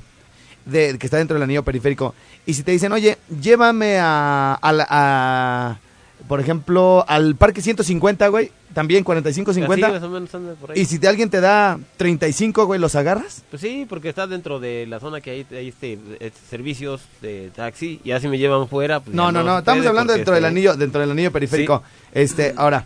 De, 0.67 0.97
que 0.99 1.07
está 1.07 1.17
dentro 1.17 1.35
del 1.35 1.43
anillo 1.43 1.63
periférico. 1.63 2.13
Y 2.45 2.53
si 2.53 2.63
te 2.63 2.71
dicen, 2.71 2.91
oye, 2.91 3.17
llévame 3.41 3.97
a, 3.99 4.53
a, 4.53 4.71
la- 4.73 4.87
a- 4.89 5.79
por 6.27 6.39
ejemplo, 6.41 7.05
al 7.07 7.35
parque 7.35 7.61
150, 7.61 8.27
güey, 8.27 8.51
también 8.73 9.03
45, 9.05 9.51
Así 9.51 9.61
50. 9.61 9.89
más 9.89 10.03
o 10.03 10.09
menos 10.09 10.35
anda 10.35 10.53
por 10.55 10.71
ahí. 10.71 10.81
y 10.81 10.85
si 10.85 10.99
te, 10.99 11.07
alguien 11.07 11.29
te 11.29 11.39
da 11.39 11.79
35, 11.95 12.65
güey, 12.65 12.79
¿los 12.81 12.95
agarras? 12.95 13.43
Pues 13.49 13.61
sí, 13.61 13.85
porque 13.87 14.09
está 14.09 14.27
dentro 14.27 14.59
de 14.59 14.85
la 14.87 14.99
zona 14.99 15.21
que 15.21 15.31
hay, 15.31 15.45
hay 15.51 15.69
este, 15.69 15.97
este, 16.19 16.39
servicios 16.49 17.01
de 17.21 17.49
taxi. 17.55 18.01
Y 18.03 18.09
ya 18.09 18.19
si 18.19 18.27
me 18.27 18.37
llevan 18.37 18.67
fuera, 18.67 18.99
pues 18.99 19.15
No, 19.15 19.27
ya 19.27 19.31
no, 19.31 19.43
no, 19.43 19.53
se 19.53 19.59
estamos 19.59 19.77
puede 19.79 19.87
hablando 19.89 20.11
porque, 20.13 20.17
dentro 20.19 20.33
del 20.35 20.43
este, 20.43 20.51
anillo, 20.51 20.75
dentro 20.75 21.01
del 21.01 21.11
anillo 21.11 21.31
periférico. 21.31 21.83
Este, 22.11 22.53
ahora, 22.57 22.85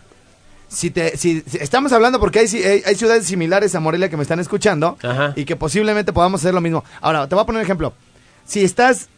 si 0.72 0.90
te, 0.90 1.16
si, 1.16 1.42
si- 1.46 1.58
estamos 1.58 1.92
hablando 1.92 2.18
porque 2.18 2.40
hay, 2.40 2.46
hay, 2.62 2.82
hay 2.86 2.94
ciudades 2.94 3.26
similares 3.26 3.74
a 3.74 3.80
Morelia 3.80 4.08
que 4.08 4.16
me 4.16 4.22
están 4.22 4.40
escuchando 4.40 4.96
Ajá. 5.02 5.32
y 5.36 5.44
que 5.44 5.56
posiblemente 5.56 6.12
podamos 6.12 6.40
hacer 6.40 6.54
lo 6.54 6.60
mismo. 6.60 6.82
Ahora, 7.00 7.28
te 7.28 7.34
voy 7.34 7.42
a 7.42 7.46
poner 7.46 7.60
un 7.60 7.64
ejemplo. 7.64 7.92
Si 8.46 8.62
estás, 8.64 9.08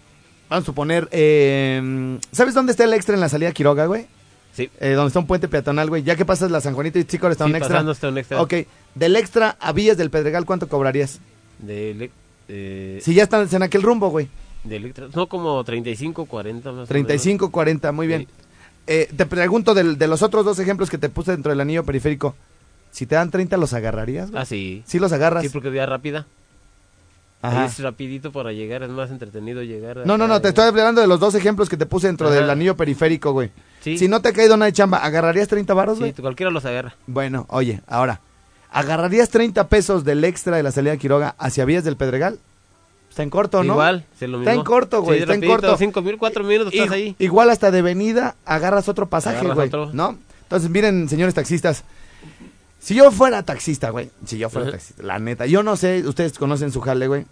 vamos 0.51 0.65
a 0.65 0.67
suponer, 0.67 1.09
eh, 1.13 2.19
¿sabes 2.33 2.55
dónde 2.55 2.73
está 2.73 2.85
el 2.85 2.93
extra 2.93 3.15
en 3.15 3.21
la 3.21 3.29
salida 3.29 3.53
Quiroga, 3.53 3.87
güey? 3.87 4.07
Sí. 4.53 4.71
Eh, 4.81 4.91
donde 4.91 5.09
está 5.09 5.19
un 5.19 5.27
puente 5.27 5.49
peatonal, 5.49 5.89
güey. 5.89 6.03
Ya 6.05 6.15
que 6.17 6.25
pasas 6.25 6.51
la 6.51 6.61
San 6.61 6.75
Juanito 6.75 6.99
y 6.99 7.05
Chico 7.05 7.29
está 7.29 7.45
Sí, 7.45 7.51
un 7.51 7.57
extra. 7.57 7.91
está 7.91 8.09
un 8.09 8.19
extra. 8.19 8.41
Ok, 8.43 8.55
del 8.95 9.17
extra 9.17 9.57
a 9.61 9.73
Villas 9.73 9.97
del 9.97 10.11
Pedregal, 10.11 10.45
¿cuánto 10.45 10.69
cobrarías? 10.69 11.19
De, 11.59 11.91
ele- 11.91 12.11
eh, 12.49 13.01
Si 13.03 13.15
ya 13.15 13.25
estás 13.25 13.53
en 13.53 13.63
aquel 13.63 13.83
rumbo, 13.83 14.11
güey. 14.11 14.29
de 14.65 14.77
electra- 14.77 15.09
no 15.15 15.29
como 15.29 15.63
35, 15.65 16.25
40 16.27 16.73
más 16.73 16.85
o 16.85 16.87
35, 16.87 17.51
40, 17.51 17.91
muy 17.93 18.07
bien. 18.07 18.23
Sí. 18.23 18.44
Eh, 18.87 19.09
te 19.16 19.26
pregunto 19.26 19.74
del- 19.74 19.97
de 19.99 20.07
los 20.09 20.22
otros 20.22 20.45
dos 20.45 20.59
ejemplos 20.59 20.91
que 20.91 20.99
te 20.99 21.09
puse 21.09 21.30
dentro 21.32 21.51
del 21.51 21.61
anillo 21.61 21.85
periférico. 21.85 22.35
Si 22.91 23.07
te 23.07 23.14
dan 23.14 23.30
30, 23.30 23.57
¿los 23.57 23.72
agarrarías? 23.72 24.30
güey? 24.30 24.43
Ah, 24.43 24.47
sí. 24.47 24.82
¿Sí 24.87 24.99
los 24.99 25.12
agarras? 25.12 25.43
Sí, 25.43 25.49
porque 25.49 25.70
vía 25.70 25.87
rápida. 25.87 26.26
Ajá. 27.43 27.66
Es 27.66 27.78
rapidito 27.80 28.32
para 28.32 28.53
llegar, 28.53 28.82
es 28.82 28.89
más 28.91 29.11
entretenido 29.11 29.62
llegar. 29.62 30.07
No, 30.07 30.16
no, 30.16 30.26
no, 30.26 30.41
te 30.41 30.49
estoy 30.49 30.64
hablando 30.64 31.01
de 31.03 31.07
los 31.07 31.20
dos 31.20 31.35
ejemplos 31.35 31.68
que 31.68 31.76
te 31.76 31.85
puse 31.85 32.07
dentro 32.07 32.28
Ajá. 32.28 32.37
del 32.37 32.49
anillo 32.49 32.74
periférico, 32.76 33.32
güey. 33.32 33.51
Sí, 33.82 33.99
Si 33.99 34.09
no 34.09 34.22
te 34.22 34.30
ha 34.30 34.32
caído 34.32 34.57
nada 34.57 34.66
de 34.66 34.72
chamba, 34.72 34.99
¿agarrarías 34.99 35.49
30 35.49 35.74
varos, 35.74 35.99
güey? 35.99 36.12
sí, 36.14 36.22
cualquiera 36.22 36.51
los 36.51 36.64
agarra. 36.64 36.95
Bueno, 37.07 37.45
oye, 37.51 37.82
ahora, 37.87 38.20
¿agarrarías 38.70 39.28
30 39.28 39.68
pesos 39.68 40.05
del 40.05 40.24
extra 40.24 40.57
de 40.57 40.62
la 40.62 40.72
salida 40.72 40.93
de 40.93 40.99
Quiroga 40.99 41.35
hacia 41.39 41.66
Vías 41.66 41.85
del 41.85 41.97
Pedregal? 41.99 42.39
Está 43.15 43.23
en 43.23 43.31
corto, 43.31 43.62
¿no? 43.62 43.75
Igual, 43.75 44.05
es 44.12 44.23
lo 44.23 44.39
mismo. 44.39 44.41
Está 44.51 44.55
en 44.55 44.65
corto, 44.65 45.01
güey, 45.03 45.19
Sí, 45.19 45.23
está 45.23 45.35
en 45.35 45.47
corto. 45.47 45.77
Cinco 45.77 46.03
mil, 46.03 46.19
cuatro 46.19 46.43
minutos 46.43 46.75
estás 46.75 46.91
ahí. 46.91 47.15
Igual 47.21 47.49
hasta 47.51 47.71
de 47.71 47.81
venida 47.81 48.35
agarras 48.45 48.89
otro 48.89 49.07
pasaje, 49.07 49.37
Agarras 49.37 49.55
güey. 49.55 49.69
otro. 49.69 49.91
¿No? 49.93 50.19
Entonces, 50.43 50.69
miren, 50.69 51.09
señores 51.09 51.33
taxistas. 51.33 51.85
Si 52.81 52.97
yo 52.97 53.12
fuera 53.12 53.45
taxista, 53.45 53.91
güey. 53.91 54.11
Si 54.27 54.37
yo 54.37 54.51
fuera 54.51 54.73
taxista, 54.73 55.05
la 55.05 55.21
neta. 55.21 55.47
Yo 55.47 55.62
no 55.62 55.77
sé, 55.77 56.03
ustedes 56.05 56.37
conocen 56.41 56.73
su 56.73 56.81
jale, 56.81 57.07
güey. 57.07 57.25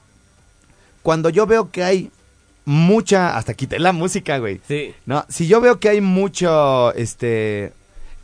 Cuando 1.02 1.30
yo 1.30 1.46
veo 1.48 1.72
que 1.72 1.82
hay 1.82 2.12
mucha, 2.64 3.36
hasta 3.36 3.54
quité 3.54 3.80
la 3.80 3.90
música, 3.90 4.38
güey. 4.38 4.60
Sí. 4.68 4.94
No, 5.04 5.24
si 5.28 5.48
yo 5.48 5.60
veo 5.60 5.80
que 5.80 5.88
hay 5.88 6.00
mucho, 6.00 6.94
este, 6.94 7.72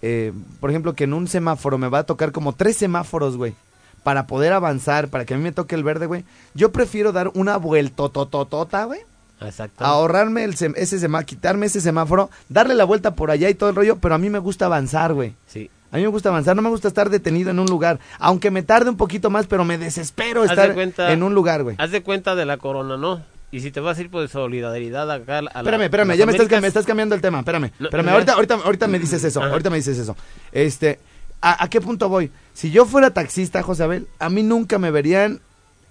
eh, 0.00 0.32
por 0.60 0.70
ejemplo, 0.70 0.94
que 0.94 1.02
en 1.04 1.12
un 1.12 1.26
semáforo 1.26 1.76
me 1.76 1.88
va 1.88 1.98
a 1.98 2.06
tocar 2.06 2.30
como 2.30 2.52
tres 2.52 2.76
semáforos, 2.76 3.36
güey, 3.36 3.54
para 4.02 4.26
poder 4.26 4.52
avanzar, 4.52 5.08
para 5.08 5.24
que 5.24 5.34
a 5.34 5.36
mí 5.36 5.42
me 5.42 5.52
toque 5.52 5.74
el 5.74 5.84
verde, 5.84 6.06
güey, 6.06 6.24
yo 6.54 6.72
prefiero 6.72 7.12
dar 7.12 7.30
una 7.34 7.56
vueltotototota, 7.56 8.84
güey, 8.84 9.00
Exacto. 9.40 9.84
ahorrarme 9.84 10.44
el 10.44 10.56
sem- 10.56 10.74
ese 10.76 10.98
semáforo, 10.98 11.26
quitarme 11.26 11.66
ese 11.66 11.80
semáforo, 11.80 12.30
darle 12.48 12.74
la 12.74 12.84
vuelta 12.84 13.14
por 13.14 13.30
allá 13.30 13.48
y 13.50 13.54
todo 13.54 13.70
el 13.70 13.76
rollo, 13.76 13.96
pero 13.98 14.14
a 14.14 14.18
mí 14.18 14.30
me 14.30 14.38
gusta 14.38 14.66
avanzar, 14.66 15.12
güey. 15.14 15.34
Sí. 15.46 15.70
A 15.90 15.96
mí 15.96 16.02
me 16.02 16.08
gusta 16.08 16.28
avanzar, 16.28 16.54
no 16.54 16.60
me 16.62 16.68
gusta 16.68 16.88
estar 16.88 17.08
detenido 17.08 17.50
en 17.50 17.58
un 17.58 17.66
lugar, 17.66 17.98
aunque 18.18 18.50
me 18.50 18.62
tarde 18.62 18.90
un 18.90 18.96
poquito 18.96 19.30
más, 19.30 19.46
pero 19.46 19.64
me 19.64 19.78
desespero 19.78 20.42
Haz 20.42 20.48
de 20.48 20.54
estar 20.54 20.74
cuenta- 20.74 21.12
en 21.12 21.22
un 21.22 21.34
lugar, 21.34 21.62
güey. 21.62 21.76
Haz 21.78 21.90
de 21.90 22.02
cuenta 22.02 22.34
de 22.34 22.44
la 22.44 22.58
corona, 22.58 22.96
¿no? 22.96 23.22
Y 23.50 23.60
si 23.60 23.70
te 23.70 23.80
vas 23.80 23.96
a 23.96 24.02
ir 24.02 24.10
por 24.10 24.28
solidaridad 24.28 25.10
acá 25.10 25.38
a 25.38 25.42
la- 25.42 25.50
Espérame, 25.50 25.82
espérame, 25.84 26.16
ya 26.16 26.26
me 26.26 26.32
estás, 26.32 26.60
me 26.60 26.66
estás 26.68 26.84
cambiando 26.84 27.14
el 27.14 27.22
tema, 27.22 27.38
espérame. 27.38 27.70
No, 27.78 27.86
espérame, 27.86 28.08
ahorita, 28.10 28.32
ahorita, 28.34 28.54
ahorita 28.56 28.86
me 28.88 28.98
dices 28.98 29.24
eso, 29.24 29.40
Ajá. 29.40 29.50
ahorita 29.50 29.70
me 29.70 29.76
dices 29.76 29.96
eso. 29.98 30.14
Este, 30.52 31.00
¿a, 31.40 31.62
a 31.64 31.68
qué 31.70 31.80
punto 31.80 32.08
voy? 32.08 32.30
Si 32.54 32.70
yo 32.70 32.86
fuera 32.86 33.10
taxista, 33.10 33.62
José 33.62 33.84
Abel, 33.84 34.08
a 34.18 34.28
mí 34.28 34.42
nunca 34.42 34.78
me 34.78 34.90
verían 34.90 35.40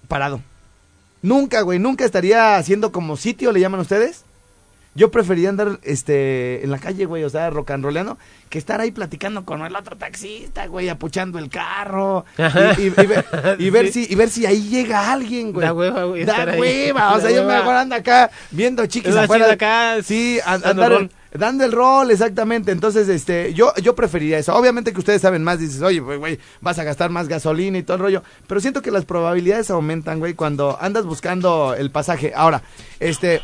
parado. 0.08 0.40
Nunca, 1.22 1.62
güey, 1.62 1.78
nunca 1.78 2.04
estaría 2.04 2.56
haciendo 2.56 2.92
como 2.92 3.16
sitio, 3.16 3.50
le 3.52 3.60
llaman 3.60 3.80
ustedes. 3.80 4.24
Yo 4.94 5.10
preferiría 5.12 5.50
andar 5.50 5.78
este, 5.84 6.64
en 6.64 6.70
la 6.72 6.78
calle, 6.78 7.04
güey, 7.04 7.22
o 7.22 7.30
sea, 7.30 7.50
rock 7.50 7.70
and 7.70 7.84
rollando, 7.84 8.18
que 8.48 8.58
estar 8.58 8.80
ahí 8.80 8.90
platicando 8.90 9.44
con 9.44 9.64
el 9.64 9.76
otro 9.76 9.96
taxista, 9.96 10.66
güey, 10.66 10.88
apuchando 10.88 11.38
el 11.38 11.50
carro. 11.50 12.24
Y, 12.78 12.82
y- 12.82 12.86
y 12.86 12.90
ver, 12.90 13.24
y 13.58 13.70
ver 13.70 13.86
Sí. 13.92 14.04
si, 14.06 14.12
y 14.12 14.16
ver 14.16 14.28
si 14.30 14.46
ahí 14.46 14.68
llega 14.68 15.12
alguien, 15.12 15.52
güey. 15.52 15.66
Da 15.66 15.72
hueva, 15.72 16.04
güey, 16.04 16.24
Da 16.24 16.32
estar 16.32 16.48
ahí. 16.50 16.60
hueva, 16.60 17.12
o 17.12 17.16
Da 17.18 17.20
sea, 17.22 17.30
yo 17.30 17.42
hueva. 17.42 17.58
mejor 17.58 17.74
ando 17.76 17.94
acá 17.94 18.30
viendo 18.50 18.84
chiquis 18.86 19.14
afuera. 19.14 19.52
acá, 19.52 20.02
Sí, 20.02 20.40
andar. 20.44 21.08
Dando 21.32 21.64
el 21.64 21.72
rol, 21.72 22.10
exactamente. 22.10 22.72
Entonces, 22.72 23.08
este, 23.08 23.52
yo, 23.54 23.72
yo 23.82 23.94
preferiría 23.94 24.38
eso. 24.38 24.54
Obviamente 24.54 24.92
que 24.92 24.98
ustedes 24.98 25.22
saben 25.22 25.44
más, 25.44 25.58
dices, 25.58 25.82
oye, 25.82 26.00
güey, 26.00 26.38
vas 26.60 26.78
a 26.78 26.84
gastar 26.84 27.10
más 27.10 27.28
gasolina 27.28 27.78
y 27.78 27.82
todo 27.82 27.96
el 27.96 28.02
rollo. 28.02 28.22
Pero 28.46 28.60
siento 28.60 28.82
que 28.82 28.90
las 28.90 29.04
probabilidades 29.04 29.70
aumentan, 29.70 30.18
güey, 30.18 30.34
cuando 30.34 30.78
andas 30.80 31.04
buscando 31.04 31.74
el 31.74 31.90
pasaje. 31.90 32.32
Ahora, 32.34 32.62
este, 33.00 33.40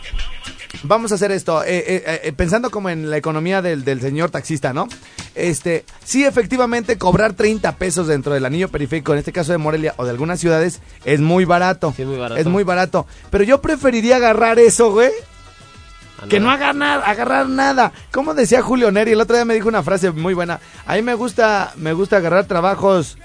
vamos 0.83 1.13
a 1.13 1.17
hacer 1.17 1.31
esto, 1.33 1.63
eh, 1.63 1.85
eh, 1.87 2.21
eh, 2.25 2.33
pensando 2.33 2.71
como 2.71 2.91
en 2.91 3.11
la 3.11 3.17
economía 3.17 3.63
del, 3.63 3.85
del 3.85 4.01
señor 4.01 4.31
taxista, 4.31 4.73
¿no? 4.73 4.89
Este, 5.35 5.85
sí, 6.05 6.25
efectivamente, 6.25 6.99
cobrar 6.99 7.35
30 7.35 7.77
pesos 7.77 8.07
dentro 8.07 8.35
del 8.35 8.45
anillo 8.45 8.69
periférico, 8.69 9.13
en 9.13 9.19
este 9.19 9.33
caso 9.33 9.53
de 9.53 9.59
Morelia 9.59 9.95
o 9.97 10.05
de 10.05 10.11
algunas 10.11 10.41
ciudades, 10.41 10.81
es 11.05 11.21
muy 11.21 11.45
barato. 11.45 11.93
Sí, 11.97 12.03
es 12.03 12.09
muy 12.09 12.19
barato. 12.19 12.41
Es 12.41 12.47
muy 12.47 12.65
barato. 12.65 13.07
Pero 13.31 13.45
yo 13.45 13.61
preferiría 13.61 14.17
agarrar 14.17 14.59
eso, 14.59 14.93
güey, 14.93 15.11
Que 16.29 16.41
no 16.41 16.51
haga 16.51 16.73
nada, 16.73 17.05
agarrar 17.07 17.49
nada. 17.49 17.93
Como 18.13 18.35
decía 18.35 18.63
Julio 18.63 18.91
Neri, 18.91 19.13
el 19.13 19.21
otro 19.21 19.37
día 19.37 19.45
me 19.45 19.55
dijo 19.55 19.69
una 19.69 19.83
frase 19.83 20.11
muy 20.11 20.35
buena. 20.35 20.61
A 20.87 20.95
mí 20.95 21.03
me 21.03 21.15
gusta, 21.15 21.73
me 21.77 21.93
gusta 21.93 22.17
agarrar 22.19 22.45
trabajos 22.47 23.19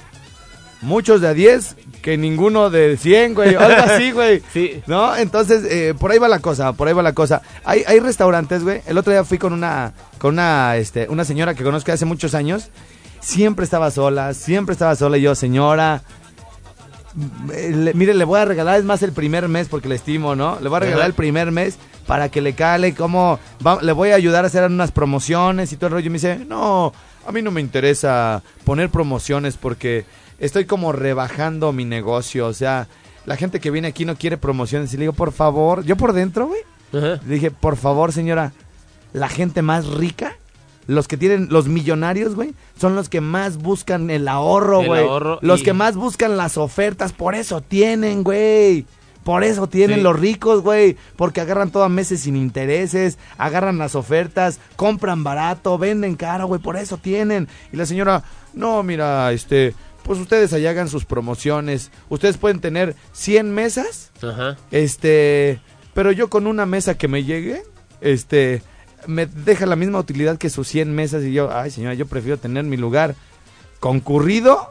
muchos 0.81 1.19
de 1.21 1.27
a 1.27 1.33
10 1.33 1.75
que 2.01 2.17
ninguno 2.17 2.69
de 2.69 2.95
100, 2.97 3.33
güey. 3.33 3.55
Algo 3.55 3.83
así, 3.83 4.11
güey. 4.11 4.41
Sí. 4.53 4.81
¿No? 4.87 5.15
Entonces, 5.15 5.63
eh, 5.69 5.93
por 5.99 6.11
ahí 6.11 6.17
va 6.19 6.27
la 6.29 6.39
cosa, 6.39 6.71
por 6.73 6.87
ahí 6.87 6.93
va 6.93 7.03
la 7.03 7.13
cosa. 7.13 7.41
Hay, 7.65 7.83
hay 7.85 7.99
restaurantes, 7.99 8.63
güey. 8.63 8.81
El 8.87 8.97
otro 8.97 9.11
día 9.11 9.23
fui 9.25 9.37
con 9.37 9.51
una, 9.53 9.93
con 10.17 10.35
una, 10.35 10.77
este, 10.77 11.07
una 11.09 11.25
señora 11.25 11.53
que 11.53 11.63
conozco 11.63 11.91
hace 11.91 12.05
muchos 12.05 12.33
años. 12.35 12.69
Siempre 13.19 13.65
estaba 13.65 13.91
sola, 13.91 14.33
siempre 14.33 14.71
estaba 14.71 14.95
sola. 14.95 15.17
Y 15.17 15.21
yo, 15.23 15.35
señora, 15.35 16.03
eh, 17.53 17.71
le- 17.75 17.93
mire, 17.93 18.13
le 18.13 18.23
voy 18.23 18.39
a 18.39 18.45
regalar, 18.45 18.79
es 18.79 18.85
más 18.85 19.03
el 19.03 19.11
primer 19.11 19.49
mes 19.49 19.67
porque 19.67 19.89
le 19.89 19.95
estimo, 19.95 20.35
¿no? 20.35 20.57
Le 20.61 20.69
voy 20.69 20.77
a 20.77 20.79
regalar 20.81 21.07
el 21.07 21.13
primer 21.13 21.51
mes 21.51 21.77
para 22.09 22.29
que 22.29 22.41
le 22.41 22.53
cale, 22.53 22.95
como 22.95 23.37
le 23.83 23.91
voy 23.91 24.09
a 24.09 24.15
ayudar 24.15 24.43
a 24.43 24.47
hacer 24.47 24.63
unas 24.65 24.91
promociones 24.91 25.71
y 25.71 25.75
todo 25.77 25.85
el 25.89 25.93
rollo. 25.93 26.07
Y 26.07 26.09
me 26.09 26.15
dice, 26.15 26.43
no, 26.47 26.91
a 27.27 27.31
mí 27.31 27.43
no 27.43 27.51
me 27.51 27.61
interesa 27.61 28.41
poner 28.63 28.89
promociones 28.89 29.57
porque 29.57 30.05
estoy 30.39 30.65
como 30.65 30.91
rebajando 30.91 31.71
mi 31.71 31.85
negocio. 31.85 32.47
O 32.47 32.53
sea, 32.53 32.87
la 33.27 33.35
gente 33.35 33.59
que 33.59 33.69
viene 33.69 33.89
aquí 33.89 34.05
no 34.05 34.15
quiere 34.15 34.37
promociones. 34.37 34.91
Y 34.91 34.97
le 34.97 35.01
digo, 35.01 35.13
por 35.13 35.31
favor, 35.31 35.83
yo 35.83 35.97
por 35.97 36.13
dentro, 36.13 36.47
güey, 36.47 36.61
Ajá. 36.93 37.21
le 37.27 37.33
dije, 37.35 37.51
por 37.51 37.77
favor, 37.77 38.11
señora, 38.11 38.53
la 39.13 39.29
gente 39.29 39.61
más 39.61 39.85
rica, 39.85 40.35
los 40.87 41.07
que 41.07 41.15
tienen, 41.15 41.49
los 41.51 41.67
millonarios, 41.67 42.33
güey, 42.33 42.55
son 42.81 42.95
los 42.95 43.07
que 43.07 43.21
más 43.21 43.57
buscan 43.57 44.09
el 44.09 44.27
ahorro, 44.27 44.81
El 44.81 44.87
güey. 44.87 45.03
ahorro 45.07 45.37
Los 45.43 45.61
y- 45.61 45.63
que 45.65 45.73
más 45.73 45.95
buscan 45.95 46.37
las 46.37 46.57
ofertas, 46.57 47.13
por 47.13 47.35
eso 47.35 47.61
tienen, 47.61 48.23
güey. 48.23 48.87
Por 49.23 49.43
eso 49.43 49.67
tienen 49.67 49.97
Sí. 49.97 50.03
los 50.03 50.19
ricos, 50.19 50.61
güey. 50.61 50.97
Porque 51.15 51.41
agarran 51.41 51.71
todo 51.71 51.83
a 51.83 51.89
meses 51.89 52.21
sin 52.21 52.35
intereses, 52.35 53.17
agarran 53.37 53.77
las 53.77 53.95
ofertas, 53.95 54.59
compran 54.75 55.23
barato, 55.23 55.77
venden 55.77 56.15
caro, 56.15 56.47
güey. 56.47 56.61
Por 56.61 56.77
eso 56.77 56.97
tienen. 56.97 57.47
Y 57.71 57.77
la 57.77 57.85
señora, 57.85 58.23
no, 58.53 58.81
mira, 58.81 59.31
este, 59.31 59.75
pues 60.03 60.17
ustedes 60.19 60.53
allá 60.53 60.71
hagan 60.71 60.87
sus 60.89 61.05
promociones. 61.05 61.91
Ustedes 62.09 62.37
pueden 62.37 62.59
tener 62.61 62.95
100 63.13 63.53
mesas 63.53 64.11
Ajá. 64.23 64.57
este, 64.71 65.59
pero 65.93 66.11
yo 66.11 66.29
con 66.29 66.47
una 66.47 66.65
mesa 66.65 66.97
que 66.97 67.07
me 67.07 67.23
llegue, 67.23 67.61
este, 68.01 68.63
me 69.05 69.25
deja 69.27 69.65
la 69.65 69.75
misma 69.75 69.99
utilidad 69.99 70.37
que 70.37 70.49
sus 70.49 70.67
100 70.67 70.95
mesas 70.95 71.23
y 71.23 71.33
yo, 71.33 71.51
ay 71.55 71.69
señora, 71.71 71.93
yo 71.93 72.07
prefiero 72.07 72.37
tener 72.37 72.63
mi 72.63 72.77
lugar 72.77 73.15
concurrido, 73.79 74.69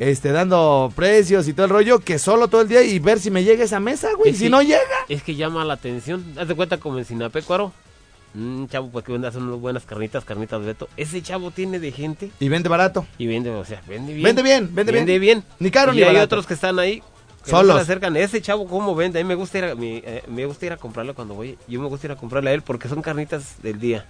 este, 0.00 0.32
dando 0.32 0.90
precios 0.96 1.46
y 1.46 1.52
todo 1.52 1.66
el 1.66 1.70
rollo, 1.70 2.00
que 2.00 2.18
solo 2.18 2.48
todo 2.48 2.62
el 2.62 2.68
día 2.68 2.82
y 2.82 2.98
ver 2.98 3.20
si 3.20 3.30
me 3.30 3.44
llega 3.44 3.62
esa 3.62 3.78
mesa, 3.80 4.08
güey, 4.16 4.30
Es 4.32 4.38
si 4.38 4.44
que- 4.44 4.50
no 4.50 4.62
llega. 4.62 4.80
Es 5.08 5.22
que 5.22 5.36
llama 5.36 5.64
la 5.64 5.74
atención. 5.74 6.24
Haz 6.38 6.48
de 6.48 6.54
cuenta 6.56 6.78
como 6.78 6.98
en 6.98 7.04
Sinapecuaro. 7.04 7.72
Un 8.34 8.68
chavo 8.68 8.88
pues 8.90 9.04
que 9.04 9.12
vende 9.12 9.28
unas 9.28 9.60
buenas 9.60 9.84
carnitas, 9.84 10.24
carnitas 10.24 10.64
Beto. 10.64 10.88
Ese 10.96 11.20
chavo 11.20 11.50
tiene 11.50 11.78
de 11.80 11.90
gente 11.92 12.30
Y 12.40 12.48
vende 12.48 12.68
barato. 12.68 13.04
y 13.18 13.26
vende, 13.26 13.50
o 13.50 13.64
sea, 13.64 13.82
vende 13.88 14.12
bien. 14.14 14.24
Vende 14.24 14.42
bien, 14.42 14.74
vende 14.74 14.92
bien. 14.92 15.04
Vende 15.04 15.18
bien. 15.18 15.44
Ni 15.58 15.70
caro 15.70 15.92
y 15.92 15.96
ni 15.96 16.02
hay 16.02 16.08
barato. 16.14 16.24
otros 16.36 16.46
que 16.46 16.54
están 16.54 16.78
ahí. 16.78 17.02
Que 17.44 17.52
no 17.52 17.58
Solos. 17.58 17.72
se 17.72 17.76
le 17.78 17.82
acercan. 17.82 18.16
Ese 18.16 18.40
chavo 18.40 18.66
cómo 18.68 18.94
vende. 18.94 19.18
A 19.18 19.22
mí 19.24 19.28
me 19.28 19.34
gusta 19.34 19.58
ir 19.58 19.64
a, 19.64 19.74
mi- 19.74 20.02
eh, 20.04 20.22
me 20.28 20.46
gusta 20.46 20.64
ir 20.66 20.72
a 20.72 20.76
comprarle 20.76 21.12
cuando 21.14 21.34
voy. 21.34 21.58
Yo 21.68 21.80
me 21.80 21.88
gusta 21.88 22.06
ir 22.06 22.12
a 22.12 22.16
comprarle 22.16 22.50
a 22.50 22.52
él 22.54 22.62
porque 22.62 22.86
son 22.88 23.02
carnitas 23.02 23.60
del 23.62 23.80
día. 23.80 24.06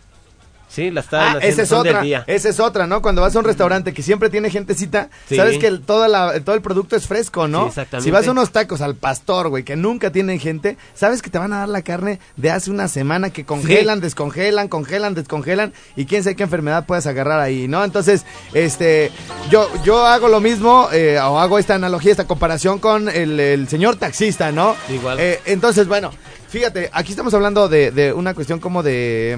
Sí, 0.71 0.91
las 0.93 1.07
están 1.07 1.37
Ah, 1.37 1.39
esa 1.43 1.63
es 1.63 1.69
son 1.69 1.83
del 1.83 1.91
otra, 1.95 2.03
día. 2.05 2.25
esa 2.29 2.49
es 2.49 2.61
otra, 2.61 2.87
¿no? 2.87 3.03
Cuando 3.03 3.23
vas 3.23 3.35
a 3.35 3.39
un 3.41 3.45
restaurante 3.45 3.93
que 3.93 4.03
siempre 4.03 4.31
tiene 4.31 4.51
gentecita, 4.51 5.11
Sí. 5.29 5.35
sabes 5.37 5.59
que 5.59 5.67
el, 5.67 5.81
toda 5.81 6.07
la, 6.07 6.39
todo 6.45 6.55
el 6.55 6.63
producto 6.63 6.95
es 6.95 7.07
fresco, 7.09 7.49
¿no? 7.49 7.63
Sí, 7.65 7.69
exactamente. 7.71 8.05
Si 8.05 8.11
vas 8.13 8.29
a 8.29 8.31
unos 8.31 8.51
tacos 8.53 8.81
al 8.81 8.95
pastor, 8.95 9.49
güey, 9.49 9.65
que 9.65 9.75
nunca 9.75 10.13
tienen 10.13 10.39
gente, 10.39 10.77
sabes 10.95 11.23
que 11.23 11.31
te 11.31 11.39
van 11.39 11.53
a 11.53 11.59
dar 11.59 11.69
la 11.69 11.83
carne 11.83 12.21
de 12.37 12.51
hace 12.53 12.71
una 12.71 12.87
semana 12.87 13.31
que 13.31 13.45
congelan, 13.45 14.01
descongelan, 14.01 14.69
congelan, 14.69 15.15
descongelan 15.15 15.73
y 15.97 16.07
quién 16.07 16.23
sabe 16.23 16.37
qué 16.37 16.45
enfermedad 16.45 16.87
puedes 16.87 17.07
agarrar 17.09 17.41
ahí, 17.41 17.67
¿no? 17.67 17.83
Entonces, 17.85 18.25
este, 18.55 19.11
yo, 19.51 19.69
yo 19.83 20.07
hago 20.07 20.29
lo 20.29 20.41
mismo, 20.41 20.89
eh, 20.93 21.19
o 21.19 21.41
hago 21.41 21.59
esta 21.59 21.75
analogía, 21.75 22.13
esta 22.13 22.27
comparación 22.29 22.79
con 22.79 23.09
el, 23.09 23.41
el 23.41 23.69
señor 23.69 23.97
taxista, 23.97 24.53
¿no? 24.53 24.77
Igual. 24.89 25.19
Eh, 25.19 25.41
entonces, 25.47 25.89
bueno, 25.89 26.13
fíjate, 26.49 26.91
aquí 26.93 27.11
estamos 27.11 27.35
hablando 27.35 27.69
de, 27.69 27.91
de 27.91 28.13
una 28.13 28.35
cuestión 28.35 28.61
como 28.61 28.83
de, 28.85 29.37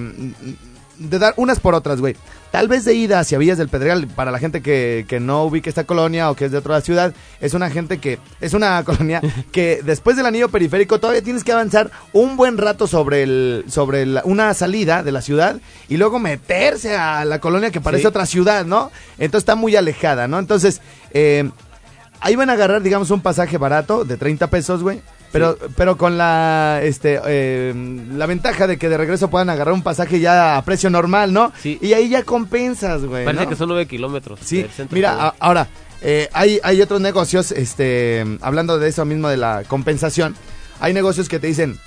de 1.08 1.18
dar 1.18 1.34
unas 1.36 1.60
por 1.60 1.74
otras, 1.74 2.00
güey. 2.00 2.16
Tal 2.50 2.68
vez 2.68 2.84
de 2.84 2.92
ida 2.94 3.18
hacia 3.18 3.38
Villas 3.38 3.56
del 3.56 3.68
Pedregal, 3.70 4.06
para 4.08 4.30
la 4.30 4.38
gente 4.38 4.60
que, 4.60 5.06
que 5.08 5.20
no 5.20 5.44
ubique 5.44 5.70
esta 5.70 5.84
colonia 5.84 6.30
o 6.30 6.34
que 6.36 6.44
es 6.46 6.52
de 6.52 6.58
otra 6.58 6.80
ciudad, 6.82 7.14
es 7.40 7.54
una 7.54 7.70
gente 7.70 7.98
que, 7.98 8.18
es 8.42 8.52
una 8.52 8.84
colonia 8.84 9.22
que 9.52 9.80
después 9.82 10.16
del 10.16 10.26
anillo 10.26 10.50
periférico 10.50 11.00
todavía 11.00 11.22
tienes 11.22 11.44
que 11.44 11.52
avanzar 11.52 11.90
un 12.12 12.36
buen 12.36 12.58
rato 12.58 12.86
sobre 12.86 13.22
el, 13.22 13.64
sobre 13.68 14.04
la- 14.04 14.22
una 14.24 14.52
salida 14.54 15.02
de 15.02 15.12
la 15.12 15.22
ciudad 15.22 15.56
y 15.88 15.96
luego 15.96 16.18
meterse 16.18 16.94
a 16.96 17.24
la 17.24 17.40
colonia 17.40 17.70
que 17.70 17.80
parece 17.80 18.02
Sí. 18.02 18.06
otra 18.08 18.26
ciudad, 18.26 18.66
¿no? 18.66 18.90
Entonces 19.18 19.42
está 19.42 19.54
muy 19.54 19.74
alejada, 19.76 20.28
¿no? 20.28 20.38
Entonces, 20.38 20.80
eh, 21.12 21.50
Ahí 22.24 22.36
van 22.36 22.50
a 22.50 22.52
agarrar, 22.52 22.82
digamos, 22.82 23.10
un 23.10 23.20
pasaje 23.20 23.58
barato 23.58 24.04
de 24.04 24.16
30 24.16 24.46
pesos, 24.46 24.80
güey. 24.84 25.02
Pero, 25.32 25.56
pero 25.76 25.96
con 25.96 26.18
la, 26.18 26.80
este, 26.82 27.18
eh, 27.26 27.72
la 28.14 28.26
ventaja 28.26 28.66
de 28.66 28.76
que 28.76 28.88
de 28.90 28.98
regreso 28.98 29.30
puedan 29.30 29.48
agarrar 29.48 29.72
un 29.72 29.82
pasaje 29.82 30.20
ya 30.20 30.58
a 30.58 30.64
precio 30.64 30.90
normal, 30.90 31.32
¿no? 31.32 31.52
Sí. 31.60 31.78
Y 31.80 31.94
ahí 31.94 32.10
ya 32.10 32.22
compensas, 32.22 33.02
güey. 33.06 33.24
Parece 33.24 33.44
¿no? 33.44 33.48
que 33.50 33.56
son 33.56 33.68
nueve 33.68 33.86
kilómetros. 33.86 34.40
Sí, 34.44 34.66
mira, 34.90 35.28
a- 35.28 35.34
ahora, 35.40 35.68
eh, 36.02 36.28
hay, 36.34 36.60
hay 36.62 36.82
otros 36.82 37.00
negocios, 37.00 37.50
este, 37.50 38.26
hablando 38.42 38.78
de 38.78 38.88
eso 38.90 39.04
mismo 39.06 39.28
de 39.28 39.38
la 39.38 39.62
compensación, 39.66 40.36
hay 40.80 40.92
negocios 40.92 41.28
que 41.30 41.38
te 41.38 41.46
dicen, 41.46 41.78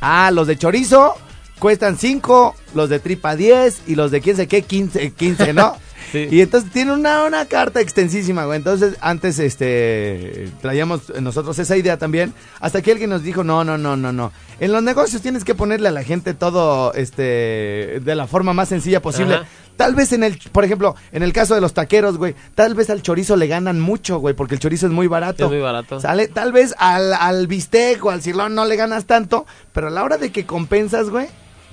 ah, 0.00 0.30
los 0.32 0.46
de 0.46 0.56
chorizo 0.56 1.14
cuestan 1.58 1.98
5, 1.98 2.54
los 2.74 2.88
de 2.88 2.98
tripa 3.00 3.36
10 3.36 3.82
y 3.88 3.94
los 3.94 4.10
de 4.10 4.22
quién 4.22 4.36
sé 4.36 4.48
qué 4.48 4.62
15, 4.62 5.10
15 5.12 5.52
¿no? 5.52 5.76
Sí. 6.12 6.28
Y 6.30 6.40
entonces 6.40 6.70
tiene 6.70 6.92
una, 6.92 7.24
una 7.24 7.46
carta 7.46 7.80
extensísima, 7.80 8.44
güey. 8.44 8.58
Entonces, 8.58 8.96
antes, 9.00 9.38
este, 9.38 10.50
traíamos 10.60 11.12
nosotros 11.20 11.58
esa 11.58 11.76
idea 11.76 11.98
también. 11.98 12.34
Hasta 12.60 12.82
que 12.82 12.92
alguien 12.92 13.10
nos 13.10 13.22
dijo, 13.22 13.44
no, 13.44 13.64
no, 13.64 13.78
no, 13.78 13.96
no, 13.96 14.12
no. 14.12 14.32
En 14.58 14.72
los 14.72 14.82
negocios 14.82 15.22
tienes 15.22 15.44
que 15.44 15.54
ponerle 15.54 15.88
a 15.88 15.92
la 15.92 16.02
gente 16.02 16.34
todo, 16.34 16.92
este, 16.94 18.00
de 18.02 18.14
la 18.14 18.26
forma 18.26 18.52
más 18.52 18.68
sencilla 18.68 19.00
posible. 19.00 19.36
Ajá. 19.36 19.46
Tal 19.80 19.94
vez 19.94 20.12
en 20.12 20.22
el, 20.22 20.38
por 20.52 20.62
ejemplo, 20.62 20.94
en 21.10 21.22
el 21.22 21.32
caso 21.32 21.54
de 21.54 21.62
los 21.62 21.72
taqueros, 21.72 22.18
güey, 22.18 22.34
tal 22.54 22.74
vez 22.74 22.90
al 22.90 23.00
chorizo 23.00 23.34
le 23.36 23.46
ganan 23.46 23.80
mucho, 23.80 24.18
güey, 24.18 24.34
porque 24.34 24.54
el 24.56 24.60
chorizo 24.60 24.86
es 24.86 24.92
muy 24.92 25.06
barato. 25.06 25.46
Es 25.46 25.50
muy 25.50 25.60
barato. 25.60 26.00
¿Sale? 26.00 26.28
Tal 26.28 26.52
vez 26.52 26.74
al, 26.76 27.14
al 27.14 27.46
bistec 27.46 28.04
o 28.04 28.10
al 28.10 28.20
cirlón 28.20 28.54
no 28.54 28.66
le 28.66 28.76
ganas 28.76 29.06
tanto, 29.06 29.46
pero 29.72 29.86
a 29.86 29.90
la 29.90 30.04
hora 30.04 30.18
de 30.18 30.32
que 30.32 30.44
compensas, 30.44 31.08
güey, 31.08 31.28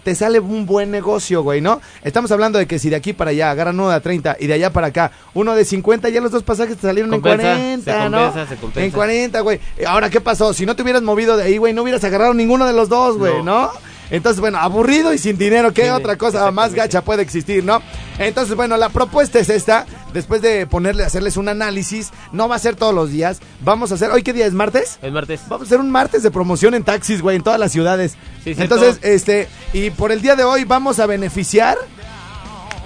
te 0.07 0.15
sale 0.15 0.39
un 0.39 0.65
buen 0.65 0.89
negocio, 0.89 1.43
güey, 1.43 1.59
¿no? 1.59 1.81
Estamos 2.01 2.31
hablando 2.31 2.57
de 2.57 2.65
que 2.65 2.79
si 2.79 2.89
de 2.89 2.95
aquí 2.95 3.11
para 3.11 3.31
allá 3.31 3.51
agarran 3.51 3.77
uno 3.77 3.89
de 3.89 3.95
a 3.95 3.99
30 3.99 4.37
y 4.39 4.47
de 4.47 4.53
allá 4.53 4.71
para 4.71 4.87
acá 4.87 5.11
uno 5.33 5.53
de 5.53 5.65
50, 5.65 6.07
ya 6.07 6.21
los 6.21 6.31
dos 6.31 6.43
pasajes 6.43 6.77
te 6.77 6.87
salieron 6.87 7.11
Compensa, 7.11 7.51
en 7.51 7.81
40, 7.83 8.03
se 8.03 8.09
¿no? 8.09 8.17
compensa, 8.17 8.47
se 8.47 8.55
compensa. 8.55 8.85
En 8.85 8.91
40, 8.91 9.41
güey. 9.41 9.59
Ahora, 9.85 10.09
¿qué 10.09 10.21
pasó? 10.21 10.53
Si 10.53 10.65
no 10.65 10.77
te 10.77 10.83
hubieras 10.83 11.01
movido 11.01 11.35
de 11.35 11.43
ahí, 11.43 11.57
güey, 11.57 11.73
no 11.73 11.81
hubieras 11.81 12.05
agarrado 12.05 12.33
ninguno 12.33 12.65
de 12.65 12.71
los 12.71 12.87
dos, 12.87 13.17
güey, 13.17 13.43
¿no? 13.43 13.69
Entonces, 14.09 14.39
bueno, 14.39 14.57
aburrido 14.57 15.13
y 15.13 15.17
sin 15.17 15.37
dinero, 15.37 15.73
¿qué 15.73 15.83
Sí, 15.83 15.89
otra 15.89 16.17
cosa 16.17 16.49
más 16.51 16.73
gacha 16.73 17.01
puede 17.01 17.21
existir, 17.21 17.63
no? 17.63 17.81
Entonces, 18.19 18.55
bueno, 18.55 18.77
la 18.77 18.89
propuesta 18.89 19.39
es 19.39 19.49
esta. 19.49 19.85
Después 20.13 20.41
de 20.41 20.65
ponerle, 20.65 21.03
hacerles 21.03 21.37
un 21.37 21.49
análisis, 21.49 22.11
no 22.31 22.47
va 22.47 22.55
a 22.55 22.59
ser 22.59 22.75
todos 22.75 22.93
los 22.93 23.11
días. 23.11 23.39
Vamos 23.61 23.91
a 23.91 23.95
hacer, 23.95 24.11
¿hoy 24.11 24.23
qué 24.23 24.33
día 24.33 24.45
es? 24.45 24.53
¿Martes? 24.53 24.97
El 25.01 25.11
martes. 25.11 25.41
Vamos 25.47 25.65
a 25.65 25.67
hacer 25.67 25.79
un 25.79 25.91
martes 25.91 26.23
de 26.23 26.31
promoción 26.31 26.73
en 26.73 26.83
taxis, 26.83 27.21
güey, 27.21 27.35
en 27.35 27.43
todas 27.43 27.59
las 27.59 27.71
ciudades. 27.71 28.15
Sí. 28.43 28.55
Entonces, 28.57 28.99
este, 29.01 29.47
y 29.73 29.89
por 29.91 30.11
el 30.11 30.21
día 30.21 30.35
de 30.35 30.43
hoy 30.43 30.63
vamos 30.63 30.99
a 30.99 31.05
beneficiar 31.05 31.77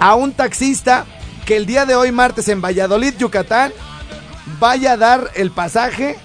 a 0.00 0.14
un 0.14 0.32
taxista 0.32 1.06
que 1.46 1.56
el 1.56 1.66
día 1.66 1.86
de 1.86 1.94
hoy, 1.94 2.12
martes, 2.12 2.48
en 2.48 2.60
Valladolid, 2.60 3.14
Yucatán, 3.18 3.72
vaya 4.58 4.92
a 4.92 4.96
dar 4.96 5.30
el 5.34 5.50
pasaje 5.50 6.16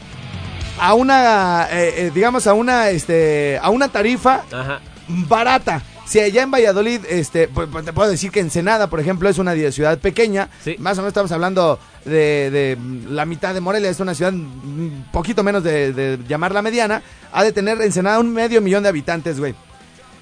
a 0.80 0.94
una, 0.94 1.68
eh, 1.72 1.94
eh, 1.98 2.12
digamos, 2.14 2.48
a 2.48 2.54
una, 2.54 2.90
este, 2.90 3.60
a 3.62 3.70
una 3.70 3.90
tarifa 3.90 4.44
Ajá. 4.52 4.80
Barata. 5.08 5.82
Si 6.06 6.20
allá 6.20 6.44
en 6.44 6.52
Valladolid, 6.52 7.02
este, 7.10 7.50
pues, 7.50 7.68
te 7.84 7.92
puedo 7.92 8.10
decir 8.10 8.32
que 8.32 8.40
Ensenada, 8.40 8.90
por 8.90 9.00
ejemplo, 9.00 9.28
es 9.28 9.40
una 9.40 9.54
ciudad 9.72 10.00
pequeña. 10.00 10.50
Sí. 10.64 10.76
Más 10.80 10.98
o 10.98 11.02
menos 11.02 11.10
estamos 11.10 11.32
hablando 11.34 11.80
de, 12.06 12.50
de 12.50 12.78
la 13.10 13.26
mitad 13.26 13.54
de 13.54 13.60
Morelia, 13.60 13.90
es 13.90 14.00
una 14.00 14.16
ciudad 14.16 14.34
un 14.34 15.06
poquito 15.12 15.44
menos 15.44 15.64
de, 15.64 15.92
de 15.92 16.20
llamarla 16.28 16.62
mediana. 16.62 17.02
Ha 17.34 17.44
de 17.44 17.52
tener 17.52 17.82
Ensenada 17.82 18.20
un 18.20 18.34
medio 18.34 18.62
millón 18.62 18.84
de 18.84 18.90
habitantes, 18.90 19.40
güey. 19.40 19.54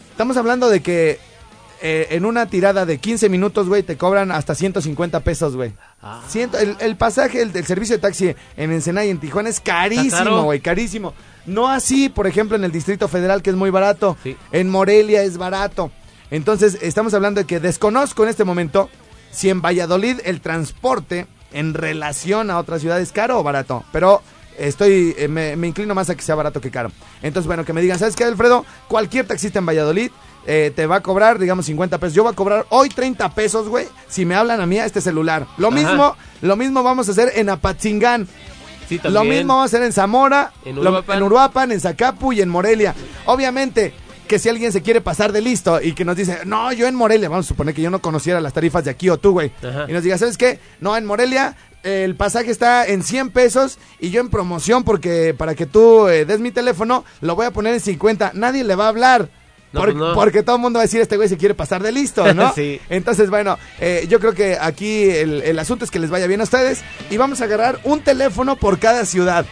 Estamos 0.10 0.38
hablando 0.38 0.70
de 0.70 0.82
que 0.82 1.20
eh, 1.82 2.08
en 2.12 2.26
una 2.26 2.48
tirada 2.48 2.86
de 2.86 2.98
15 2.98 3.30
minutos, 3.30 3.68
güey, 3.68 3.84
te 3.84 3.98
cobran 3.98 4.32
hasta 4.32 4.56
150 4.56 5.20
pesos, 5.20 5.56
güey. 5.56 5.74
Ah. 6.02 6.24
El, 6.34 6.78
el 6.80 6.96
pasaje, 6.96 7.42
el, 7.42 7.56
el 7.56 7.66
servicio 7.66 7.96
de 7.96 8.02
taxi 8.02 8.36
en 8.58 8.72
Ensenada 8.72 9.06
y 9.06 9.10
en 9.10 9.20
Tijuana 9.20 9.50
es 9.50 9.60
carísimo, 9.60 10.44
güey, 10.44 10.62
carísimo. 10.62 11.14
No 11.46 11.68
así, 11.70 12.10
por 12.10 12.28
ejemplo, 12.28 12.56
en 12.56 12.64
el 12.64 12.72
Distrito 12.72 13.08
Federal, 13.08 13.42
que 13.42 13.52
es 13.52 13.56
muy 13.56 13.70
barato. 13.70 14.18
Sí. 14.24 14.36
En 14.52 14.70
Morelia 14.70 15.24
es 15.24 15.38
barato. 15.38 15.92
Entonces, 16.32 16.80
estamos 16.82 17.14
hablando 17.14 17.42
de 17.42 17.48
que 17.48 17.60
desconozco 17.60 18.24
en 18.24 18.30
este 18.30 18.44
momento 18.44 18.90
si 19.32 19.50
en 19.50 19.62
Valladolid 19.62 20.20
el 20.26 20.42
transporte 20.42 21.28
en 21.54 21.74
relación 21.74 22.50
a 22.50 22.58
otras 22.58 22.82
ciudades 22.82 23.10
es 23.10 23.12
caro 23.14 23.40
o 23.40 23.44
barato. 23.44 23.84
Pero 23.92 24.22
estoy, 24.58 25.16
eh, 25.18 25.28
me, 25.28 25.56
me 25.56 25.68
inclino 25.68 25.94
más 25.94 26.10
a 26.10 26.16
que 26.16 26.22
sea 26.22 26.36
barato 26.36 26.62
que 26.62 26.72
caro. 26.72 26.92
Entonces, 27.22 27.48
bueno, 27.48 27.64
que 27.64 27.74
me 27.74 27.82
digan, 27.82 28.00
¿sabes 28.00 28.16
qué, 28.16 28.24
Alfredo? 28.24 28.66
Cualquier 28.88 29.28
taxista 29.28 29.60
en 29.60 29.66
Valladolid 29.66 30.12
eh, 30.48 30.72
te 30.76 30.86
va 30.86 30.98
a 30.98 31.02
cobrar, 31.02 31.40
digamos, 31.40 31.66
50 31.66 31.98
pesos. 31.98 32.14
Yo 32.14 32.24
voy 32.24 32.34
a 32.34 32.36
cobrar 32.36 32.66
hoy 32.70 32.90
30 32.90 33.34
pesos, 33.34 33.68
güey, 33.68 33.88
si 34.08 34.26
me 34.26 34.36
hablan 34.36 34.62
a 34.62 34.66
mí 34.66 34.78
a 34.78 34.86
este 34.86 35.02
celular. 35.02 35.48
Lo 35.58 35.70
Ajá. 35.70 35.76
mismo, 35.78 36.16
lo 36.42 36.56
mismo 36.56 36.84
vamos 36.84 37.08
a 37.08 37.12
hacer 37.12 37.32
en 37.36 37.50
Apatzingán. 37.50 38.28
Sí, 38.88 39.00
Lo 39.04 39.24
mismo 39.24 39.56
va 39.58 39.64
a 39.64 39.66
hacer 39.66 39.84
en 39.84 39.92
Zamora, 39.94 40.52
En 40.64 40.76
lo- 40.76 40.82
Uruapan. 40.82 41.18
en 41.18 41.24
Uruapan, 41.24 41.72
en 41.72 41.80
Zacapu 41.82 42.34
y 42.34 42.42
en 42.42 42.50
Morelia. 42.50 42.94
Obviamente 43.26 43.94
que 44.28 44.40
si 44.40 44.50
alguien 44.50 44.72
se 44.72 44.82
quiere 44.82 45.02
pasar 45.02 45.32
de 45.32 45.42
listo 45.42 45.80
y 45.82 45.94
que 45.94 46.04
nos 46.04 46.16
dice, 46.16 46.40
no, 46.46 46.74
yo 46.74 46.88
en 46.88 46.96
Morelia, 46.96 47.30
vamos 47.30 47.46
a 47.46 47.50
suponer 47.50 47.76
que 47.76 47.82
yo 47.84 47.92
no 47.92 48.00
conociera 48.02 48.42
las 48.42 48.54
tarifas 48.54 48.84
de 48.84 48.90
aquí 48.92 49.08
o 49.10 49.18
tú, 49.18 49.34
güey. 49.34 49.52
Y 49.88 49.94
nos 49.94 50.02
diga, 50.04 50.18
¿sabes 50.18 50.38
qué? 50.38 50.60
No, 50.80 50.98
en 50.98 51.06
Morelia 51.06 51.56
el 51.84 52.16
pasaje 52.16 52.50
está 52.50 52.88
en 52.88 53.04
100 53.04 53.30
pesos 53.30 53.78
y 54.00 54.10
yo 54.10 54.20
en 54.22 54.30
promoción 54.32 54.84
porque 54.84 55.36
para 55.38 55.54
que 55.54 55.68
tú 55.68 56.08
eh, 56.08 56.26
des 56.26 56.40
mi 56.40 56.50
teléfono 56.50 57.06
lo 57.22 57.36
voy 57.36 57.46
a 57.46 57.52
poner 57.52 57.76
en 57.76 57.80
50. 57.80 58.32
Nadie 58.34 58.64
le 58.64 58.74
va 58.74 58.86
a 58.86 58.90
hablar. 58.90 59.30
No, 59.74 59.82
pues 59.82 59.96
no. 59.96 60.14
Porque 60.14 60.42
todo 60.44 60.56
el 60.56 60.62
mundo 60.62 60.78
va 60.78 60.84
a 60.84 60.86
decir, 60.86 61.02
este 61.02 61.18
güey 61.18 61.28
se 61.28 61.38
quiere 61.38 61.54
pasar 61.54 61.84
de 61.84 61.92
listo, 61.92 62.34
¿no? 62.34 62.52
Sí. 62.56 62.80
Entonces, 62.90 63.30
bueno, 63.30 63.58
eh, 63.80 64.06
yo 64.10 64.20
creo 64.20 64.34
que 64.34 64.58
aquí 64.60 65.04
el, 65.10 65.42
el 65.42 65.60
asunto 65.60 65.84
es 65.86 65.92
que 65.92 66.00
les 66.00 66.10
vaya 66.10 66.28
bien 66.28 66.40
a 66.42 66.46
ustedes 66.46 66.84
y 67.10 67.18
vamos 67.18 67.42
a 67.42 67.44
agarrar 67.46 67.80
un 67.84 68.00
teléfono 68.02 68.56
por 68.56 68.80
cada 68.80 69.06
ciudad. 69.06 69.46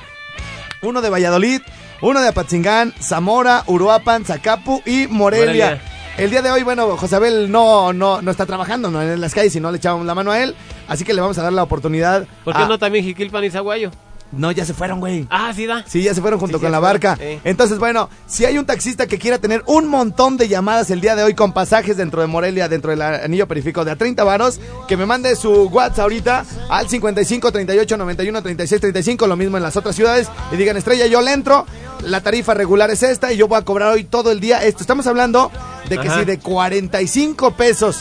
Uno 0.81 1.01
de 1.01 1.09
Valladolid, 1.09 1.61
uno 2.01 2.21
de 2.21 2.27
Apatzingán, 2.29 2.93
Zamora, 3.01 3.63
Uruapan, 3.67 4.25
Zacapu 4.25 4.81
y 4.85 5.07
Morelia. 5.07 5.45
Morelia. 5.47 5.81
El 6.17 6.29
día 6.29 6.41
de 6.43 6.51
hoy, 6.51 6.61
bueno, 6.63 6.95
Josabel 6.95 7.51
no, 7.51 7.91
no, 7.91 8.21
no 8.21 8.29
está 8.31 8.45
trabajando 8.45 8.91
no 8.91 9.01
en 9.01 9.19
las 9.19 9.33
calles 9.33 9.55
y 9.55 9.59
no 9.59 9.71
le 9.71 9.77
echamos 9.77 10.05
la 10.05 10.13
mano 10.13 10.31
a 10.31 10.43
él, 10.43 10.53
así 10.87 11.03
que 11.03 11.13
le 11.13 11.21
vamos 11.21 11.37
a 11.39 11.43
dar 11.43 11.51
la 11.53 11.63
oportunidad. 11.63 12.27
¿Por 12.43 12.53
qué 12.55 12.61
a- 12.61 12.67
no 12.67 12.77
también 12.77 13.03
Jiquilpan 13.03 13.43
y 13.45 13.49
Zaguayo? 13.49 13.89
No, 14.35 14.51
ya 14.51 14.65
se 14.65 14.73
fueron, 14.73 14.99
güey. 14.99 15.27
Ah, 15.29 15.51
sí 15.55 15.65
da. 15.65 15.83
Sí, 15.87 16.01
ya 16.03 16.13
se 16.13 16.21
fueron 16.21 16.39
junto 16.39 16.57
Sí, 16.57 16.63
con 16.63 16.71
la 16.71 16.79
fueron, 16.79 16.99
barca. 17.01 17.17
sí. 17.21 17.39
Entonces, 17.43 17.77
bueno, 17.79 18.09
si 18.25 18.45
hay 18.45 18.57
un 18.57 18.65
taxista 18.65 19.05
que 19.07 19.19
quiera 19.19 19.37
tener 19.37 19.63
un 19.67 19.87
montón 19.87 20.37
de 20.37 20.47
llamadas 20.47 20.89
el 20.89 21.01
día 21.01 21.15
de 21.15 21.23
hoy 21.23 21.33
con 21.35 21.53
pasajes 21.53 21.97
dentro 21.97 22.21
de 22.21 22.27
Morelia, 22.27 22.67
dentro 22.67 22.91
del 22.91 23.01
anillo 23.01 23.47
periférico 23.47 23.85
de 23.85 23.91
a 23.91 23.95
30 23.95 24.23
varos, 24.23 24.59
que 24.87 24.97
me 24.97 25.05
mande 25.05 25.35
su 25.35 25.67
WhatsApp 25.69 25.99
ahorita 25.99 26.45
al 26.69 26.89
55 26.89 27.51
38 27.51 27.97
91 27.97 28.41
36 28.41 28.81
35, 28.81 29.27
lo 29.27 29.35
mismo 29.35 29.57
en 29.57 29.63
las 29.63 29.77
otras 29.77 29.95
ciudades, 29.95 30.27
y 30.51 30.55
digan, 30.55 30.77
estrella, 30.77 31.05
yo 31.07 31.21
le 31.21 31.31
entro, 31.33 31.65
la 32.01 32.21
tarifa 32.21 32.53
regular 32.53 32.89
es 32.91 33.03
esta 33.03 33.31
y 33.31 33.37
yo 33.37 33.47
voy 33.47 33.59
a 33.59 33.61
cobrar 33.63 33.89
hoy 33.93 34.03
todo 34.03 34.31
el 34.31 34.39
día 34.39 34.63
esto. 34.63 34.81
Estamos 34.81 35.05
hablando 35.07 35.51
de 35.89 35.97
que 35.99 36.07
Ajá. 36.07 36.19
si 36.19 36.25
de 36.25 36.39
45 36.39 37.51
pesos 37.51 37.99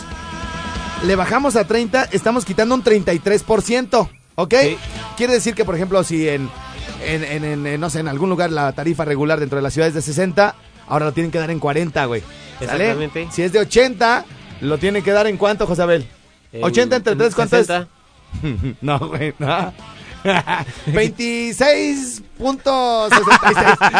le 1.06 1.14
bajamos 1.16 1.56
a 1.56 1.64
30, 1.66 2.04
estamos 2.12 2.44
quitando 2.44 2.74
un 2.74 2.82
33%, 2.82 4.08
¿ok? 4.34 4.54
Sí. 4.62 4.76
Quiere 5.16 5.32
decir 5.34 5.54
que, 5.54 5.64
por 5.64 5.74
ejemplo, 5.74 6.02
si 6.04 6.28
en, 6.28 6.48
en, 7.04 7.24
en- 7.44 7.66
en- 7.66 7.80
no 7.80 7.90
sé, 7.90 8.00
en 8.00 8.08
algún 8.08 8.30
lugar 8.30 8.50
la 8.50 8.72
tarifa 8.72 9.04
regular 9.04 9.38
dentro 9.40 9.56
de 9.56 9.62
las 9.62 9.72
ciudades 9.72 9.94
de 9.94 10.02
60, 10.02 10.54
ahora 10.88 11.06
lo 11.06 11.12
tienen 11.12 11.30
que 11.30 11.38
dar 11.38 11.50
en 11.50 11.58
40, 11.58 12.04
güey. 12.06 12.22
¿Sale? 12.58 12.90
Exactamente. 12.90 13.28
Si 13.32 13.42
es 13.42 13.52
de 13.52 13.58
80, 13.60 14.24
lo 14.60 14.78
tienen 14.78 15.02
que 15.02 15.10
dar 15.12 15.26
en 15.26 15.36
cuánto, 15.36 15.66
Josabel? 15.66 16.06
En- 16.52 16.64
80 16.64 16.96
entre 16.96 17.12
en 17.12 17.18
3, 17.18 17.34
¿cuánto 17.34 17.56
60. 17.56 17.78
es? 17.82 17.88
No, 18.80 18.98
güey, 18.98 19.34
no. 19.38 19.72
26.66. 22.42 23.92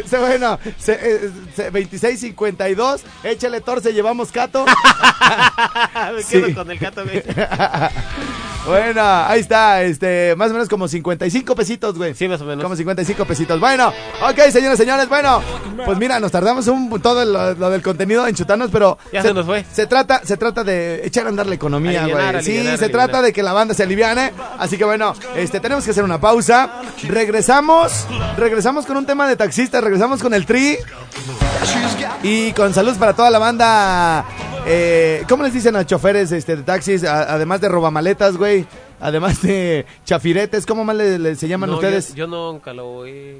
Se- 0.06 0.18
bueno, 0.18 0.58
se- 0.78 0.98
eh, 1.00 1.30
se- 1.54 1.70
26.52. 1.72 3.00
Échale 3.24 3.60
torce, 3.60 3.92
llevamos 3.92 4.32
cato. 4.32 4.64
Me 6.14 6.22
Sí. 6.22 6.40
quedo 6.42 6.54
con 6.54 6.70
el 6.70 6.78
gato, 6.78 7.02
güey. 7.04 7.22
Bueno, 8.66 9.00
ahí 9.02 9.40
está, 9.40 9.82
este, 9.82 10.34
más 10.36 10.50
o 10.50 10.52
menos 10.52 10.68
como 10.68 10.86
55 10.86 11.54
pesitos, 11.56 11.96
güey. 11.96 12.14
Sí, 12.14 12.28
más 12.28 12.40
o 12.42 12.44
menos. 12.44 12.62
Como 12.62 12.76
55 12.76 13.24
pesitos. 13.24 13.58
Bueno, 13.58 13.88
ok, 14.22 14.38
señores, 14.52 14.78
señores, 14.78 15.08
bueno, 15.08 15.42
pues 15.86 15.96
mira, 15.98 16.20
nos 16.20 16.30
tardamos 16.30 16.66
un 16.68 17.00
todo 17.00 17.24
lo, 17.24 17.54
lo 17.54 17.70
del 17.70 17.80
contenido 17.82 18.26
en 18.26 18.34
chutarnos, 18.34 18.68
pero 18.70 18.98
Ya 19.12 19.22
se 19.22 19.32
nos 19.32 19.46
fue. 19.46 19.64
Se 19.72 19.86
trata, 19.86 20.20
se 20.24 20.36
trata 20.36 20.62
de 20.62 21.06
echar 21.06 21.24
a 21.26 21.30
andar 21.30 21.46
la 21.46 21.54
economía, 21.54 22.02
güey. 22.02 22.12
Alivianar, 22.12 22.42
Sí, 22.44 22.50
alivianar, 22.52 22.78
se 22.78 22.88
trata 22.90 23.22
de 23.22 23.32
que 23.32 23.42
la 23.42 23.52
banda 23.54 23.72
se 23.74 23.82
aliviane. 23.82 24.32
Así 24.58 24.76
que 24.76 24.84
bueno, 24.84 25.14
este, 25.36 25.58
tenemos 25.60 25.84
que 25.84 25.90
hacer 25.92 26.04
una 26.04 26.20
pausa. 26.20 26.70
Regresamos, 27.20 28.06
regresamos 28.38 28.86
con 28.86 28.96
un 28.96 29.04
tema 29.04 29.28
de 29.28 29.36
taxistas, 29.36 29.84
regresamos 29.84 30.22
con 30.22 30.32
el 30.32 30.46
tri. 30.46 30.78
Y 32.22 32.50
con 32.54 32.72
saludos 32.72 32.96
para 32.96 33.12
toda 33.12 33.28
la 33.28 33.38
banda. 33.38 34.24
Eh, 34.64 35.22
¿Cómo 35.28 35.42
les 35.42 35.52
dicen 35.52 35.76
a 35.76 35.84
choferes 35.84 36.32
este, 36.32 36.56
de 36.56 36.62
taxis? 36.62 37.04
A- 37.04 37.34
además 37.34 37.60
de 37.60 37.68
robamaletas, 37.68 38.38
güey. 38.38 38.64
Además 39.00 39.42
de 39.42 39.84
chafiretes. 40.06 40.64
¿Cómo 40.64 40.82
más 40.82 40.96
le, 40.96 41.18
le- 41.18 41.36
se 41.36 41.46
llaman 41.46 41.68
No, 41.68 41.76
ustedes? 41.76 42.14
Yo, 42.14 42.24
yo 42.24 42.26
nunca 42.26 42.72
lo 42.72 43.04
he... 43.04 43.36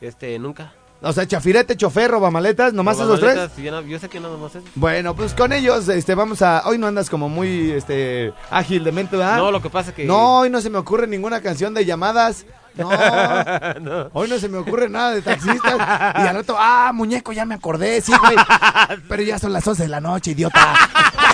Este, 0.00 0.38
nunca. 0.38 0.72
O 1.02 1.12
sea, 1.12 1.26
chafirete, 1.26 1.76
chofer, 1.76 2.08
robamaletas. 2.12 2.72
¿Nomás 2.72 3.00
esos 3.00 3.18
tres? 3.18 3.50
Yo, 3.56 3.72
no- 3.72 3.82
yo 3.82 3.98
sé 3.98 4.08
que 4.08 4.20
no 4.20 4.30
nomás 4.30 4.54
es. 4.54 4.62
Bueno, 4.76 5.16
pues 5.16 5.34
con 5.34 5.52
ellos 5.52 5.88
este, 5.88 6.14
vamos 6.14 6.40
a... 6.40 6.62
Hoy 6.66 6.78
no 6.78 6.86
andas 6.86 7.10
como 7.10 7.28
muy 7.28 7.72
este, 7.72 8.32
ágil 8.48 8.84
de 8.84 8.92
mente, 8.92 9.16
¿verdad? 9.16 9.38
No, 9.38 9.50
lo 9.50 9.60
que 9.60 9.70
pasa 9.70 9.92
que... 9.92 10.04
No, 10.04 10.38
hoy 10.38 10.50
no 10.50 10.60
se 10.60 10.70
me 10.70 10.78
ocurre 10.78 11.08
ninguna 11.08 11.40
canción 11.40 11.74
de 11.74 11.84
llamadas. 11.84 12.46
No, 12.76 12.90
No. 13.80 14.10
hoy 14.12 14.28
no 14.28 14.38
se 14.38 14.48
me 14.48 14.58
ocurre 14.58 14.88
nada 14.88 15.12
de 15.12 15.22
taxistas. 15.22 15.74
Y 15.76 16.26
al 16.26 16.36
rato, 16.36 16.56
ah, 16.58 16.90
muñeco, 16.94 17.32
ya 17.32 17.44
me 17.44 17.54
acordé, 17.54 18.00
sí, 18.00 18.12
güey. 18.20 18.36
Pero 19.08 19.22
ya 19.22 19.38
son 19.38 19.52
las 19.52 19.66
11 19.66 19.82
de 19.84 19.88
la 19.88 20.00
noche, 20.00 20.32
idiota. 20.32 20.74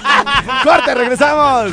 ¡Corte, 0.64 0.94
regresamos! 0.94 1.72